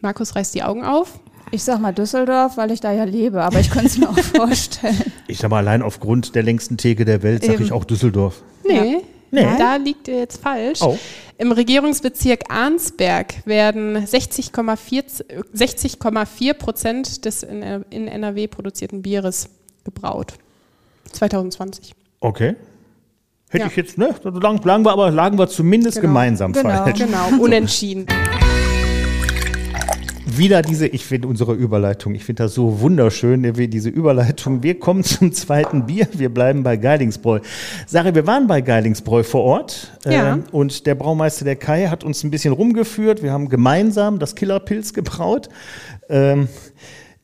Markus 0.00 0.36
reißt 0.36 0.54
die 0.54 0.62
Augen 0.62 0.84
auf. 0.84 1.18
Ich 1.50 1.64
sag 1.64 1.80
mal 1.80 1.92
Düsseldorf, 1.92 2.56
weil 2.56 2.70
ich 2.70 2.80
da 2.80 2.92
ja 2.92 3.04
lebe, 3.04 3.42
aber 3.42 3.58
ich 3.60 3.70
könnte 3.70 3.86
es 3.88 3.98
mir 3.98 4.08
auch 4.08 4.18
vorstellen. 4.18 5.12
Ich 5.26 5.38
sag 5.38 5.50
mal, 5.50 5.58
allein 5.58 5.82
aufgrund 5.82 6.34
der 6.34 6.42
längsten 6.42 6.76
Theke 6.76 7.04
der 7.04 7.22
Welt 7.22 7.44
sage 7.44 7.62
ich 7.62 7.72
auch 7.72 7.84
Düsseldorf. 7.84 8.42
Nee, 8.66 8.98
Nee. 9.30 9.46
da 9.58 9.76
liegt 9.76 10.08
ihr 10.08 10.18
jetzt 10.18 10.42
falsch. 10.42 10.80
Oh. 10.82 10.98
Im 11.36 11.52
Regierungsbezirk 11.52 12.44
Arnsberg 12.50 13.46
werden 13.46 13.96
60,4 14.06 15.22
60,4 15.54 16.54
Prozent 16.54 17.24
des 17.26 17.42
in, 17.42 17.62
in 17.90 18.08
NRW 18.08 18.46
produzierten 18.48 19.02
Bieres 19.02 19.48
gebraut. 19.84 20.34
2020. 21.12 21.94
Okay. 22.20 22.56
Hätte 23.50 23.64
Ja. 23.64 23.66
ich 23.70 23.76
jetzt, 23.76 23.96
ne? 23.98 24.14
So 24.22 24.30
Lang, 24.30 24.62
lagen 24.64 24.84
wir 24.84 24.92
aber, 24.92 25.10
lagen 25.10 25.38
wir 25.38 25.48
zumindest 25.48 25.96
Genau. 26.00 26.08
gemeinsam 26.08 26.52
Genau. 26.52 26.68
falsch. 26.84 26.98
Genau, 26.98 27.28
unentschieden. 27.42 28.06
Wieder 30.30 30.60
diese, 30.60 30.86
ich 30.86 31.06
finde 31.06 31.26
unsere 31.26 31.54
Überleitung, 31.54 32.14
ich 32.14 32.24
finde 32.24 32.42
das 32.42 32.54
so 32.54 32.80
wunderschön, 32.80 33.50
diese 33.70 33.88
Überleitung. 33.88 34.62
Wir 34.62 34.78
kommen 34.78 35.02
zum 35.02 35.32
zweiten 35.32 35.86
Bier, 35.86 36.06
wir 36.12 36.28
bleiben 36.28 36.62
bei 36.62 36.76
Geilingsbräu. 36.76 37.40
Sarah, 37.86 38.14
wir 38.14 38.26
waren 38.26 38.46
bei 38.46 38.60
Geilingsbräu 38.60 39.22
vor 39.22 39.42
Ort 39.42 39.98
Ja. 40.04 40.36
äh, 40.36 40.38
und 40.52 40.86
der 40.86 40.96
Braumeister 40.96 41.46
der 41.46 41.56
Kai 41.56 41.86
hat 41.86 42.04
uns 42.04 42.24
ein 42.24 42.30
bisschen 42.30 42.52
rumgeführt. 42.52 43.22
Wir 43.22 43.32
haben 43.32 43.48
gemeinsam 43.48 44.18
das 44.18 44.34
Killerpilz 44.34 44.92
gebraut. 44.92 45.48
Ähm, 46.10 46.48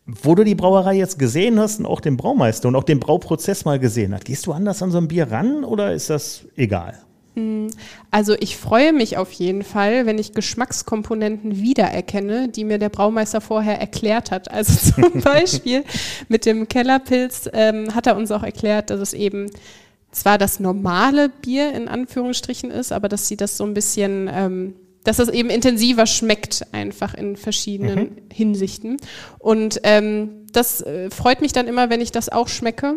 wo 0.07 0.35
du 0.35 0.45
die 0.45 0.55
Brauerei 0.55 0.95
jetzt 0.97 1.19
gesehen 1.19 1.59
hast 1.59 1.81
und 1.81 1.87
auch 1.87 2.01
den 2.01 2.17
Braumeister 2.17 2.69
und 2.69 2.77
auch 2.77 2.85
den 2.85 3.01
Brauprozess 3.01 3.64
mal 3.64 3.79
gesehen 3.79 4.14
hast, 4.14 4.25
gehst 4.27 4.47
du 4.47 4.53
anders 4.53 4.83
an 4.83 4.90
so 4.90 4.99
ein 4.99 5.09
Bier 5.09 5.31
ran 5.31 5.64
oder 5.64 5.93
ist 5.93 6.11
das 6.11 6.47
egal? 6.57 6.99
Also 8.11 8.37
ich 8.38 8.57
freue 8.57 8.92
mich 8.92 9.16
auf 9.16 9.33
jeden 9.33 9.64
Fall, 9.64 10.07
wenn 10.07 10.18
ich 10.18 10.35
Geschmackskomponenten 10.35 11.57
wiedererkenne, 11.57 12.49
die 12.49 12.62
mir 12.62 12.79
der 12.79 12.90
Braumeister 12.90 13.40
vorher 13.40 13.81
erklärt 13.81 14.31
hat. 14.31 14.51
Also 14.51 14.92
zum 15.03 15.20
Beispiel 15.20 15.85
mit 16.29 16.47
dem 16.47 16.68
Kellerpilz 16.68 17.51
ähm, 17.53 17.94
hat 17.94 18.07
er 18.07 18.16
uns 18.16 18.31
auch 18.31 18.44
erklärt, 18.44 18.90
dass 18.90 19.01
es 19.01 19.14
eben 19.14 19.51
zwar 20.12 20.38
das 20.38 20.61
normale 20.61 21.29
Bier 21.29 21.73
in 21.73 21.88
Anführungsstrichen 21.88 22.70
ist, 22.70 22.92
aber 22.92 23.09
dass 23.09 23.27
sie 23.27 23.37
das 23.37 23.57
so 23.57 23.64
ein 23.64 23.75
bisschen, 23.75 24.31
ähm, 24.33 24.75
dass 25.03 25.18
es 25.18 25.29
eben 25.29 25.51
intensiver 25.51 26.07
schmeckt 26.07 26.66
einfach 26.73 27.14
in 27.14 27.37
verschiedenen 27.37 28.20
Hinsichten. 28.33 28.97
Und 29.40 29.81
ähm, 29.83 30.47
das 30.53 30.81
äh, 30.83 31.11
freut 31.11 31.40
mich 31.40 31.53
dann 31.53 31.66
immer, 31.66 31.90
wenn 31.90 32.01
ich 32.01 32.12
das 32.12 32.29
auch 32.29 32.47
schmecke. 32.47 32.94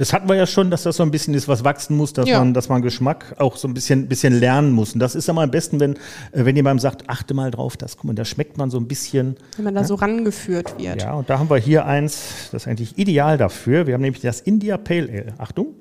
Das 0.00 0.14
hatten 0.14 0.30
wir 0.30 0.34
ja 0.34 0.46
schon, 0.46 0.70
dass 0.70 0.84
das 0.84 0.96
so 0.96 1.02
ein 1.02 1.10
bisschen 1.10 1.34
ist, 1.34 1.46
was 1.46 1.62
wachsen 1.62 1.94
muss, 1.94 2.14
dass 2.14 2.26
Ja. 2.26 2.38
man, 2.38 2.54
dass 2.54 2.70
man 2.70 2.80
Geschmack 2.80 3.34
auch 3.38 3.56
so 3.58 3.68
ein 3.68 3.74
bisschen, 3.74 4.08
bisschen 4.08 4.32
lernen 4.32 4.72
muss. 4.72 4.94
Und 4.94 5.00
das 5.00 5.14
ist 5.14 5.28
am 5.28 5.50
besten, 5.50 5.78
wenn, 5.78 5.92
äh, 6.32 6.46
wenn 6.46 6.56
jemand 6.56 6.80
sagt, 6.80 7.10
achte 7.10 7.34
mal 7.34 7.50
drauf, 7.50 7.76
das, 7.76 7.98
guck 7.98 8.04
mal, 8.04 8.14
da 8.14 8.24
schmeckt 8.24 8.56
man 8.56 8.70
so 8.70 8.78
ein 8.78 8.88
bisschen. 8.88 9.36
Wenn 9.56 9.66
man 9.66 9.74
da 9.74 9.84
so 9.84 9.96
rangeführt 9.96 10.78
wird. 10.78 11.02
Ja, 11.02 11.12
und 11.12 11.28
da 11.28 11.38
haben 11.38 11.50
wir 11.50 11.58
hier 11.58 11.84
eins, 11.84 12.48
das 12.50 12.62
ist 12.62 12.68
eigentlich 12.68 12.96
ideal 12.96 13.36
dafür. 13.36 13.86
Wir 13.86 13.92
haben 13.92 14.00
nämlich 14.00 14.22
das 14.22 14.40
India 14.40 14.78
Pale 14.78 15.08
Ale. 15.10 15.34
Achtung. 15.36 15.74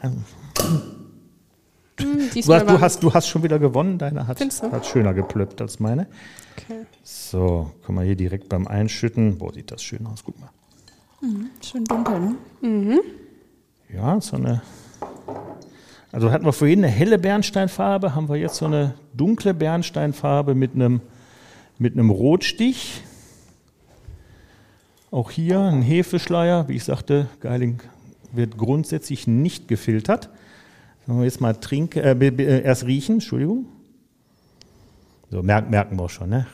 Hm, 0.00 0.24
Du 1.98 2.52
hast, 2.52 2.68
du 2.68 2.80
hast, 2.80 3.02
du 3.04 3.14
hast 3.14 3.28
schon 3.28 3.42
wieder 3.44 3.58
gewonnen. 3.60 3.96
Deine 3.96 4.26
hat, 4.26 4.40
hat 4.40 4.86
schöner 4.86 5.14
geplöppt 5.14 5.60
als 5.62 5.78
meine. 5.80 6.08
Okay. 6.56 6.80
So, 7.04 7.70
können 7.84 7.98
wir 7.98 8.04
hier 8.04 8.16
direkt 8.16 8.48
beim 8.48 8.66
Einschütten. 8.66 9.38
Boah, 9.38 9.52
sieht 9.54 9.70
das 9.70 9.82
schön 9.82 10.04
aus. 10.06 10.24
Guck 10.24 10.34
mal. 10.40 10.50
Schön 11.62 11.84
dunkel, 11.84 12.34
ne? 12.60 13.00
Ja, 13.92 14.20
so 14.20 14.36
eine. 14.36 14.62
Also 16.12 16.30
hatten 16.30 16.44
wir 16.44 16.52
vorhin 16.52 16.84
eine 16.84 16.92
helle 16.92 17.18
Bernsteinfarbe, 17.18 18.14
haben 18.14 18.28
wir 18.28 18.36
jetzt 18.36 18.56
so 18.56 18.64
eine 18.64 18.94
dunkle 19.14 19.52
Bernsteinfarbe 19.52 20.54
mit 20.54 20.74
einem, 20.74 21.00
mit 21.78 21.92
einem 21.92 22.10
Rotstich. 22.10 23.02
Auch 25.10 25.30
hier 25.30 25.60
ein 25.60 25.82
Hefeschleier. 25.82 26.68
Wie 26.68 26.76
ich 26.76 26.84
sagte, 26.84 27.28
Geiling 27.40 27.80
wird 28.32 28.56
grundsätzlich 28.56 29.26
nicht 29.26 29.68
gefiltert. 29.68 30.30
Wenn 31.06 31.18
wir 31.18 31.24
jetzt 31.24 31.40
mal 31.40 31.54
trinken, 31.54 32.00
äh, 32.00 32.12
äh, 32.12 32.62
erst 32.62 32.86
riechen, 32.86 33.16
Entschuldigung. 33.16 33.66
So, 35.30 35.42
merken, 35.42 35.70
merken 35.70 35.96
wir 35.96 36.04
auch 36.04 36.10
schon, 36.10 36.30
ne? 36.30 36.46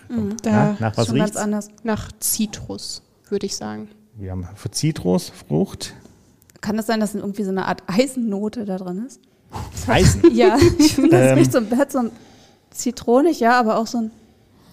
Da 0.42 0.50
na, 0.50 0.76
nach 0.80 0.96
was 0.96 1.12
riecht's? 1.12 1.38
Nach 1.84 2.10
Zitrus, 2.20 3.02
würde 3.28 3.46
ich 3.46 3.56
sagen. 3.56 3.88
Wir 4.16 4.30
haben 4.30 4.46
für 4.54 4.70
Zitrus, 4.70 5.30
Frucht, 5.30 5.94
Kann 6.62 6.78
es 6.78 6.86
sein, 6.86 7.00
dass 7.00 7.14
irgendwie 7.14 7.44
so 7.44 7.50
eine 7.50 7.66
Art 7.66 7.82
Eisennote 7.86 8.64
da 8.64 8.78
drin 8.78 9.04
ist? 9.06 9.20
Eisen. 9.86 10.22
Ja, 10.32 10.56
ich 10.78 10.94
finde, 10.94 11.10
das 11.10 11.32
Ähm. 11.32 11.38
riecht 11.38 11.52
so, 11.52 11.60
hat 11.76 11.92
so 11.92 11.98
ein 11.98 12.10
zitronig, 12.70 13.40
ja, 13.40 13.58
aber 13.60 13.76
auch 13.76 13.86
so 13.86 13.98
ein, 13.98 14.10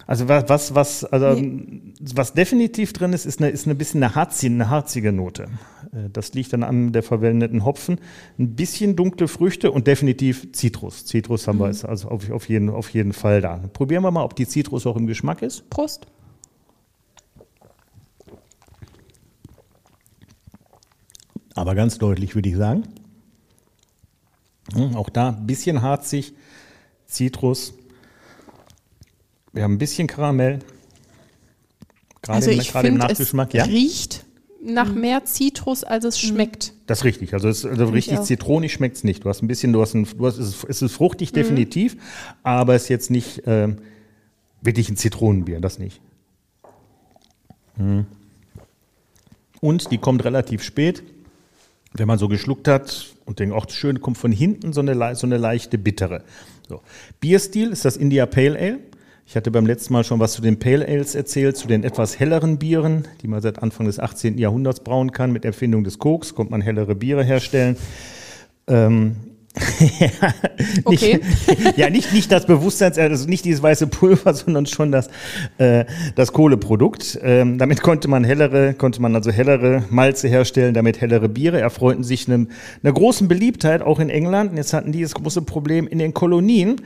Also 0.07 0.27
was, 0.29 0.47
was, 0.47 0.73
was 0.75 1.03
also 1.05 1.39
Nee. 1.39 1.81
was 2.15 2.33
definitiv 2.33 2.93
drin 2.93 3.11
ist, 3.13 3.25
ist 3.25 3.41
eine, 3.41 3.49
ist 3.49 3.65
eine 3.65 3.75
bisschen 3.75 4.01
eine 4.01 4.15
harzige, 4.15 4.53
eine 4.53 4.69
harzige 4.69 5.11
Note. 5.11 5.47
Äh, 5.91 6.09
das 6.13 6.33
liegt 6.33 6.53
dann 6.53 6.63
an 6.63 6.93
der 6.93 7.03
verwendeten 7.03 7.65
Hopfen. 7.65 7.99
Ein 8.37 8.55
bisschen 8.55 8.95
dunkle 8.95 9.27
Früchte 9.27 9.71
und 9.71 9.85
definitiv 9.87 10.51
Zitrus. 10.53 11.05
Zitrus 11.05 11.47
haben 11.47 11.57
mhm. 11.57 11.73
wir 11.73 11.89
also 11.89 12.07
auf, 12.07 12.31
auf, 12.31 12.47
jeden, 12.49 12.69
auf 12.69 12.89
jeden 12.89 13.13
Fall 13.13 13.41
da. 13.41 13.57
Probieren 13.73 14.03
wir 14.03 14.11
mal, 14.11 14.23
ob 14.23 14.35
die 14.35 14.47
Zitrus 14.47 14.87
auch 14.87 14.95
im 14.95 15.07
Geschmack 15.07 15.41
ist. 15.41 15.69
Prost. 15.69 16.07
Aber 21.55 21.75
ganz 21.75 21.97
deutlich 21.97 22.35
würde 22.35 22.49
ich 22.49 22.55
sagen. 22.55 22.83
Hm, 24.73 24.95
auch 24.95 25.09
da 25.09 25.29
ein 25.29 25.47
bisschen 25.47 25.81
harzig, 25.81 26.33
Zitrus. 27.05 27.73
Wir 29.51 29.63
haben 29.63 29.73
ein 29.73 29.79
bisschen 29.79 30.07
Karamell. 30.07 30.59
Gerade 32.21 32.35
also 32.35 32.51
ich 32.51 32.71
gerade 32.71 32.89
im 32.89 32.97
Nachgeschmack. 32.97 33.49
Es 33.53 33.53
ja? 33.53 33.63
riecht 33.63 34.25
nach 34.61 34.93
mhm. 34.93 35.01
mehr 35.01 35.25
Zitrus, 35.25 35.83
als 35.83 36.05
es 36.05 36.21
mhm. 36.21 36.27
schmeckt. 36.27 36.73
Das 36.85 36.99
ist 36.99 37.03
richtig. 37.05 37.33
Also, 37.33 37.47
es, 37.47 37.65
also 37.65 37.85
richtig 37.85 38.21
zitronig 38.21 38.73
schmeckt 38.73 38.97
es 38.97 39.03
nicht. 39.03 39.23
Du 39.23 39.29
hast 39.29 39.41
ein 39.41 39.47
bisschen, 39.47 39.73
du 39.73 39.81
hast, 39.81 39.93
ein, 39.93 40.05
du 40.05 40.25
hast 40.25 40.37
es, 40.37 40.63
ist, 40.63 40.81
ist 40.81 40.93
fruchtig 40.93 41.31
mhm. 41.31 41.35
definitiv, 41.35 41.97
aber 42.43 42.75
es 42.75 42.83
ist 42.83 42.89
jetzt 42.89 43.11
nicht 43.11 43.47
äh, 43.47 43.69
wirklich 44.61 44.89
ein 44.89 44.97
Zitronenbier, 44.97 45.61
das 45.61 45.79
nicht. 45.79 46.01
Mhm. 47.77 48.05
Und 49.61 49.91
die 49.91 49.97
kommt 49.97 50.23
relativ 50.23 50.63
spät. 50.63 51.03
Wenn 51.93 52.07
man 52.07 52.19
so 52.19 52.27
geschluckt 52.27 52.67
hat 52.67 53.07
und 53.25 53.39
denkt, 53.39 53.55
ach, 53.57 53.65
das 53.65 53.75
Schöne 53.75 53.99
kommt 53.99 54.17
von 54.17 54.31
hinten, 54.31 54.73
so 54.73 54.81
eine, 54.81 55.15
so 55.15 55.25
eine 55.25 55.37
leichte 55.37 55.77
bittere. 55.77 56.23
So. 56.67 56.81
Bierstil 57.19 57.71
ist 57.71 57.85
das 57.85 57.97
India 57.97 58.25
Pale 58.25 58.57
Ale. 58.57 58.79
Ich 59.25 59.35
hatte 59.35 59.51
beim 59.51 59.67
letzten 59.67 59.93
Mal 59.93 60.03
schon 60.03 60.19
was 60.19 60.33
zu 60.33 60.41
den 60.41 60.57
Pale 60.57 60.87
Ales 60.87 61.13
erzählt, 61.13 61.55
zu 61.55 61.67
den 61.67 61.83
etwas 61.83 62.19
helleren 62.19 62.57
Bieren, 62.57 63.07
die 63.21 63.27
man 63.27 63.41
seit 63.41 63.61
Anfang 63.61 63.85
des 63.85 63.99
18. 63.99 64.39
Jahrhunderts 64.39 64.79
brauen 64.79 65.11
kann. 65.11 65.31
Mit 65.31 65.45
Erfindung 65.45 65.83
des 65.83 65.99
Koks 65.99 66.33
konnte 66.33 66.51
man 66.51 66.61
hellere 66.61 66.95
Biere 66.95 67.23
herstellen. 67.23 67.77
Ähm, 68.65 69.15
okay. 70.85 71.19
nicht, 71.47 71.77
ja, 71.77 71.89
nicht, 71.89 72.13
nicht 72.13 72.31
das 72.31 72.45
Bewusstseins, 72.45 72.97
also 72.97 73.27
nicht 73.27 73.45
dieses 73.45 73.63
weiße 73.63 73.87
Pulver, 73.87 74.33
sondern 74.35 74.65
schon 74.65 74.91
das, 74.91 75.09
äh, 75.57 75.85
das 76.15 76.33
Kohleprodukt. 76.33 77.19
Ähm, 77.21 77.57
damit 77.57 77.81
konnte 77.81 78.07
man 78.07 78.23
hellere, 78.23 78.73
konnte 78.73 79.01
man 79.01 79.15
also 79.15 79.31
hellere 79.31 79.83
Malze 79.89 80.27
herstellen, 80.27 80.73
damit 80.73 81.01
hellere 81.01 81.29
Biere 81.29 81.59
erfreuten 81.59 82.03
sich 82.03 82.27
einem, 82.27 82.49
einer 82.83 82.93
großen 82.93 83.27
Beliebtheit, 83.27 83.81
auch 83.81 83.99
in 83.99 84.09
England. 84.09 84.51
Und 84.51 84.57
jetzt 84.57 84.73
hatten 84.73 84.91
die 84.91 85.01
das 85.01 85.15
große 85.15 85.41
Problem 85.41 85.87
in 85.87 85.99
den 85.99 86.13
Kolonien 86.13 86.81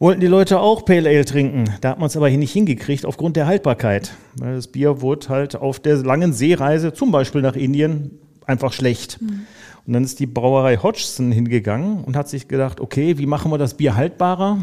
wollten 0.00 0.20
die 0.20 0.26
Leute 0.26 0.60
auch 0.60 0.84
Pale 0.84 1.08
Ale 1.08 1.24
trinken. 1.24 1.64
Da 1.80 1.90
hat 1.90 1.98
man 1.98 2.08
es 2.08 2.16
aber 2.16 2.28
hier 2.28 2.36
nicht 2.36 2.52
hingekriegt 2.52 3.06
aufgrund 3.06 3.36
der 3.36 3.46
Haltbarkeit. 3.46 4.12
Das 4.38 4.66
Bier 4.66 5.00
wurde 5.00 5.28
halt 5.28 5.56
auf 5.56 5.80
der 5.80 5.96
langen 5.96 6.32
Seereise, 6.32 6.92
zum 6.92 7.10
Beispiel 7.12 7.40
nach 7.40 7.56
Indien, 7.56 8.18
einfach 8.44 8.72
schlecht. 8.72 9.22
Mhm. 9.22 9.46
Und 9.86 9.92
dann 9.92 10.04
ist 10.04 10.18
die 10.20 10.26
Brauerei 10.26 10.76
Hodgson 10.76 11.30
hingegangen 11.30 12.04
und 12.04 12.16
hat 12.16 12.28
sich 12.28 12.48
gedacht, 12.48 12.80
okay, 12.80 13.18
wie 13.18 13.26
machen 13.26 13.50
wir 13.50 13.58
das 13.58 13.74
Bier 13.74 13.96
haltbarer? 13.96 14.58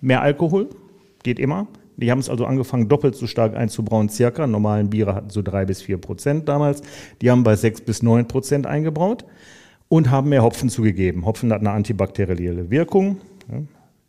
Mehr 0.00 0.22
Alkohol, 0.22 0.68
geht 1.22 1.38
immer. 1.38 1.66
Die 1.96 2.10
haben 2.10 2.20
es 2.20 2.30
also 2.30 2.46
angefangen, 2.46 2.88
doppelt 2.88 3.16
so 3.16 3.26
stark 3.26 3.56
einzubrauen, 3.56 4.08
circa. 4.08 4.46
Normalen 4.46 4.88
Biere 4.88 5.14
hatten 5.14 5.30
so 5.30 5.42
drei 5.42 5.64
bis 5.64 5.82
vier 5.82 5.98
Prozent 5.98 6.48
damals. 6.48 6.82
Die 7.20 7.30
haben 7.30 7.42
bei 7.42 7.56
sechs 7.56 7.80
bis 7.80 8.02
neun 8.02 8.28
Prozent 8.28 8.66
eingebraut 8.66 9.24
und 9.88 10.10
haben 10.10 10.28
mehr 10.28 10.44
Hopfen 10.44 10.68
zugegeben. 10.68 11.26
Hopfen 11.26 11.52
hat 11.52 11.60
eine 11.60 11.70
antibakterielle 11.70 12.70
Wirkung 12.70 13.18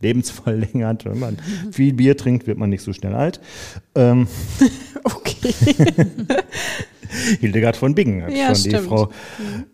lebensverlängernd. 0.02 1.06
Wenn 1.06 1.20
man 1.20 1.38
viel 1.72 1.94
Bier 1.94 2.18
trinkt, 2.18 2.48
wird 2.48 2.58
man 2.58 2.70
nicht 2.70 2.84
so 2.84 2.94
schnell 2.94 3.16
alt. 3.16 3.40
Ähm, 3.96 4.28
okay. 5.04 5.54
Hildegard 7.40 7.76
von 7.76 7.96
Bingen 7.96 8.24
hat 8.24 8.32
ja, 8.32 8.54
schon 8.54 8.72
die 8.72 8.78
Frau 8.78 9.10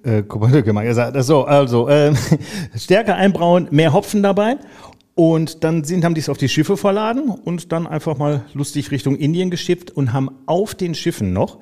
äh, 0.04 0.24
gemacht. 0.24 0.86
gesagt, 0.86 1.22
so, 1.24 1.44
also 1.44 1.90
äh, 1.90 2.14
stärker 2.78 3.16
einbrauen, 3.16 3.68
mehr 3.72 3.94
Hopfen 3.94 4.24
dabei. 4.24 4.58
Und 5.16 5.64
dann 5.64 5.86
sind, 5.86 6.04
haben 6.04 6.14
die 6.14 6.20
es 6.20 6.28
auf 6.28 6.38
die 6.38 6.50
Schiffe 6.50 6.76
verladen 6.76 7.30
und 7.30 7.72
dann 7.72 7.88
einfach 7.88 8.18
mal 8.18 8.44
lustig 8.54 8.92
Richtung 8.92 9.16
Indien 9.16 9.50
geschippt 9.50 9.92
und 9.92 10.12
haben 10.12 10.30
auf 10.46 10.76
den 10.76 10.94
Schiffen 10.94 11.32
noch 11.32 11.60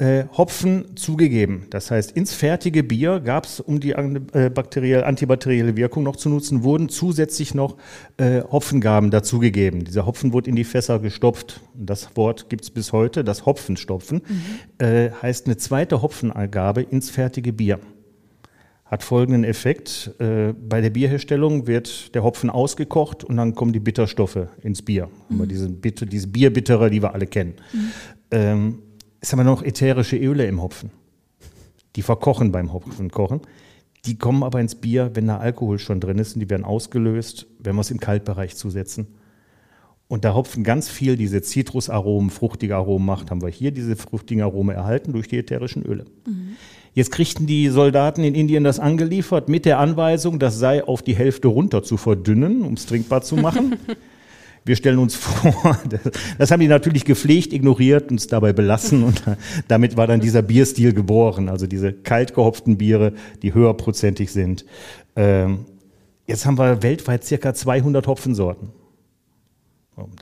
äh, 0.00 0.24
Hopfen 0.36 0.96
zugegeben. 0.96 1.66
Das 1.68 1.90
heißt, 1.90 2.12
ins 2.12 2.32
fertige 2.32 2.82
Bier 2.82 3.20
gab 3.20 3.44
es, 3.44 3.60
um 3.60 3.80
die 3.80 3.90
äh, 3.90 4.50
bakteriell, 4.52 5.04
antibakterielle 5.04 5.76
Wirkung 5.76 6.04
noch 6.04 6.16
zu 6.16 6.30
nutzen, 6.30 6.64
wurden 6.64 6.88
zusätzlich 6.88 7.54
noch 7.54 7.76
äh, 8.16 8.40
Hopfengaben 8.42 9.10
dazugegeben. 9.10 9.84
Dieser 9.84 10.06
Hopfen 10.06 10.32
wurde 10.32 10.48
in 10.48 10.56
die 10.56 10.64
Fässer 10.64 11.00
gestopft. 11.00 11.60
Das 11.74 12.16
Wort 12.16 12.48
gibt 12.48 12.64
es 12.64 12.70
bis 12.70 12.92
heute, 12.92 13.24
das 13.24 13.44
Hopfenstopfen, 13.44 14.22
mhm. 14.26 14.84
äh, 14.84 15.10
heißt 15.10 15.46
eine 15.46 15.58
zweite 15.58 16.00
Hopfengabe 16.00 16.80
ins 16.80 17.10
fertige 17.10 17.52
Bier. 17.52 17.78
Hat 18.86 19.02
folgenden 19.02 19.44
Effekt. 19.44 20.14
Äh, 20.18 20.54
bei 20.54 20.80
der 20.80 20.90
Bierherstellung 20.90 21.66
wird 21.66 22.14
der 22.14 22.24
Hopfen 22.24 22.48
ausgekocht 22.48 23.22
und 23.22 23.36
dann 23.36 23.54
kommen 23.54 23.74
die 23.74 23.80
Bitterstoffe 23.80 24.48
ins 24.62 24.80
Bier. 24.80 25.10
Mhm. 25.28 25.46
Diese, 25.46 25.68
diese 25.68 26.26
Bierbittere, 26.26 26.88
die 26.88 27.02
wir 27.02 27.12
alle 27.12 27.26
kennen. 27.26 27.54
Mhm. 27.72 27.90
Ähm, 28.30 28.78
es 29.20 29.32
haben 29.32 29.40
wir 29.40 29.44
noch 29.44 29.62
ätherische 29.62 30.16
Öle 30.16 30.46
im 30.46 30.62
Hopfen. 30.62 30.90
Die 31.96 32.02
verkochen 32.02 32.52
beim 32.52 32.72
Hopfenkochen. 32.72 33.40
Die 34.06 34.16
kommen 34.16 34.42
aber 34.42 34.60
ins 34.60 34.76
Bier, 34.76 35.10
wenn 35.14 35.26
da 35.26 35.38
Alkohol 35.38 35.78
schon 35.78 36.00
drin 36.00 36.18
ist 36.18 36.34
und 36.34 36.40
die 36.40 36.48
werden 36.48 36.64
ausgelöst, 36.64 37.46
wenn 37.58 37.76
wir 37.76 37.82
es 37.82 37.90
im 37.90 38.00
Kaltbereich 38.00 38.56
zusetzen. 38.56 39.08
Und 40.08 40.24
da 40.24 40.34
Hopfen 40.34 40.64
ganz 40.64 40.88
viel 40.88 41.16
diese 41.16 41.42
Zitrusaromen, 41.42 42.30
fruchtige 42.30 42.76
Aromen 42.76 43.06
macht, 43.06 43.30
haben 43.30 43.42
wir 43.42 43.48
hier 43.48 43.70
diese 43.70 43.94
fruchtigen 43.94 44.42
Aromen 44.42 44.74
erhalten 44.74 45.12
durch 45.12 45.28
die 45.28 45.38
ätherischen 45.38 45.84
Öle. 45.84 46.06
Mhm. 46.26 46.56
Jetzt 46.94 47.12
kriegten 47.12 47.46
die 47.46 47.68
Soldaten 47.68 48.24
in 48.24 48.34
Indien 48.34 48.64
das 48.64 48.80
angeliefert 48.80 49.48
mit 49.48 49.64
der 49.64 49.78
Anweisung, 49.78 50.40
das 50.40 50.58
sei 50.58 50.82
auf 50.82 51.02
die 51.02 51.14
Hälfte 51.14 51.46
runter 51.46 51.84
zu 51.84 51.96
verdünnen, 51.96 52.62
um 52.62 52.74
es 52.74 52.86
trinkbar 52.86 53.22
zu 53.22 53.36
machen. 53.36 53.76
Wir 54.64 54.76
stellen 54.76 54.98
uns 54.98 55.14
vor, 55.16 55.78
das 56.38 56.50
haben 56.50 56.60
die 56.60 56.68
natürlich 56.68 57.04
gepflegt, 57.04 57.52
ignoriert, 57.52 58.10
uns 58.10 58.26
dabei 58.26 58.52
belassen 58.52 59.04
und 59.04 59.22
damit 59.68 59.96
war 59.96 60.06
dann 60.06 60.20
dieser 60.20 60.42
Bierstil 60.42 60.92
geboren, 60.92 61.48
also 61.48 61.66
diese 61.66 61.92
kalt 61.92 62.34
gehopften 62.34 62.76
Biere, 62.76 63.12
die 63.42 63.54
höherprozentig 63.54 64.32
sind. 64.32 64.64
Ähm, 65.16 65.66
jetzt 66.26 66.46
haben 66.46 66.58
wir 66.58 66.82
weltweit 66.82 67.24
circa 67.24 67.54
200 67.54 68.06
Hopfensorten. 68.06 68.70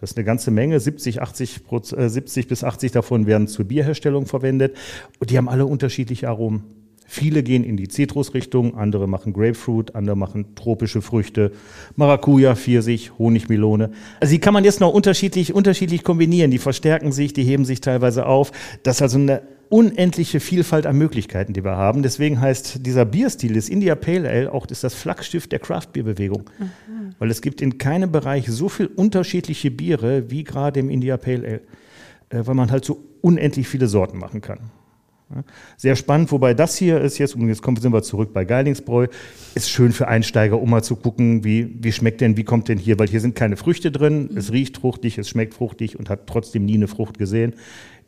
Das 0.00 0.10
ist 0.10 0.16
eine 0.16 0.24
ganze 0.24 0.50
Menge, 0.50 0.80
70, 0.80 1.22
80, 1.22 1.60
70 1.96 2.48
bis 2.48 2.64
80 2.64 2.92
davon 2.92 3.26
werden 3.26 3.46
zur 3.46 3.64
Bierherstellung 3.64 4.26
verwendet 4.26 4.76
und 5.20 5.30
die 5.30 5.38
haben 5.38 5.48
alle 5.48 5.66
unterschiedliche 5.66 6.28
Aromen. 6.28 6.64
Viele 7.10 7.42
gehen 7.42 7.64
in 7.64 7.78
die 7.78 7.88
Zitrusrichtung, 7.88 8.76
andere 8.76 9.08
machen 9.08 9.32
Grapefruit, 9.32 9.94
andere 9.94 10.14
machen 10.14 10.54
tropische 10.54 11.00
Früchte, 11.00 11.52
Maracuja, 11.96 12.54
Pfirsich, 12.54 13.12
Honigmelone. 13.18 13.92
Also 14.20 14.34
die 14.34 14.40
kann 14.40 14.52
man 14.52 14.62
jetzt 14.62 14.78
noch 14.80 14.92
unterschiedlich, 14.92 15.54
unterschiedlich 15.54 16.04
kombinieren. 16.04 16.50
Die 16.50 16.58
verstärken 16.58 17.10
sich, 17.10 17.32
die 17.32 17.44
heben 17.44 17.64
sich 17.64 17.80
teilweise 17.80 18.26
auf. 18.26 18.52
Das 18.82 18.96
ist 18.96 19.02
also 19.02 19.18
eine 19.18 19.40
unendliche 19.70 20.38
Vielfalt 20.38 20.84
an 20.86 20.98
Möglichkeiten, 20.98 21.54
die 21.54 21.64
wir 21.64 21.78
haben. 21.78 22.02
Deswegen 22.02 22.42
heißt 22.42 22.84
dieser 22.84 23.06
Bierstil 23.06 23.54
des 23.54 23.70
India 23.70 23.94
Pale 23.94 24.28
Ale 24.28 24.52
auch 24.52 24.66
ist 24.66 24.84
das 24.84 24.92
Flaggschiff 24.92 25.46
der 25.46 25.60
Craft-Bier-Bewegung. 25.60 26.50
Mhm. 26.58 27.14
Weil 27.18 27.30
es 27.30 27.40
gibt 27.40 27.62
in 27.62 27.78
keinem 27.78 28.12
Bereich 28.12 28.46
so 28.48 28.68
viel 28.68 28.86
unterschiedliche 28.86 29.70
Biere 29.70 30.30
wie 30.30 30.44
gerade 30.44 30.78
im 30.78 30.90
India 30.90 31.16
Pale 31.16 31.46
Ale. 31.46 31.60
Äh, 32.28 32.46
weil 32.46 32.54
man 32.54 32.70
halt 32.70 32.84
so 32.84 33.02
unendlich 33.22 33.66
viele 33.66 33.88
Sorten 33.88 34.18
machen 34.18 34.40
kann. 34.40 34.58
Sehr 35.76 35.94
spannend, 35.94 36.32
wobei 36.32 36.54
das 36.54 36.76
hier 36.76 37.00
ist 37.00 37.18
jetzt, 37.18 37.34
und 37.34 37.48
jetzt 37.48 37.62
kommen, 37.62 37.76
sind 37.76 37.92
wir 37.92 38.02
zurück 38.02 38.32
bei 38.32 38.44
Geilingsbräu, 38.44 39.08
ist 39.54 39.70
schön 39.70 39.92
für 39.92 40.08
Einsteiger, 40.08 40.60
um 40.60 40.70
mal 40.70 40.82
zu 40.82 40.96
gucken, 40.96 41.44
wie, 41.44 41.76
wie 41.80 41.92
schmeckt 41.92 42.22
denn, 42.22 42.36
wie 42.36 42.44
kommt 42.44 42.68
denn 42.68 42.78
hier, 42.78 42.98
weil 42.98 43.08
hier 43.08 43.20
sind 43.20 43.34
keine 43.34 43.56
Früchte 43.56 43.92
drin, 43.92 44.28
mhm. 44.30 44.38
es 44.38 44.52
riecht 44.52 44.78
fruchtig, 44.78 45.18
es 45.18 45.28
schmeckt 45.28 45.54
fruchtig 45.54 45.98
und 45.98 46.08
hat 46.08 46.26
trotzdem 46.26 46.64
nie 46.64 46.74
eine 46.74 46.88
Frucht 46.88 47.18
gesehen. 47.18 47.54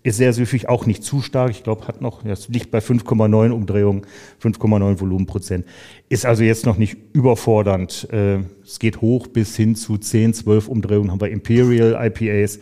Ist 0.03 0.17
sehr 0.17 0.33
süffig, 0.33 0.67
auch 0.67 0.87
nicht 0.87 1.05
zu 1.05 1.21
stark. 1.21 1.51
Ich 1.51 1.63
glaube, 1.63 1.87
hat 1.87 2.01
noch, 2.01 2.23
das 2.23 2.49
liegt 2.49 2.71
bei 2.71 2.79
5,9 2.79 3.51
Umdrehungen, 3.51 4.07
5,9 4.43 4.99
Volumenprozent. 4.99 5.67
Ist 6.09 6.25
also 6.25 6.43
jetzt 6.43 6.65
noch 6.65 6.79
nicht 6.79 6.97
überfordernd. 7.13 8.09
Äh, 8.11 8.39
es 8.65 8.79
geht 8.79 9.03
hoch 9.03 9.27
bis 9.27 9.57
hin 9.57 9.77
zu 9.77 9.99
10, 9.99 10.33
12 10.33 10.69
Umdrehungen, 10.69 11.11
haben 11.11 11.21
wir 11.21 11.29
Imperial 11.29 11.99
IPAs. 12.03 12.61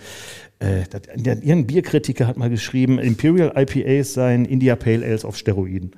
Äh, 0.61 0.81
irgendein 1.15 1.69
Bierkritiker 1.69 2.27
hat 2.27 2.37
mal 2.37 2.51
geschrieben, 2.51 2.99
Imperial 2.99 3.53
IPAs 3.55 4.15
seien 4.15 4.45
India 4.45 4.75
Pale 4.75 5.07
Ales 5.07 5.25
auf 5.25 5.37
Steroiden. 5.37 5.93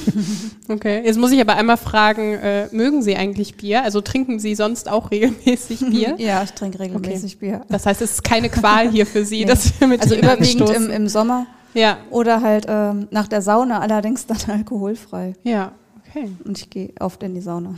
okay, 0.68 1.02
jetzt 1.02 1.18
muss 1.18 1.32
ich 1.32 1.40
aber 1.40 1.56
einmal 1.56 1.78
fragen, 1.78 2.34
äh, 2.34 2.68
mögen 2.72 3.00
Sie 3.00 3.16
eigentlich 3.16 3.56
Bier? 3.56 3.84
Also 3.84 4.02
trinken 4.02 4.38
Sie 4.38 4.54
sonst 4.54 4.90
auch 4.90 5.10
regelmäßig 5.10 5.80
Bier? 5.90 6.14
Ja, 6.18 6.42
ich 6.42 6.52
trinke 6.52 6.78
regelmäßig 6.78 7.36
okay. 7.36 7.46
Bier. 7.46 7.62
Das 7.70 7.86
heißt, 7.86 8.02
es 8.02 8.12
ist 8.12 8.24
keine 8.24 8.50
Qual 8.50 8.90
hier 8.90 9.06
für 9.06 9.24
Sie, 9.24 9.40
nee. 9.44 9.44
dass 9.46 9.80
wir 9.80 9.88
mit 9.88 10.02
Also 10.02 10.14
überwiegend 10.14 10.68
im, 10.68 10.90
im, 10.90 11.08
Sommer. 11.08 11.46
Ja. 11.72 11.96
Oder 12.10 12.42
halt 12.42 12.66
ähm, 12.68 13.08
nach 13.10 13.28
der 13.28 13.40
Sauna, 13.40 13.80
allerdings 13.80 14.26
dann 14.26 14.38
alkoholfrei. 14.46 15.36
Ja. 15.42 15.72
Okay. 16.10 16.30
Und 16.44 16.58
ich 16.58 16.68
gehe 16.68 16.90
oft 17.00 17.22
in 17.22 17.34
die 17.34 17.40
Sauna. 17.40 17.74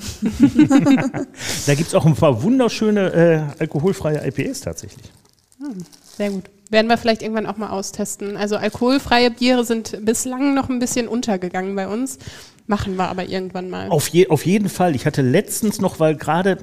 da 1.66 1.74
gibt 1.74 1.88
es 1.88 1.94
auch 1.94 2.06
ein 2.06 2.16
paar 2.16 2.42
wunderschöne 2.42 3.12
äh, 3.12 3.60
alkoholfreie 3.60 4.26
IPAs 4.26 4.60
tatsächlich. 4.60 5.12
Hm. 5.60 5.84
Sehr 6.18 6.30
gut. 6.30 6.50
Werden 6.68 6.88
wir 6.88 6.98
vielleicht 6.98 7.22
irgendwann 7.22 7.46
auch 7.46 7.56
mal 7.56 7.70
austesten. 7.70 8.36
Also 8.36 8.56
alkoholfreie 8.56 9.30
Biere 9.30 9.64
sind 9.64 10.04
bislang 10.04 10.52
noch 10.52 10.68
ein 10.68 10.80
bisschen 10.80 11.06
untergegangen 11.06 11.76
bei 11.76 11.86
uns. 11.86 12.18
Machen 12.66 12.96
wir 12.96 13.08
aber 13.08 13.26
irgendwann 13.26 13.70
mal. 13.70 13.88
Auf, 13.88 14.08
je, 14.08 14.26
auf 14.26 14.44
jeden 14.44 14.68
Fall. 14.68 14.96
Ich 14.96 15.06
hatte 15.06 15.22
letztens 15.22 15.80
noch, 15.80 16.00
weil 16.00 16.16
gerade, 16.16 16.58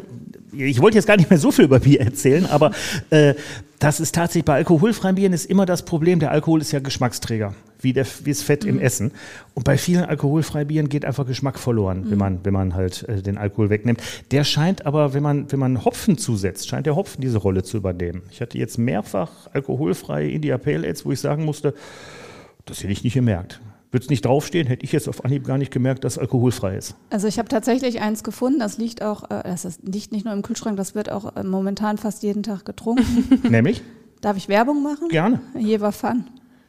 ich 0.57 0.81
wollte 0.81 0.97
jetzt 0.97 1.07
gar 1.07 1.17
nicht 1.17 1.29
mehr 1.29 1.39
so 1.39 1.51
viel 1.51 1.65
über 1.65 1.79
Bier 1.79 2.01
erzählen, 2.01 2.45
aber 2.45 2.71
äh, 3.09 3.33
das 3.79 3.99
ist 3.99 4.15
tatsächlich 4.15 4.45
bei 4.45 4.55
alkoholfreien 4.55 5.15
Bieren 5.15 5.33
ist 5.33 5.45
immer 5.45 5.65
das 5.65 5.83
Problem. 5.83 6.19
Der 6.19 6.31
Alkohol 6.31 6.61
ist 6.61 6.71
ja 6.71 6.79
Geschmacksträger, 6.79 7.53
wie, 7.79 7.93
der, 7.93 8.05
wie 8.23 8.31
das 8.31 8.41
Fett 8.41 8.63
mhm. 8.63 8.69
im 8.69 8.79
Essen. 8.79 9.11
Und 9.53 9.63
bei 9.63 9.77
vielen 9.77 10.05
alkoholfreien 10.05 10.67
Bieren 10.67 10.89
geht 10.89 11.05
einfach 11.05 11.25
Geschmack 11.25 11.59
verloren, 11.59 12.05
mhm. 12.05 12.11
wenn, 12.11 12.17
man, 12.17 12.39
wenn 12.43 12.53
man 12.53 12.73
halt 12.73 13.03
äh, 13.09 13.21
den 13.21 13.37
Alkohol 13.37 13.69
wegnimmt. 13.69 14.01
Der 14.31 14.43
scheint 14.43 14.85
aber, 14.85 15.13
wenn 15.13 15.23
man, 15.23 15.51
wenn 15.51 15.59
man 15.59 15.83
Hopfen 15.83 16.17
zusetzt, 16.17 16.67
scheint 16.67 16.85
der 16.85 16.95
Hopfen 16.95 17.21
diese 17.21 17.37
Rolle 17.37 17.63
zu 17.63 17.77
übernehmen. 17.77 18.23
Ich 18.31 18.41
hatte 18.41 18.57
jetzt 18.57 18.77
mehrfach 18.77 19.47
alkoholfreie 19.53 20.29
India 20.29 20.57
Pale 20.57 20.87
Ales, 20.87 21.05
wo 21.05 21.11
ich 21.11 21.19
sagen 21.19 21.43
musste, 21.43 21.73
das 22.65 22.79
hätte 22.79 22.93
ich 22.93 23.03
nicht 23.03 23.13
gemerkt. 23.13 23.59
Würde 23.95 24.03
es 24.03 24.09
nicht 24.09 24.25
draufstehen, 24.25 24.67
hätte 24.67 24.83
ich 24.83 24.91
jetzt 24.91 25.07
auf 25.07 25.23
Anhieb 25.23 25.45
gar 25.45 25.57
nicht 25.57 25.71
gemerkt, 25.71 26.03
dass 26.03 26.13
es 26.13 26.19
alkoholfrei 26.19 26.75
ist. 26.75 26.95
Also 27.11 27.29
ich 27.29 27.39
habe 27.39 27.47
tatsächlich 27.47 28.01
eins 28.01 28.25
gefunden, 28.25 28.59
das 28.59 28.77
liegt 28.77 29.01
auch, 29.01 29.23
äh, 29.31 29.43
das 29.45 29.79
liegt 29.83 30.11
nicht 30.11 30.25
nur 30.25 30.33
im 30.33 30.41
Kühlschrank, 30.41 30.75
das 30.75 30.95
wird 30.95 31.09
auch 31.09 31.33
äh, 31.37 31.43
momentan 31.43 31.97
fast 31.97 32.21
jeden 32.21 32.43
Tag 32.43 32.65
getrunken. 32.65 33.39
Nämlich? 33.49 33.81
Darf 34.19 34.35
ich 34.35 34.49
Werbung 34.49 34.83
machen? 34.83 35.07
Gerne. 35.07 35.39
Jever 35.57 35.93
Fun. 35.93 36.25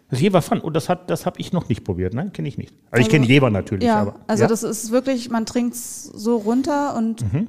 Das 0.09 0.21
Jever 0.21 0.41
Fun, 0.41 0.61
und 0.61 0.75
das, 0.75 0.87
das 1.09 1.27
habe 1.27 1.41
ich 1.41 1.53
noch 1.53 1.69
nicht 1.69 1.83
probiert, 1.83 2.15
nein, 2.15 2.33
kenne 2.33 2.47
ich 2.47 2.59
nicht. 2.59 2.71
Also, 2.71 2.85
also 2.93 3.03
ich 3.03 3.09
kenne 3.09 3.27
Jever 3.27 3.51
natürlich. 3.51 3.89
Ja, 3.89 4.03
aber, 4.03 4.21
also 4.29 4.45
ja? 4.45 4.49
das 4.49 4.63
ist 4.63 4.93
wirklich, 4.93 5.29
man 5.29 5.47
trinkt 5.47 5.75
es 5.75 6.05
so 6.05 6.37
runter 6.37 6.95
und 6.95 7.33
mhm. 7.33 7.49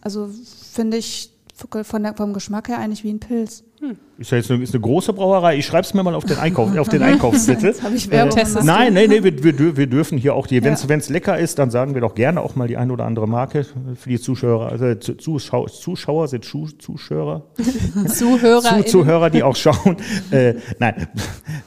also 0.00 0.28
finde 0.72 0.96
ich 0.96 1.30
von 1.82 2.02
der, 2.02 2.14
vom 2.14 2.34
Geschmack 2.34 2.68
her 2.68 2.78
eigentlich 2.78 3.02
wie 3.02 3.10
ein 3.10 3.18
Pilz. 3.18 3.64
Hm. 3.80 3.96
Ist 4.18 4.30
ja 4.30 4.38
jetzt 4.38 4.50
eine, 4.50 4.62
ist 4.62 4.74
eine 4.74 4.80
große 4.80 5.12
Brauerei. 5.12 5.56
Ich 5.56 5.66
schreibe 5.66 5.86
es 5.86 5.94
mir 5.94 6.02
mal 6.02 6.14
auf 6.14 6.24
den, 6.24 6.38
Einkauf, 6.38 6.76
auf 6.76 6.88
den 6.88 7.02
Einkaufszettel. 7.02 7.74
habe 7.82 7.94
ich 7.94 8.10
Werbung 8.10 8.38
äh, 8.38 8.44
Nein, 8.62 8.94
nein, 8.94 9.10
nein, 9.10 9.24
wir, 9.24 9.42
wir, 9.42 9.76
wir 9.76 9.86
dürfen 9.86 10.18
hier 10.18 10.34
auch 10.34 10.46
die, 10.46 10.62
wenn 10.62 10.74
es 10.74 11.08
lecker 11.08 11.38
ist, 11.38 11.58
dann 11.58 11.70
sagen 11.70 11.94
wir 11.94 12.02
doch 12.02 12.14
gerne 12.14 12.42
auch 12.42 12.56
mal 12.56 12.68
die 12.68 12.76
ein 12.76 12.90
oder 12.90 13.04
andere 13.04 13.26
Marke 13.26 13.64
für 13.94 14.08
die 14.08 14.20
Zuschauer. 14.20 14.70
Also 14.70 14.94
Zuschauer, 14.94 15.68
Zuschauer 15.68 16.28
sind 16.28 16.44
Schu 16.44 16.66
Zuschauer. 16.78 17.46
Zuhörer. 18.06 18.84
Zu, 18.84 18.84
Zuhörer, 18.84 19.30
die 19.30 19.42
auch 19.42 19.56
schauen. 19.56 19.96
äh, 20.30 20.54
nein, 20.78 21.08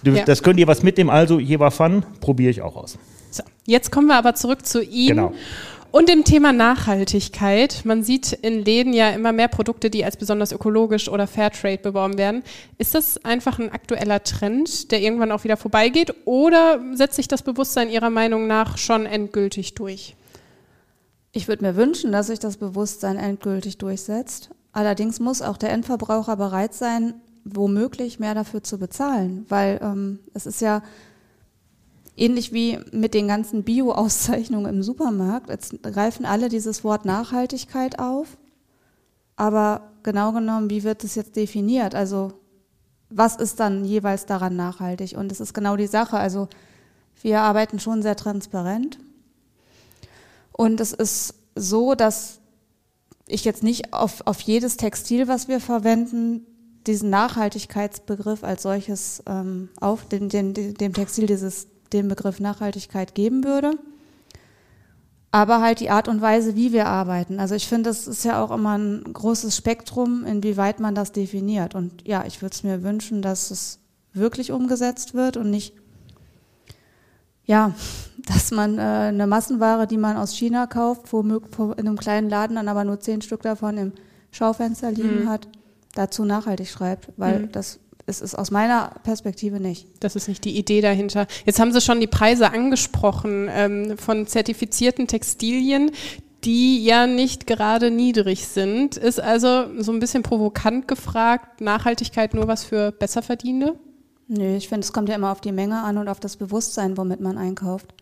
du, 0.03 0.11
ja. 0.11 0.23
das 0.23 0.43
könnt 0.43 0.59
ihr 0.59 0.67
was 0.67 0.83
mitnehmen. 0.83 1.09
Also, 1.09 1.39
Jever 1.39 1.71
Fun 1.71 2.05
probiere 2.21 2.51
ich 2.51 2.61
auch 2.61 2.75
aus. 2.75 2.97
So, 3.31 3.43
jetzt 3.65 3.91
kommen 3.91 4.07
wir 4.07 4.17
aber 4.17 4.35
zurück 4.35 4.65
zu 4.65 4.83
ihm. 4.83 5.09
Genau. 5.09 5.33
Und 5.91 6.07
dem 6.07 6.23
Thema 6.23 6.53
Nachhaltigkeit. 6.53 7.81
Man 7.83 8.03
sieht 8.03 8.31
in 8.31 8.63
Läden 8.63 8.93
ja 8.93 9.09
immer 9.09 9.31
mehr 9.31 9.47
Produkte, 9.47 9.89
die 9.89 10.05
als 10.05 10.17
besonders 10.17 10.51
ökologisch 10.51 11.09
oder 11.09 11.25
Fairtrade 11.25 11.79
beworben 11.79 12.19
werden. 12.19 12.43
Ist 12.77 12.93
das 12.93 13.25
einfach 13.25 13.57
ein 13.57 13.71
aktueller 13.71 14.23
Trend, 14.23 14.91
der 14.91 15.01
irgendwann 15.01 15.31
auch 15.31 15.43
wieder 15.43 15.57
vorbeigeht? 15.57 16.13
Oder 16.25 16.79
setzt 16.93 17.15
sich 17.15 17.27
das 17.27 17.41
Bewusstsein 17.41 17.89
Ihrer 17.89 18.11
Meinung 18.11 18.45
nach 18.45 18.77
schon 18.77 19.07
endgültig 19.07 19.73
durch? 19.73 20.15
Ich 21.31 21.47
würde 21.47 21.65
mir 21.65 21.75
wünschen, 21.75 22.11
dass 22.11 22.27
sich 22.27 22.39
das 22.39 22.57
Bewusstsein 22.57 23.17
endgültig 23.17 23.79
durchsetzt. 23.79 24.51
Allerdings 24.71 25.19
muss 25.19 25.41
auch 25.41 25.57
der 25.57 25.71
Endverbraucher 25.71 26.35
bereit 26.35 26.75
sein, 26.75 27.15
womöglich 27.43 28.19
mehr 28.19 28.35
dafür 28.35 28.61
zu 28.61 28.77
bezahlen, 28.77 29.45
weil 29.49 29.79
ähm, 29.81 30.19
es 30.35 30.45
ist 30.45 30.61
ja 30.61 30.83
Ähnlich 32.19 32.51
wie 32.51 32.77
mit 32.91 33.13
den 33.13 33.29
ganzen 33.29 33.63
Bio-Auszeichnungen 33.63 34.75
im 34.75 34.83
Supermarkt. 34.83 35.49
Jetzt 35.49 35.81
greifen 35.81 36.25
alle 36.25 36.49
dieses 36.49 36.83
Wort 36.83 37.05
Nachhaltigkeit 37.05 37.97
auf. 37.97 38.37
Aber 39.37 39.89
genau 40.03 40.33
genommen, 40.33 40.69
wie 40.69 40.83
wird 40.83 41.05
es 41.05 41.15
jetzt 41.15 41.37
definiert? 41.37 41.95
Also 41.95 42.33
was 43.09 43.37
ist 43.37 43.61
dann 43.61 43.85
jeweils 43.85 44.25
daran 44.25 44.57
nachhaltig? 44.57 45.15
Und 45.17 45.31
es 45.31 45.39
ist 45.39 45.53
genau 45.53 45.77
die 45.77 45.87
Sache. 45.87 46.17
Also 46.17 46.49
wir 47.21 47.39
arbeiten 47.39 47.79
schon 47.79 48.01
sehr 48.01 48.17
transparent. 48.17 48.99
Und 50.51 50.81
es 50.81 50.91
ist 50.91 51.35
so, 51.55 51.95
dass 51.95 52.39
ich 53.27 53.45
jetzt 53.45 53.63
nicht 53.63 53.93
auf, 53.93 54.27
auf 54.27 54.41
jedes 54.41 54.75
Textil, 54.75 55.29
was 55.29 55.47
wir 55.47 55.61
verwenden, 55.61 56.45
diesen 56.85 57.09
Nachhaltigkeitsbegriff 57.09 58.43
als 58.43 58.63
solches 58.63 59.23
ähm, 59.25 59.69
auf, 59.79 60.05
dem, 60.09 60.27
dem, 60.27 60.53
dem 60.53 60.93
Textil 60.93 61.25
dieses 61.25 61.67
den 61.93 62.07
Begriff 62.07 62.39
Nachhaltigkeit 62.39 63.15
geben 63.15 63.43
würde. 63.43 63.71
Aber 65.31 65.61
halt 65.61 65.79
die 65.79 65.91
Art 65.91 66.07
und 66.07 66.21
Weise, 66.21 66.55
wie 66.55 66.73
wir 66.73 66.87
arbeiten. 66.87 67.39
Also 67.39 67.53
ich 67.53 67.67
finde, 67.67 67.89
das 67.89 68.07
ist 68.07 68.25
ja 68.25 68.43
auch 68.43 68.49
immer 68.49 68.77
ein 68.77 69.03
großes 69.13 69.55
Spektrum, 69.55 70.25
inwieweit 70.25 70.79
man 70.79 70.95
das 70.95 71.11
definiert. 71.11 71.75
Und 71.75 72.07
ja, 72.07 72.25
ich 72.25 72.41
würde 72.41 72.53
es 72.53 72.63
mir 72.63 72.81
wünschen, 72.81 73.21
dass 73.21 73.51
es 73.51 73.79
wirklich 74.11 74.51
umgesetzt 74.51 75.13
wird 75.13 75.37
und 75.37 75.51
nicht, 75.51 75.75
ja, 77.45 77.75
dass 78.27 78.51
man 78.51 78.79
äh, 78.79 78.81
eine 78.81 79.27
Massenware, 79.27 79.85
die 79.85 79.97
man 79.97 80.17
aus 80.17 80.35
China 80.35 80.65
kauft, 80.65 81.13
wo 81.13 81.21
in 81.21 81.87
einem 81.87 81.97
kleinen 81.97 82.29
Laden 82.29 82.55
dann 82.55 82.67
aber 82.67 82.83
nur 82.83 82.99
zehn 82.99 83.21
Stück 83.21 83.43
davon 83.43 83.77
im 83.77 83.93
Schaufenster 84.31 84.91
liegen 84.91 85.23
mhm. 85.23 85.29
hat, 85.29 85.47
dazu 85.93 86.25
nachhaltig 86.25 86.69
schreibt, 86.69 87.09
weil 87.17 87.41
mhm. 87.41 87.51
das 87.51 87.79
es 88.09 88.21
ist 88.21 88.35
aus 88.35 88.51
meiner 88.51 88.91
Perspektive 89.03 89.59
nicht. 89.59 89.87
Das 89.99 90.15
ist 90.15 90.27
nicht 90.27 90.43
die 90.43 90.57
Idee 90.57 90.81
dahinter. 90.81 91.27
Jetzt 91.45 91.59
haben 91.59 91.71
Sie 91.71 91.81
schon 91.81 91.99
die 91.99 92.07
Preise 92.07 92.51
angesprochen 92.51 93.47
ähm, 93.51 93.97
von 93.97 94.27
zertifizierten 94.27 95.07
Textilien, 95.07 95.91
die 96.43 96.83
ja 96.83 97.07
nicht 97.07 97.47
gerade 97.47 97.91
niedrig 97.91 98.47
sind. 98.47 98.97
Ist 98.97 99.19
also 99.19 99.65
so 99.77 99.91
ein 99.91 99.99
bisschen 99.99 100.23
provokant 100.23 100.87
gefragt, 100.87 101.61
Nachhaltigkeit 101.61 102.33
nur 102.33 102.47
was 102.47 102.63
für 102.63 102.91
Besserverdienende? 102.91 103.75
Nö, 104.27 104.55
ich 104.55 104.69
finde, 104.69 104.85
es 104.85 104.93
kommt 104.93 105.09
ja 105.09 105.15
immer 105.15 105.31
auf 105.31 105.41
die 105.41 105.51
Menge 105.51 105.81
an 105.81 105.97
und 105.97 106.07
auf 106.07 106.19
das 106.19 106.37
Bewusstsein, 106.37 106.97
womit 106.97 107.19
man 107.19 107.37
einkauft. 107.37 107.93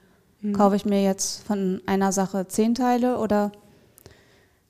Mhm. 0.42 0.54
Kaufe 0.54 0.76
ich 0.76 0.86
mir 0.86 1.02
jetzt 1.02 1.44
von 1.48 1.82
einer 1.86 2.12
Sache 2.12 2.48
zehn 2.48 2.76
Teile 2.76 3.18
oder 3.18 3.52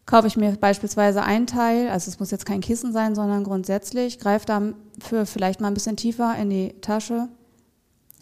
kaufe 0.08 0.26
ich 0.26 0.38
mir 0.38 0.53
beispielsweise 0.53 1.22
ein 1.22 1.45
Teil, 1.45 1.89
also 1.89 2.10
es 2.10 2.20
muss 2.20 2.32
jetzt 2.32 2.45
kein 2.45 2.62
Kissen 2.62 2.91
sein, 2.93 3.14
sondern 3.14 3.43
grundsätzlich, 3.43 4.18
greife 4.18 4.45
dafür 4.47 5.28
vielleicht 5.28 5.62
mal 5.62 5.68
ein 5.68 5.76
bisschen 5.76 5.97
tiefer 5.97 6.36
in 6.41 6.49
die 6.49 6.74
Tasche, 6.82 7.28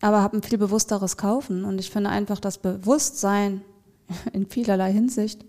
aber 0.01 0.21
habe 0.21 0.35
ein 0.35 0.43
viel 0.43 0.57
bewussteres 0.57 1.15
Kaufen. 1.15 1.63
Und 1.63 1.79
ich 1.79 1.89
finde 1.89 2.09
einfach 2.09 2.39
das 2.39 2.57
Bewusstsein 2.57 3.61
in 4.33 4.47
vielerlei 4.47 4.91
Hinsicht 4.91 5.45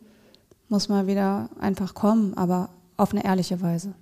muss 0.68 0.88
mal 0.88 1.06
wieder 1.06 1.48
einfach 1.60 1.94
kommen, 1.94 2.34
aber 2.34 2.70
auf 2.96 3.12
eine 3.12 3.24
ehrliche 3.24 3.60
Weise. 3.60 3.94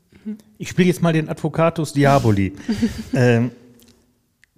Ich 0.58 0.70
spiele 0.70 0.88
jetzt 0.88 1.02
mal 1.02 1.12
den 1.12 1.28
Advocatus 1.28 1.92
Diaboli. 1.92 2.54
ähm, 3.12 3.50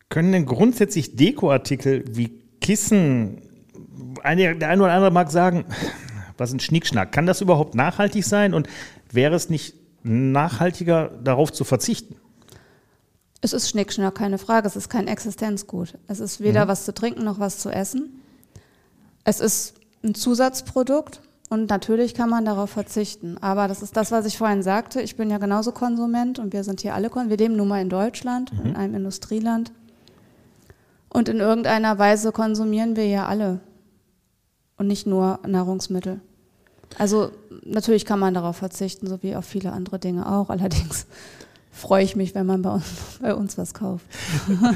können 0.08 0.30
denn 0.30 0.46
grundsätzlich 0.46 1.16
Dekoartikel 1.16 2.04
wie 2.12 2.30
Kissen, 2.60 3.42
eine, 4.22 4.54
der 4.54 4.68
eine 4.68 4.82
oder 4.84 4.92
andere 4.92 5.10
mag 5.10 5.32
sagen, 5.32 5.64
was 6.38 6.52
ein 6.52 6.60
Schnickschnack. 6.60 7.12
Kann 7.12 7.26
das 7.26 7.40
überhaupt 7.40 7.74
nachhaltig 7.74 8.24
sein 8.24 8.54
und 8.54 8.68
wäre 9.10 9.34
es 9.34 9.48
nicht 9.50 9.74
nachhaltiger, 10.02 11.10
darauf 11.22 11.52
zu 11.52 11.64
verzichten? 11.64 12.16
Es 13.40 13.52
ist 13.52 13.68
Schnickschnack, 13.68 14.14
keine 14.14 14.38
Frage. 14.38 14.66
Es 14.66 14.76
ist 14.76 14.88
kein 14.88 15.08
Existenzgut. 15.08 15.98
Es 16.08 16.20
ist 16.20 16.40
weder 16.40 16.64
mhm. 16.64 16.68
was 16.68 16.84
zu 16.84 16.94
trinken 16.94 17.24
noch 17.24 17.38
was 17.38 17.58
zu 17.58 17.70
essen. 17.70 18.20
Es 19.24 19.40
ist 19.40 19.74
ein 20.02 20.14
Zusatzprodukt 20.14 21.20
und 21.48 21.68
natürlich 21.68 22.14
kann 22.14 22.30
man 22.30 22.44
darauf 22.44 22.70
verzichten. 22.70 23.38
Aber 23.40 23.68
das 23.68 23.82
ist 23.82 23.96
das, 23.96 24.10
was 24.10 24.26
ich 24.26 24.38
vorhin 24.38 24.62
sagte. 24.62 25.00
Ich 25.00 25.16
bin 25.16 25.30
ja 25.30 25.38
genauso 25.38 25.72
Konsument 25.72 26.38
und 26.38 26.52
wir 26.52 26.64
sind 26.64 26.80
hier 26.80 26.94
alle 26.94 27.08
Konsument. 27.08 27.30
Wir 27.30 27.44
leben 27.44 27.56
nun 27.56 27.68
mal 27.68 27.80
in 27.80 27.88
Deutschland, 27.88 28.52
mhm. 28.52 28.70
in 28.70 28.76
einem 28.76 28.94
Industrieland. 28.94 29.72
Und 31.08 31.28
in 31.28 31.38
irgendeiner 31.38 31.98
Weise 31.98 32.32
konsumieren 32.32 32.96
wir 32.96 33.06
ja 33.06 33.26
alle 33.26 33.60
und 34.76 34.86
nicht 34.86 35.06
nur 35.06 35.38
Nahrungsmittel. 35.46 36.20
Also 36.98 37.30
natürlich 37.64 38.04
kann 38.04 38.18
man 38.18 38.34
darauf 38.34 38.56
verzichten, 38.56 39.06
so 39.06 39.22
wie 39.22 39.36
auf 39.36 39.44
viele 39.44 39.72
andere 39.72 39.98
Dinge 39.98 40.30
auch. 40.30 40.50
Allerdings 40.50 41.06
freue 41.76 42.02
ich 42.02 42.16
mich, 42.16 42.34
wenn 42.34 42.46
man 42.46 42.62
bei 42.62 42.70
uns, 42.70 42.84
bei 43.20 43.34
uns 43.34 43.58
was 43.58 43.74
kauft. 43.74 44.04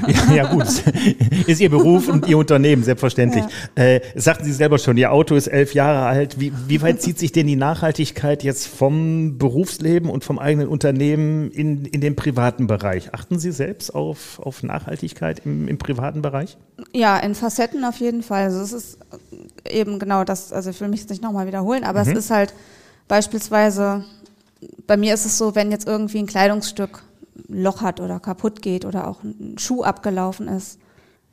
Ja, 0.07 0.33
ja, 0.33 0.51
gut, 0.51 0.65
ist 1.47 1.59
Ihr 1.59 1.69
Beruf 1.69 2.07
und 2.07 2.27
Ihr 2.27 2.37
Unternehmen, 2.37 2.83
selbstverständlich. 2.83 3.43
Ja. 3.77 3.83
Äh, 3.83 4.01
sagten 4.15 4.45
Sie 4.45 4.53
selber 4.53 4.77
schon, 4.77 4.97
Ihr 4.97 5.11
Auto 5.11 5.35
ist 5.35 5.47
elf 5.47 5.73
Jahre 5.73 6.05
alt. 6.05 6.39
Wie, 6.39 6.53
wie 6.67 6.81
weit 6.81 7.01
zieht 7.01 7.17
sich 7.17 7.31
denn 7.31 7.47
die 7.47 7.55
Nachhaltigkeit 7.55 8.43
jetzt 8.43 8.67
vom 8.67 9.37
Berufsleben 9.37 10.09
und 10.09 10.23
vom 10.23 10.39
eigenen 10.39 10.67
Unternehmen 10.67 11.51
in, 11.51 11.85
in 11.85 12.01
den 12.01 12.15
privaten 12.15 12.67
Bereich? 12.67 13.13
Achten 13.13 13.39
Sie 13.39 13.51
selbst 13.51 13.93
auf, 13.93 14.39
auf 14.39 14.63
Nachhaltigkeit 14.63 15.41
im, 15.45 15.67
im 15.67 15.77
privaten 15.77 16.21
Bereich? 16.21 16.57
Ja, 16.93 17.17
in 17.17 17.35
Facetten 17.35 17.83
auf 17.83 17.97
jeden 17.97 18.21
Fall. 18.21 18.43
Also 18.43 18.61
es 18.61 18.73
ist 18.73 18.99
eben 19.69 19.99
genau 19.99 20.23
das, 20.23 20.53
also 20.53 20.69
ich 20.69 20.79
will 20.79 20.87
mich 20.87 21.01
jetzt 21.01 21.09
nicht 21.09 21.23
nochmal 21.23 21.47
wiederholen, 21.47 21.83
aber 21.83 22.03
mhm. 22.03 22.11
es 22.11 22.17
ist 22.17 22.31
halt 22.31 22.53
beispielsweise 23.07 24.05
bei 24.87 24.97
mir 24.97 25.13
ist 25.13 25.25
es 25.25 25.37
so, 25.37 25.55
wenn 25.55 25.71
jetzt 25.71 25.87
irgendwie 25.87 26.19
ein 26.19 26.27
Kleidungsstück 26.27 27.03
ein 27.49 27.61
Loch 27.61 27.81
hat 27.81 27.99
oder 27.99 28.19
kaputt 28.19 28.61
geht 28.61 28.85
oder 28.85 29.07
auch 29.07 29.23
ein 29.23 29.57
Schuh 29.57 29.83
abgelaufen 29.83 30.47
ist, 30.47 30.79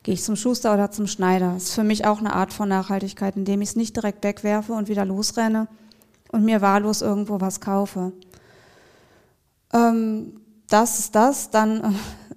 gehe 0.03 0.13
ich 0.13 0.23
zum 0.23 0.35
Schuster 0.35 0.73
oder 0.73 0.91
zum 0.91 1.07
Schneider. 1.07 1.53
Das 1.53 1.63
ist 1.63 1.73
für 1.75 1.83
mich 1.83 2.05
auch 2.05 2.19
eine 2.19 2.33
Art 2.33 2.53
von 2.53 2.69
Nachhaltigkeit, 2.69 3.35
indem 3.35 3.61
ich 3.61 3.69
es 3.69 3.75
nicht 3.75 3.95
direkt 3.95 4.23
wegwerfe 4.23 4.73
und 4.73 4.87
wieder 4.87 5.05
losrenne 5.05 5.67
und 6.31 6.45
mir 6.45 6.61
wahllos 6.61 7.01
irgendwo 7.01 7.41
was 7.41 7.59
kaufe. 7.59 8.13
Ähm, 9.73 10.41
das 10.69 10.99
ist 10.99 11.15
das. 11.15 11.49
Dann 11.49 11.95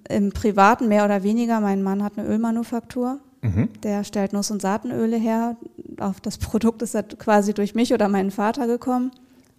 äh, 0.09 0.17
im 0.17 0.31
Privaten 0.31 0.87
mehr 0.87 1.05
oder 1.05 1.23
weniger. 1.23 1.59
Mein 1.59 1.83
Mann 1.83 2.03
hat 2.03 2.17
eine 2.17 2.27
Ölmanufaktur. 2.27 3.19
Mhm. 3.41 3.69
Der 3.83 4.03
stellt 4.03 4.33
Nuss- 4.33 4.51
und 4.51 4.61
Saatenöle 4.61 5.17
her. 5.17 5.57
Auf 5.99 6.21
das 6.21 6.37
Produkt 6.37 6.81
ist 6.81 6.95
er 6.95 7.03
quasi 7.03 7.53
durch 7.53 7.75
mich 7.75 7.93
oder 7.93 8.07
meinen 8.07 8.31
Vater 8.31 8.67
gekommen. 8.67 9.11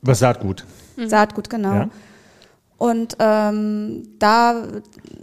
Was 0.04 0.18
Saatgut? 0.20 0.64
Mhm. 0.96 1.08
Saatgut, 1.08 1.50
genau. 1.50 1.74
Ja. 1.74 1.88
Und 2.76 3.16
ähm, 3.18 4.02
da 4.18 4.64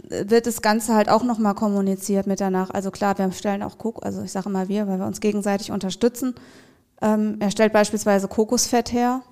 wird 0.08 0.46
das 0.46 0.62
Ganze 0.62 0.94
halt 0.94 1.08
auch 1.08 1.22
nochmal 1.22 1.54
kommuniziert 1.54 2.26
mit 2.26 2.40
danach. 2.40 2.70
Also 2.70 2.90
klar, 2.90 3.16
wir 3.18 3.30
stellen 3.32 3.62
auch 3.62 3.78
Kokos, 3.78 4.02
also 4.02 4.22
ich 4.22 4.32
sage 4.32 4.48
immer 4.48 4.68
wir, 4.68 4.88
weil 4.88 4.98
wir 4.98 5.06
uns 5.06 5.20
gegenseitig 5.20 5.70
unterstützen. 5.70 6.34
Ähm, 7.00 7.36
er 7.40 7.50
stellt 7.50 7.72
beispielsweise 7.72 8.28
Kokosfett 8.28 8.92
her. 8.92 9.22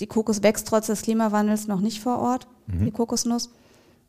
Die 0.00 0.06
Kokos 0.06 0.42
wächst 0.42 0.66
trotz 0.66 0.88
des 0.88 1.02
Klimawandels 1.02 1.68
noch 1.68 1.80
nicht 1.80 2.02
vor 2.02 2.18
Ort, 2.18 2.48
mhm. 2.66 2.86
die 2.86 2.90
Kokosnuss. 2.90 3.50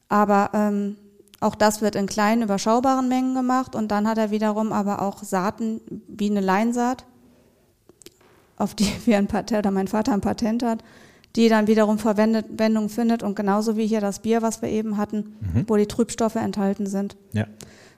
Aber 0.07 0.49
ähm, 0.53 0.95
auch 1.39 1.55
das 1.55 1.81
wird 1.81 1.95
in 1.95 2.07
kleinen, 2.07 2.41
überschaubaren 2.43 3.07
Mengen 3.07 3.35
gemacht. 3.35 3.75
Und 3.75 3.89
dann 3.89 4.07
hat 4.07 4.17
er 4.17 4.31
wiederum 4.31 4.73
aber 4.73 5.01
auch 5.01 5.23
Saaten 5.23 5.81
wie 6.07 6.29
eine 6.29 6.41
Leinsaat, 6.41 7.05
auf 8.59 8.75
die 8.75 8.87
wir 9.05 9.17
ein 9.17 9.27
Patent, 9.27 9.59
oder 9.59 9.71
mein 9.71 9.87
Vater 9.87 10.13
ein 10.13 10.21
Patent 10.21 10.61
hat, 10.61 10.83
die 11.35 11.49
dann 11.49 11.67
wiederum 11.67 11.97
Verwendung 11.97 12.89
findet. 12.89 13.23
Und 13.23 13.35
genauso 13.35 13.75
wie 13.77 13.87
hier 13.87 14.01
das 14.01 14.19
Bier, 14.19 14.43
was 14.43 14.61
wir 14.61 14.69
eben 14.69 14.97
hatten, 14.97 15.35
mhm. 15.39 15.65
wo 15.67 15.75
die 15.75 15.87
Trübstoffe 15.87 16.35
enthalten 16.35 16.85
sind. 16.85 17.17
Ja. 17.33 17.45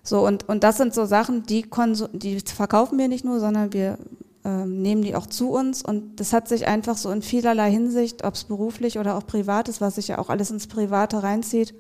So, 0.04 0.26
und, 0.26 0.48
und 0.50 0.64
das 0.64 0.78
sind 0.78 0.94
so 0.94 1.06
Sachen, 1.06 1.44
die, 1.44 1.66
die 2.14 2.40
verkaufen 2.40 2.98
wir 2.98 3.08
nicht 3.08 3.24
nur, 3.24 3.40
sondern 3.40 3.74
wir 3.74 3.98
ähm, 4.44 4.82
nehmen 4.82 5.04
die 5.04 5.16
auch 5.16 5.28
zu 5.28 5.52
uns. 5.52 5.84
Und 5.84 6.20
das 6.20 6.34
hat 6.34 6.48
sich 6.48 6.68
einfach 6.68 6.98
so 6.98 7.12
in 7.12 7.22
vielerlei 7.22 7.70
Hinsicht, 7.72 8.24
ob 8.24 8.34
es 8.34 8.46
beruflich 8.46 8.98
oder 8.98 9.16
auch 9.16 9.26
privat 9.26 9.70
ist, 9.70 9.82
was 9.82 9.96
sich 9.96 10.08
ja 10.08 10.18
auch 10.18 10.30
alles 10.30 10.50
ins 10.50 10.68
Private 10.68 11.22
reinzieht, 11.22 11.76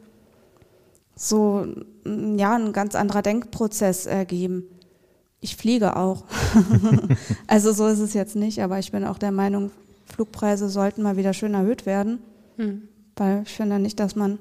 so 1.15 1.65
ja, 2.05 2.55
ein 2.55 2.73
ganz 2.73 2.95
anderer 2.95 3.21
Denkprozess 3.21 4.05
ergeben. 4.05 4.63
Ich 5.41 5.55
fliege 5.55 5.97
auch. 5.97 6.23
also 7.47 7.73
so 7.73 7.87
ist 7.87 7.99
es 7.99 8.13
jetzt 8.13 8.35
nicht, 8.35 8.61
aber 8.61 8.79
ich 8.79 8.91
bin 8.91 9.03
auch 9.03 9.17
der 9.17 9.31
Meinung, 9.31 9.71
Flugpreise 10.05 10.69
sollten 10.69 11.01
mal 11.01 11.17
wieder 11.17 11.33
schön 11.33 11.55
erhöht 11.55 11.85
werden. 11.85 12.19
Hm. 12.57 12.83
Weil 13.15 13.43
ich 13.45 13.53
finde 13.53 13.79
nicht, 13.79 13.99
dass 13.99 14.15
man 14.15 14.39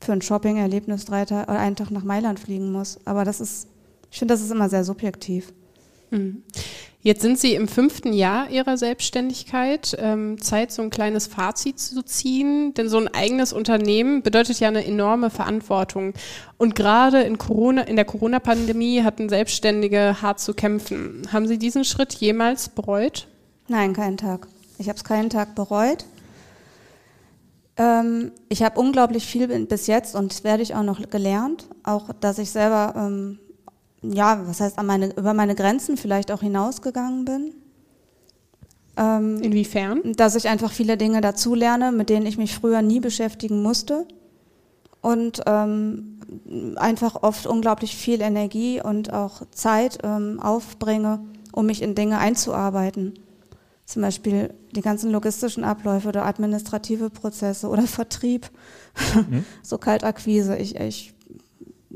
für 0.00 0.12
ein 0.12 0.22
Shopping-Erlebnis 0.22 1.06
drei 1.06 1.24
Tage 1.24 1.50
oder 1.50 1.58
einen 1.58 1.76
Tag 1.76 1.90
nach 1.90 2.04
Mailand 2.04 2.38
fliegen 2.38 2.70
muss. 2.70 2.98
Aber 3.06 3.24
das 3.24 3.40
ist, 3.40 3.68
ich 4.10 4.18
finde, 4.18 4.34
das 4.34 4.42
ist 4.42 4.50
immer 4.50 4.68
sehr 4.68 4.84
subjektiv. 4.84 5.52
Hm. 6.10 6.42
Jetzt 7.04 7.20
sind 7.20 7.38
Sie 7.38 7.54
im 7.54 7.68
fünften 7.68 8.14
Jahr 8.14 8.48
Ihrer 8.48 8.78
Selbstständigkeit. 8.78 9.94
Ähm, 10.00 10.40
Zeit, 10.40 10.72
so 10.72 10.80
ein 10.80 10.88
kleines 10.88 11.26
Fazit 11.26 11.78
zu 11.78 12.02
ziehen, 12.02 12.72
denn 12.72 12.88
so 12.88 12.96
ein 12.96 13.08
eigenes 13.08 13.52
Unternehmen 13.52 14.22
bedeutet 14.22 14.58
ja 14.58 14.68
eine 14.68 14.86
enorme 14.86 15.28
Verantwortung. 15.28 16.14
Und 16.56 16.74
gerade 16.74 17.20
in, 17.20 17.36
Corona, 17.36 17.82
in 17.82 17.96
der 17.96 18.06
Corona-Pandemie 18.06 19.02
hatten 19.02 19.28
Selbstständige 19.28 20.22
hart 20.22 20.40
zu 20.40 20.54
kämpfen. 20.54 21.28
Haben 21.30 21.46
Sie 21.46 21.58
diesen 21.58 21.84
Schritt 21.84 22.14
jemals 22.14 22.70
bereut? 22.70 23.28
Nein, 23.68 23.92
keinen 23.92 24.16
Tag. 24.16 24.48
Ich 24.78 24.88
habe 24.88 24.96
es 24.96 25.04
keinen 25.04 25.28
Tag 25.28 25.54
bereut. 25.54 26.06
Ähm, 27.76 28.32
ich 28.48 28.62
habe 28.62 28.80
unglaublich 28.80 29.26
viel 29.26 29.66
bis 29.66 29.88
jetzt 29.88 30.14
und 30.14 30.42
werde 30.42 30.62
ich 30.62 30.74
auch 30.74 30.82
noch 30.82 31.10
gelernt. 31.10 31.66
Auch, 31.82 32.14
dass 32.18 32.38
ich 32.38 32.50
selber 32.50 32.94
ähm, 32.96 33.40
ja, 34.12 34.40
was 34.46 34.60
heißt, 34.60 34.78
an 34.78 34.86
meine, 34.86 35.14
über 35.16 35.34
meine 35.34 35.54
Grenzen 35.54 35.96
vielleicht 35.96 36.30
auch 36.30 36.40
hinausgegangen 36.40 37.24
bin. 37.24 37.54
Ähm, 38.96 39.40
Inwiefern? 39.42 40.12
Dass 40.16 40.34
ich 40.34 40.48
einfach 40.48 40.72
viele 40.72 40.96
Dinge 40.96 41.20
dazulerne, 41.20 41.92
mit 41.92 42.10
denen 42.10 42.26
ich 42.26 42.38
mich 42.38 42.54
früher 42.54 42.82
nie 42.82 43.00
beschäftigen 43.00 43.62
musste. 43.62 44.06
Und 45.00 45.42
ähm, 45.46 46.18
einfach 46.76 47.22
oft 47.22 47.46
unglaublich 47.46 47.96
viel 47.96 48.20
Energie 48.22 48.80
und 48.82 49.12
auch 49.12 49.42
Zeit 49.50 49.98
ähm, 50.02 50.40
aufbringe, 50.40 51.20
um 51.52 51.66
mich 51.66 51.82
in 51.82 51.94
Dinge 51.94 52.18
einzuarbeiten. 52.18 53.14
Zum 53.84 54.00
Beispiel 54.00 54.54
die 54.72 54.80
ganzen 54.80 55.12
logistischen 55.12 55.62
Abläufe 55.62 56.08
oder 56.08 56.24
administrative 56.24 57.10
Prozesse 57.10 57.68
oder 57.68 57.82
Vertrieb, 57.82 58.50
mhm. 59.14 59.44
so 59.62 59.76
Kaltakquise. 59.76 60.56
Ich, 60.56 60.76
ich 60.76 61.13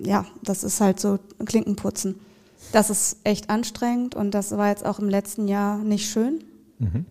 ja, 0.04 0.24
das 0.42 0.64
ist 0.64 0.80
halt 0.80 1.00
so 1.00 1.18
Klinkenputzen. 1.44 2.16
Das 2.72 2.90
ist 2.90 3.18
echt 3.24 3.50
anstrengend 3.50 4.14
und 4.14 4.32
das 4.32 4.56
war 4.56 4.68
jetzt 4.68 4.84
auch 4.84 4.98
im 4.98 5.08
letzten 5.08 5.48
Jahr 5.48 5.78
nicht 5.78 6.10
schön. 6.10 6.44
Mhm. 6.78 7.06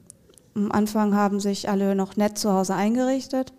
Am 0.56 0.72
Anfang 0.72 1.16
haben 1.16 1.40
sich 1.40 1.70
alle 1.70 1.96
noch 1.96 2.16
nett 2.18 2.38
zu 2.38 2.52
Hause 2.52 2.76
eingerichtet. 2.76 3.54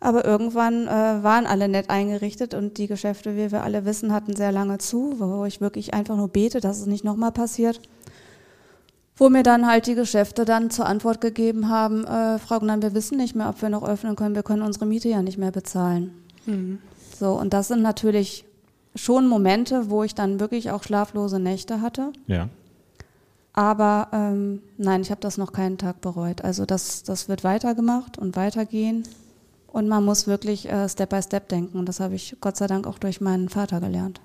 Aber 0.00 0.24
irgendwann 0.24 0.86
äh, 0.86 1.22
waren 1.22 1.46
alle 1.46 1.68
nett 1.68 1.90
eingerichtet 1.90 2.54
und 2.54 2.78
die 2.78 2.86
Geschäfte, 2.86 3.36
wie 3.36 3.52
wir 3.52 3.62
alle 3.62 3.84
wissen, 3.84 4.14
hatten 4.14 4.34
sehr 4.34 4.50
lange 4.50 4.78
zu, 4.78 5.16
wo 5.18 5.44
ich 5.44 5.60
wirklich 5.60 5.92
einfach 5.92 6.16
nur 6.16 6.28
bete, 6.28 6.60
dass 6.60 6.80
es 6.80 6.86
nicht 6.86 7.04
nochmal 7.04 7.32
passiert. 7.32 7.80
Wo 9.14 9.28
mir 9.28 9.42
dann 9.42 9.66
halt 9.66 9.86
die 9.86 9.94
Geschäfte 9.94 10.46
dann 10.46 10.70
zur 10.70 10.86
Antwort 10.86 11.20
gegeben 11.20 11.68
haben, 11.68 12.06
äh, 12.06 12.38
Frau 12.38 12.58
Gnann, 12.60 12.80
wir 12.80 12.94
wissen 12.94 13.18
nicht 13.18 13.34
mehr, 13.34 13.50
ob 13.50 13.60
wir 13.60 13.68
noch 13.68 13.86
öffnen 13.86 14.16
können, 14.16 14.34
wir 14.34 14.42
können 14.42 14.62
unsere 14.62 14.86
Miete 14.86 15.10
ja 15.10 15.20
nicht 15.20 15.36
mehr 15.36 15.50
bezahlen. 15.50 16.14
Mhm. 16.46 16.78
So, 17.20 17.32
und 17.34 17.52
das 17.52 17.68
sind 17.68 17.82
natürlich 17.82 18.46
schon 18.94 19.28
Momente, 19.28 19.90
wo 19.90 20.02
ich 20.04 20.14
dann 20.14 20.40
wirklich 20.40 20.70
auch 20.70 20.82
schlaflose 20.82 21.38
Nächte 21.38 21.82
hatte. 21.82 22.14
Ja. 22.26 22.48
Aber 23.52 24.08
ähm, 24.14 24.62
nein, 24.78 25.02
ich 25.02 25.10
habe 25.10 25.20
das 25.20 25.36
noch 25.36 25.52
keinen 25.52 25.76
Tag 25.76 26.00
bereut. 26.00 26.42
Also 26.42 26.64
das, 26.64 27.02
das 27.02 27.28
wird 27.28 27.44
weitergemacht 27.44 28.16
und 28.16 28.36
weitergehen. 28.36 29.04
Und 29.66 29.86
man 29.86 30.02
muss 30.02 30.26
wirklich 30.26 30.66
äh, 30.70 30.88
Step 30.88 31.10
by 31.10 31.22
Step 31.22 31.48
denken. 31.48 31.78
Und 31.78 31.90
das 31.90 32.00
habe 32.00 32.14
ich 32.14 32.36
Gott 32.40 32.56
sei 32.56 32.66
Dank 32.66 32.86
auch 32.86 32.98
durch 32.98 33.20
meinen 33.20 33.50
Vater 33.50 33.80
gelernt. 33.80 34.22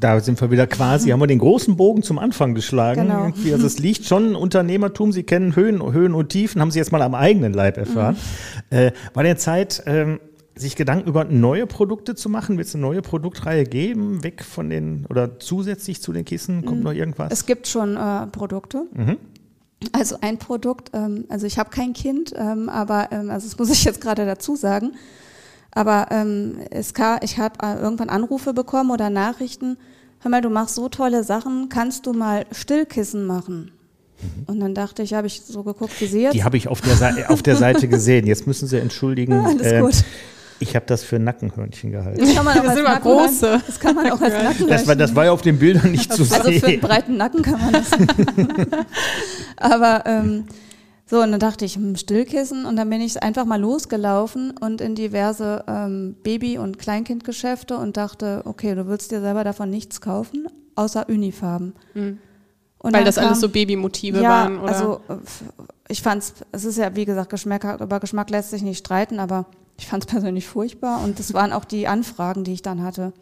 Da 0.00 0.18
sind 0.20 0.40
wir 0.40 0.50
wieder 0.50 0.66
quasi, 0.66 1.10
haben 1.12 1.20
wir 1.20 1.26
den 1.26 1.40
großen 1.40 1.76
Bogen 1.76 2.02
zum 2.02 2.18
Anfang 2.18 2.54
geschlagen. 2.54 3.02
Genau. 3.02 3.32
Also 3.52 3.66
es 3.66 3.78
liegt 3.78 4.06
schon 4.06 4.34
Unternehmertum, 4.34 5.12
Sie 5.12 5.24
kennen 5.24 5.54
Höhen, 5.54 5.82
Höhen 5.92 6.14
und 6.14 6.30
Tiefen, 6.30 6.62
haben 6.62 6.70
Sie 6.70 6.78
jetzt 6.78 6.90
mal 6.90 7.02
am 7.02 7.14
eigenen 7.14 7.52
Leib 7.52 7.76
erfahren. 7.76 8.16
Mhm. 8.70 8.76
Äh, 8.78 8.92
war 9.12 9.24
der 9.24 9.36
Zeit, 9.36 9.82
ähm, 9.84 10.20
sich 10.56 10.74
Gedanken 10.74 11.08
über 11.08 11.24
neue 11.24 11.66
Produkte 11.66 12.14
zu 12.14 12.28
machen? 12.28 12.56
Wird 12.56 12.66
es 12.66 12.74
eine 12.74 12.82
neue 12.82 13.02
Produktreihe 13.02 13.64
geben, 13.64 14.24
weg 14.24 14.42
von 14.42 14.70
den 14.70 15.06
oder 15.08 15.38
zusätzlich 15.38 16.00
zu 16.00 16.12
den 16.12 16.24
Kissen? 16.24 16.64
Kommt 16.64 16.82
noch 16.82 16.92
irgendwas? 16.92 17.30
Es 17.30 17.46
gibt 17.46 17.68
schon 17.68 17.96
äh, 17.96 18.26
Produkte. 18.26 18.86
Mhm. 18.94 19.18
Also 19.92 20.16
ein 20.22 20.38
Produkt, 20.38 20.90
ähm, 20.94 21.26
also 21.28 21.46
ich 21.46 21.58
habe 21.58 21.68
kein 21.68 21.92
Kind, 21.92 22.32
ähm, 22.34 22.70
aber 22.70 23.12
ähm, 23.12 23.30
also 23.30 23.46
das 23.46 23.58
muss 23.58 23.70
ich 23.70 23.84
jetzt 23.84 24.00
gerade 24.00 24.24
dazu 24.24 24.56
sagen. 24.56 24.92
Aber 25.72 26.06
ähm, 26.10 26.56
es 26.70 26.94
kann, 26.94 27.18
ich 27.22 27.38
habe 27.38 27.58
äh, 27.62 27.78
irgendwann 27.78 28.08
Anrufe 28.08 28.54
bekommen 28.54 28.90
oder 28.90 29.10
Nachrichten. 29.10 29.76
Hör 30.20 30.30
mal, 30.30 30.40
du 30.40 30.48
machst 30.48 30.74
so 30.74 30.88
tolle 30.88 31.22
Sachen, 31.22 31.68
kannst 31.68 32.06
du 32.06 32.14
mal 32.14 32.46
Stillkissen 32.50 33.26
machen? 33.26 33.72
Mhm. 34.22 34.44
Und 34.46 34.60
dann 34.60 34.74
dachte 34.74 35.02
ich, 35.02 35.12
habe 35.12 35.26
ich 35.26 35.42
so 35.42 35.62
geguckt, 35.62 36.00
wie 36.00 36.06
sie 36.06 36.22
jetzt. 36.22 36.32
Die 36.32 36.44
habe 36.44 36.56
ich 36.56 36.68
auf 36.68 36.80
der, 36.80 37.30
auf 37.30 37.42
der 37.42 37.56
Seite 37.56 37.88
gesehen. 37.88 38.26
Jetzt 38.26 38.46
müssen 38.46 38.66
Sie 38.66 38.78
entschuldigen. 38.78 39.34
Alles 39.34 39.66
äh, 39.66 39.80
gut. 39.82 40.04
Ich 40.58 40.74
habe 40.74 40.86
das 40.86 41.04
für 41.04 41.18
Nackenhörnchen 41.18 41.92
gehalten. 41.92 42.20
Das 42.20 42.34
kann 42.34 42.44
man 42.44 42.58
auch 42.58 42.62
das 42.62 42.68
als 42.68 42.76
sind 42.76 42.84
Nacken 42.84 43.02
große. 43.02 43.62
Das 43.66 43.80
kann 43.80 43.94
man 43.94 44.10
auch 44.10 44.20
als 44.20 44.32
Nackenhörnchen. 44.42 44.68
Das 44.68 44.86
war, 44.86 44.96
das 44.96 45.14
war 45.14 45.24
ja 45.26 45.32
auf 45.32 45.42
den 45.42 45.58
Bildern 45.58 45.90
nicht 45.90 46.12
zu 46.12 46.22
also 46.22 46.34
sehen. 46.34 46.44
Also 46.44 46.60
für 46.60 46.66
einen 46.66 46.80
breiten 46.80 47.16
Nacken 47.16 47.42
kann 47.42 47.60
man 47.60 47.72
das. 47.72 47.90
Aber 49.56 50.04
ähm, 50.06 50.44
so, 51.08 51.22
und 51.22 51.30
dann 51.30 51.40
dachte 51.40 51.64
ich, 51.64 51.76
hm, 51.76 51.96
Stillkissen. 51.96 52.64
Und 52.66 52.76
dann 52.76 52.90
bin 52.90 53.00
ich 53.00 53.22
einfach 53.22 53.44
mal 53.44 53.60
losgelaufen 53.60 54.52
und 54.58 54.80
in 54.80 54.94
diverse 54.94 55.64
ähm, 55.68 56.16
Baby- 56.22 56.58
und 56.58 56.78
Kleinkindgeschäfte 56.78 57.76
und 57.76 57.96
dachte, 57.96 58.42
okay, 58.44 58.74
du 58.74 58.88
willst 58.88 59.12
dir 59.12 59.20
selber 59.20 59.44
davon 59.44 59.70
nichts 59.70 60.00
kaufen, 60.00 60.48
außer 60.74 61.08
Unifarben. 61.08 61.74
Mhm. 61.94 62.18
Weil 62.80 63.04
das 63.04 63.16
kam, 63.16 63.26
alles 63.26 63.40
so 63.40 63.48
Babymotive 63.48 64.20
ja, 64.20 64.28
waren, 64.28 64.58
oder? 64.58 64.72
Also 64.72 65.00
ich 65.88 66.02
fand's, 66.02 66.34
es 66.52 66.64
ist 66.64 66.78
ja, 66.78 66.94
wie 66.94 67.04
gesagt, 67.04 67.30
Geschmack, 67.30 67.80
über 67.80 68.00
Geschmack 68.00 68.30
lässt 68.30 68.50
sich 68.50 68.62
nicht 68.62 68.78
streiten, 68.78 69.18
aber 69.18 69.46
ich 69.78 69.86
fand 69.86 70.04
es 70.04 70.10
persönlich 70.10 70.46
furchtbar 70.46 71.02
und 71.02 71.18
das 71.18 71.34
waren 71.34 71.52
auch 71.52 71.64
die 71.64 71.86
Anfragen, 71.88 72.44
die 72.44 72.52
ich 72.52 72.62
dann 72.62 72.82
hatte. 72.82 73.12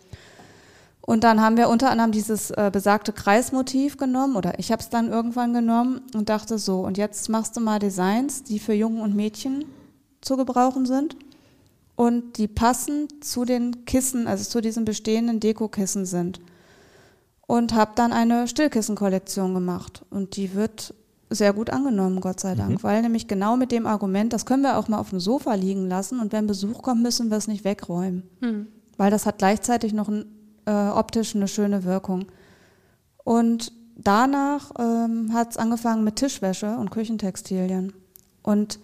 Und 1.06 1.22
dann 1.22 1.40
haben 1.42 1.58
wir 1.58 1.68
unter 1.68 1.90
anderem 1.90 2.12
dieses 2.12 2.50
äh, 2.50 2.70
besagte 2.72 3.12
Kreismotiv 3.12 3.98
genommen 3.98 4.36
oder 4.36 4.58
ich 4.58 4.72
habe 4.72 4.80
es 4.80 4.88
dann 4.88 5.10
irgendwann 5.10 5.52
genommen 5.52 6.00
und 6.14 6.30
dachte 6.30 6.58
so, 6.58 6.80
und 6.80 6.96
jetzt 6.96 7.28
machst 7.28 7.56
du 7.56 7.60
mal 7.60 7.78
Designs, 7.78 8.42
die 8.42 8.58
für 8.58 8.72
Jungen 8.72 9.02
und 9.02 9.14
Mädchen 9.14 9.66
zu 10.22 10.38
gebrauchen 10.38 10.86
sind 10.86 11.16
und 11.94 12.38
die 12.38 12.48
passend 12.48 13.22
zu 13.22 13.44
den 13.44 13.84
Kissen, 13.84 14.26
also 14.26 14.44
zu 14.44 14.62
diesen 14.62 14.86
bestehenden 14.86 15.40
Dekokissen 15.40 16.06
sind. 16.06 16.40
Und 17.46 17.74
habe 17.74 17.92
dann 17.94 18.14
eine 18.14 18.48
Stillkissenkollektion 18.48 19.52
gemacht 19.52 20.02
und 20.08 20.36
die 20.36 20.54
wird 20.54 20.94
sehr 21.34 21.52
gut 21.52 21.70
angenommen, 21.70 22.20
Gott 22.20 22.40
sei 22.40 22.54
Dank, 22.54 22.70
mhm. 22.70 22.82
weil 22.82 23.02
nämlich 23.02 23.28
genau 23.28 23.56
mit 23.56 23.72
dem 23.72 23.86
Argument, 23.86 24.32
das 24.32 24.46
können 24.46 24.62
wir 24.62 24.78
auch 24.78 24.88
mal 24.88 24.98
auf 24.98 25.10
dem 25.10 25.20
Sofa 25.20 25.54
liegen 25.54 25.88
lassen 25.88 26.20
und 26.20 26.32
wenn 26.32 26.46
Besuch 26.46 26.82
kommt, 26.82 27.02
müssen 27.02 27.30
wir 27.30 27.36
es 27.36 27.48
nicht 27.48 27.64
wegräumen. 27.64 28.22
Mhm. 28.40 28.66
Weil 28.96 29.10
das 29.10 29.26
hat 29.26 29.38
gleichzeitig 29.38 29.92
noch 29.92 30.08
ein, 30.08 30.24
äh, 30.66 30.88
optisch 30.88 31.34
eine 31.34 31.48
schöne 31.48 31.84
Wirkung. 31.84 32.26
Und 33.24 33.72
danach 33.96 34.70
ähm, 34.78 35.32
hat 35.32 35.52
es 35.52 35.56
angefangen 35.56 36.04
mit 36.04 36.16
Tischwäsche 36.16 36.76
und 36.76 36.90
Küchentextilien. 36.90 37.92
Und 38.42 38.78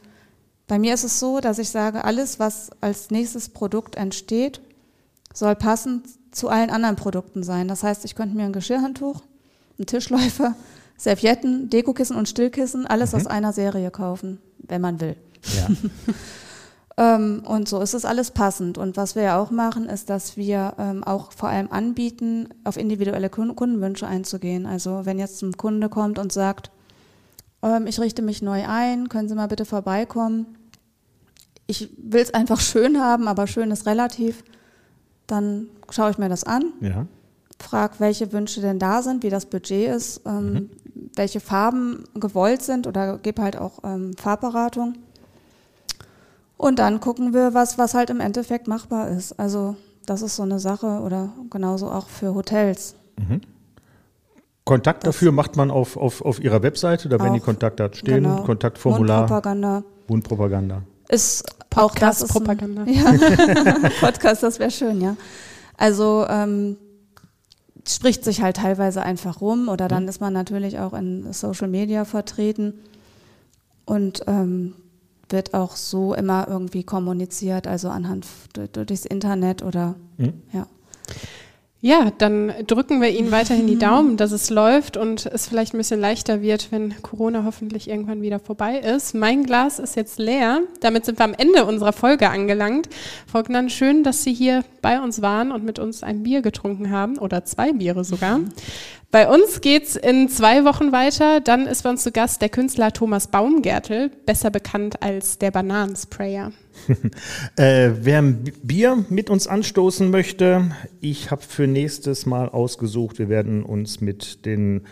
bei 0.66 0.78
mir 0.78 0.94
ist 0.94 1.04
es 1.04 1.20
so, 1.20 1.40
dass 1.40 1.58
ich 1.58 1.68
sage, 1.70 2.04
alles, 2.04 2.38
was 2.38 2.70
als 2.80 3.10
nächstes 3.10 3.48
Produkt 3.48 3.96
entsteht, 3.96 4.60
soll 5.34 5.54
passend 5.54 6.06
zu 6.32 6.48
allen 6.48 6.70
anderen 6.70 6.96
Produkten 6.96 7.42
sein. 7.42 7.68
Das 7.68 7.82
heißt, 7.82 8.04
ich 8.04 8.14
könnte 8.14 8.36
mir 8.36 8.44
ein 8.44 8.52
Geschirrhandtuch, 8.52 9.22
einen 9.78 9.86
Tischläufer, 9.86 10.54
Servietten, 11.00 11.70
Dekokissen 11.70 12.14
und 12.14 12.28
Stillkissen, 12.28 12.86
alles 12.86 13.12
mhm. 13.12 13.20
aus 13.20 13.26
einer 13.26 13.54
Serie 13.54 13.90
kaufen, 13.90 14.38
wenn 14.58 14.82
man 14.82 15.00
will. 15.00 15.16
Ja. 15.56 15.68
ähm, 17.16 17.42
und 17.46 17.70
so 17.70 17.80
ist 17.80 17.94
es 17.94 18.04
alles 18.04 18.32
passend. 18.32 18.76
Und 18.76 18.98
was 18.98 19.14
wir 19.14 19.22
ja 19.22 19.40
auch 19.40 19.50
machen, 19.50 19.86
ist, 19.86 20.10
dass 20.10 20.36
wir 20.36 20.74
ähm, 20.78 21.02
auch 21.02 21.32
vor 21.32 21.48
allem 21.48 21.72
anbieten, 21.72 22.50
auf 22.64 22.76
individuelle 22.76 23.30
Kundenwünsche 23.30 24.06
einzugehen. 24.06 24.66
Also 24.66 25.06
wenn 25.06 25.18
jetzt 25.18 25.40
ein 25.40 25.56
Kunde 25.56 25.88
kommt 25.88 26.18
und 26.18 26.34
sagt, 26.34 26.70
ähm, 27.62 27.86
ich 27.86 27.98
richte 27.98 28.20
mich 28.20 28.42
neu 28.42 28.66
ein, 28.68 29.08
können 29.08 29.30
Sie 29.30 29.34
mal 29.34 29.48
bitte 29.48 29.64
vorbeikommen. 29.64 30.58
Ich 31.66 31.88
will 31.96 32.20
es 32.20 32.34
einfach 32.34 32.60
schön 32.60 33.00
haben, 33.00 33.26
aber 33.26 33.46
schön 33.46 33.70
ist 33.70 33.86
relativ. 33.86 34.44
Dann 35.26 35.68
schaue 35.88 36.10
ich 36.10 36.18
mir 36.18 36.28
das 36.28 36.44
an. 36.44 36.74
Ja 36.82 37.06
frage, 37.62 37.96
welche 37.98 38.32
Wünsche 38.32 38.62
denn 38.62 38.78
da 38.78 39.02
sind, 39.02 39.22
wie 39.22 39.28
das 39.28 39.44
Budget 39.44 39.94
ist, 39.94 40.22
ähm, 40.24 40.52
mhm 40.52 40.70
welche 41.14 41.40
Farben 41.40 42.04
gewollt 42.14 42.62
sind 42.62 42.86
oder 42.86 43.18
gebe 43.18 43.42
halt 43.42 43.56
auch 43.56 43.84
ähm, 43.84 44.12
Farbberatung. 44.16 44.94
Und 46.56 46.78
dann 46.78 47.00
gucken 47.00 47.32
wir, 47.32 47.54
was, 47.54 47.78
was 47.78 47.94
halt 47.94 48.10
im 48.10 48.20
Endeffekt 48.20 48.68
machbar 48.68 49.08
ist. 49.08 49.38
Also 49.38 49.76
das 50.06 50.22
ist 50.22 50.36
so 50.36 50.42
eine 50.42 50.58
Sache 50.58 50.86
oder 50.86 51.30
genauso 51.50 51.90
auch 51.90 52.08
für 52.08 52.34
Hotels. 52.34 52.94
Mhm. 53.16 53.40
Kontakt 54.64 55.04
das 55.04 55.14
dafür 55.14 55.32
macht 55.32 55.56
man 55.56 55.70
auf, 55.70 55.96
auf, 55.96 56.22
auf 56.22 56.38
Ihrer 56.38 56.62
Webseite, 56.62 57.08
da 57.08 57.18
werden 57.18 57.34
die 57.34 57.40
Kontaktdaten 57.40 57.96
stehen, 57.96 58.24
genau. 58.24 58.42
Kontaktformular. 58.42 59.20
Mundpropaganda. 59.20 59.82
Mundpropaganda. 60.08 60.82
Ist 61.08 61.44
Podcast 61.70 62.22
auch 62.22 62.28
das 62.28 62.32
Propaganda. 62.32 62.82
Ein, 62.82 62.94
ja. 62.94 63.90
Podcast, 64.00 64.42
das 64.42 64.58
wäre 64.58 64.70
schön, 64.70 65.00
ja. 65.00 65.16
Also 65.76 66.26
ähm, 66.28 66.76
spricht 67.86 68.24
sich 68.24 68.42
halt 68.42 68.56
teilweise 68.56 69.02
einfach 69.02 69.40
rum 69.40 69.68
oder 69.68 69.88
dann 69.88 70.04
mhm. 70.04 70.08
ist 70.08 70.20
man 70.20 70.32
natürlich 70.32 70.78
auch 70.78 70.92
in 70.92 71.32
Social 71.32 71.68
Media 71.68 72.04
vertreten 72.04 72.74
und 73.84 74.22
ähm, 74.26 74.74
wird 75.28 75.54
auch 75.54 75.76
so 75.76 76.14
immer 76.14 76.48
irgendwie 76.48 76.82
kommuniziert, 76.84 77.66
also 77.66 77.88
anhand 77.88 78.26
durch, 78.52 78.70
durchs 78.70 79.04
Internet 79.04 79.62
oder 79.62 79.94
mhm. 80.18 80.34
ja. 80.52 80.66
Ja, 81.82 82.12
dann 82.18 82.52
drücken 82.66 83.00
wir 83.00 83.08
Ihnen 83.08 83.30
weiterhin 83.30 83.66
die 83.66 83.78
Daumen, 83.78 84.18
dass 84.18 84.32
es 84.32 84.50
läuft 84.50 84.98
und 84.98 85.24
es 85.24 85.48
vielleicht 85.48 85.72
ein 85.72 85.78
bisschen 85.78 85.98
leichter 86.00 86.42
wird, 86.42 86.70
wenn 86.72 87.00
Corona 87.00 87.44
hoffentlich 87.44 87.88
irgendwann 87.88 88.20
wieder 88.20 88.38
vorbei 88.38 88.78
ist. 88.78 89.14
Mein 89.14 89.44
Glas 89.44 89.78
ist 89.78 89.96
jetzt 89.96 90.18
leer. 90.18 90.60
Damit 90.80 91.06
sind 91.06 91.18
wir 91.18 91.24
am 91.24 91.32
Ende 91.32 91.64
unserer 91.64 91.94
Folge 91.94 92.28
angelangt. 92.28 92.90
Frau 93.26 93.42
Gnan, 93.42 93.70
schön, 93.70 94.04
dass 94.04 94.22
Sie 94.22 94.34
hier 94.34 94.62
bei 94.82 95.00
uns 95.00 95.22
waren 95.22 95.52
und 95.52 95.64
mit 95.64 95.78
uns 95.78 96.02
ein 96.02 96.22
Bier 96.22 96.42
getrunken 96.42 96.90
haben 96.90 97.16
oder 97.16 97.46
zwei 97.46 97.72
Biere 97.72 98.04
sogar. 98.04 98.40
Bei 99.10 99.28
uns 99.28 99.62
geht's 99.62 99.96
in 99.96 100.28
zwei 100.28 100.64
Wochen 100.66 100.92
weiter. 100.92 101.40
Dann 101.40 101.66
ist 101.66 101.82
bei 101.82 101.90
uns 101.90 102.02
zu 102.02 102.12
Gast 102.12 102.42
der 102.42 102.50
Künstler 102.50 102.92
Thomas 102.92 103.28
Baumgärtel, 103.28 104.10
besser 104.26 104.50
bekannt 104.50 105.02
als 105.02 105.38
der 105.38 105.50
Bananensprayer. 105.50 106.52
äh, 107.56 107.90
wer 108.00 108.18
ein 108.18 108.44
Bier 108.62 109.04
mit 109.08 109.30
uns 109.30 109.46
anstoßen 109.46 110.10
möchte, 110.10 110.70
ich 111.00 111.30
habe 111.30 111.42
für 111.42 111.66
nächstes 111.66 112.26
Mal 112.26 112.48
ausgesucht, 112.48 113.18
wir 113.18 113.28
werden 113.28 113.62
uns 113.62 114.00
mit 114.00 114.44
den 114.46 114.82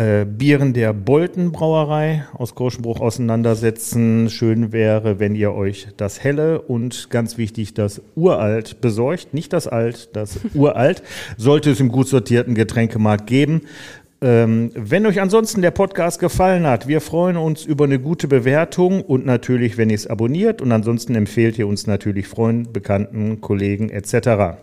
äh, 0.00 0.24
Bieren 0.24 0.72
der 0.72 0.94
Bolten 0.94 1.52
Brauerei 1.52 2.24
aus 2.32 2.54
Groschenbruch 2.54 3.00
auseinandersetzen. 3.00 4.30
Schön 4.30 4.72
wäre, 4.72 5.18
wenn 5.18 5.34
ihr 5.34 5.52
euch 5.52 5.88
das 5.98 6.24
Helle 6.24 6.62
und 6.62 7.10
ganz 7.10 7.36
wichtig 7.36 7.74
das 7.74 8.00
Uralt 8.14 8.80
besorgt. 8.80 9.34
Nicht 9.34 9.52
das 9.52 9.66
Alt, 9.66 10.10
das 10.14 10.40
Uralt. 10.54 11.02
Sollte 11.36 11.70
es 11.70 11.80
im 11.80 11.90
gut 11.90 12.08
sortierten 12.08 12.54
Getränkemarkt 12.54 13.26
geben. 13.26 13.62
Ähm, 14.22 14.70
wenn 14.74 15.06
euch 15.06 15.20
ansonsten 15.20 15.62
der 15.62 15.70
Podcast 15.70 16.18
gefallen 16.18 16.66
hat, 16.66 16.86
wir 16.86 17.00
freuen 17.00 17.36
uns 17.36 17.64
über 17.64 17.84
eine 17.84 17.98
gute 17.98 18.28
Bewertung 18.28 19.02
und 19.02 19.24
natürlich, 19.24 19.78
wenn 19.78 19.88
ihr 19.88 19.96
es 19.96 20.06
abonniert. 20.06 20.60
Und 20.60 20.72
ansonsten 20.72 21.14
empfehlt 21.14 21.58
ihr 21.58 21.66
uns 21.66 21.86
natürlich 21.86 22.28
Freunden, 22.28 22.72
Bekannten, 22.72 23.40
Kollegen 23.40 23.88
etc. 23.88 24.58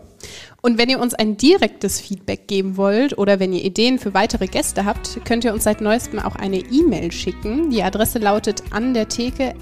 Und 0.60 0.78
wenn 0.78 0.88
ihr 0.88 1.00
uns 1.00 1.14
ein 1.14 1.36
direktes 1.36 2.00
Feedback 2.00 2.48
geben 2.48 2.76
wollt 2.76 3.16
oder 3.18 3.40
wenn 3.40 3.52
ihr 3.52 3.64
Ideen 3.64 3.98
für 3.98 4.14
weitere 4.14 4.46
Gäste 4.46 4.84
habt, 4.84 5.24
könnt 5.24 5.44
ihr 5.44 5.52
uns 5.52 5.64
seit 5.64 5.80
neuestem 5.80 6.18
auch 6.18 6.36
eine 6.36 6.58
E-Mail 6.58 7.12
schicken. 7.12 7.70
Die 7.70 7.82
Adresse 7.82 8.18
lautet 8.18 8.62
an 8.70 8.94
der 8.94 9.08
Theke 9.08 9.54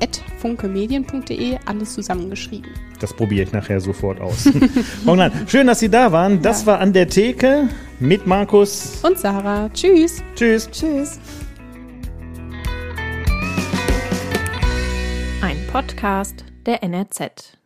alles 1.67 1.95
zusammengeschrieben. 1.95 2.71
Das 2.99 3.15
probiere 3.15 3.45
ich 3.45 3.53
nachher 3.53 3.81
sofort 3.81 4.21
aus. 4.21 4.49
Schön, 5.47 5.67
dass 5.67 5.81
Sie 5.81 5.89
da 5.89 6.13
waren. 6.13 6.43
Das 6.43 6.63
ja. 6.63 6.67
war 6.67 6.81
an 6.81 6.93
der 6.93 7.09
Theke 7.09 7.69
mit 8.01 8.27
Markus 8.27 9.01
und 9.03 9.19
Sarah. 9.19 9.69
Tschüss. 9.73 10.23
Tschüss. 10.35 10.71
Tschüss. 10.71 11.19
Ein 15.43 15.57
Podcast 15.71 16.45
der 16.67 16.83
NRZ. 16.83 17.57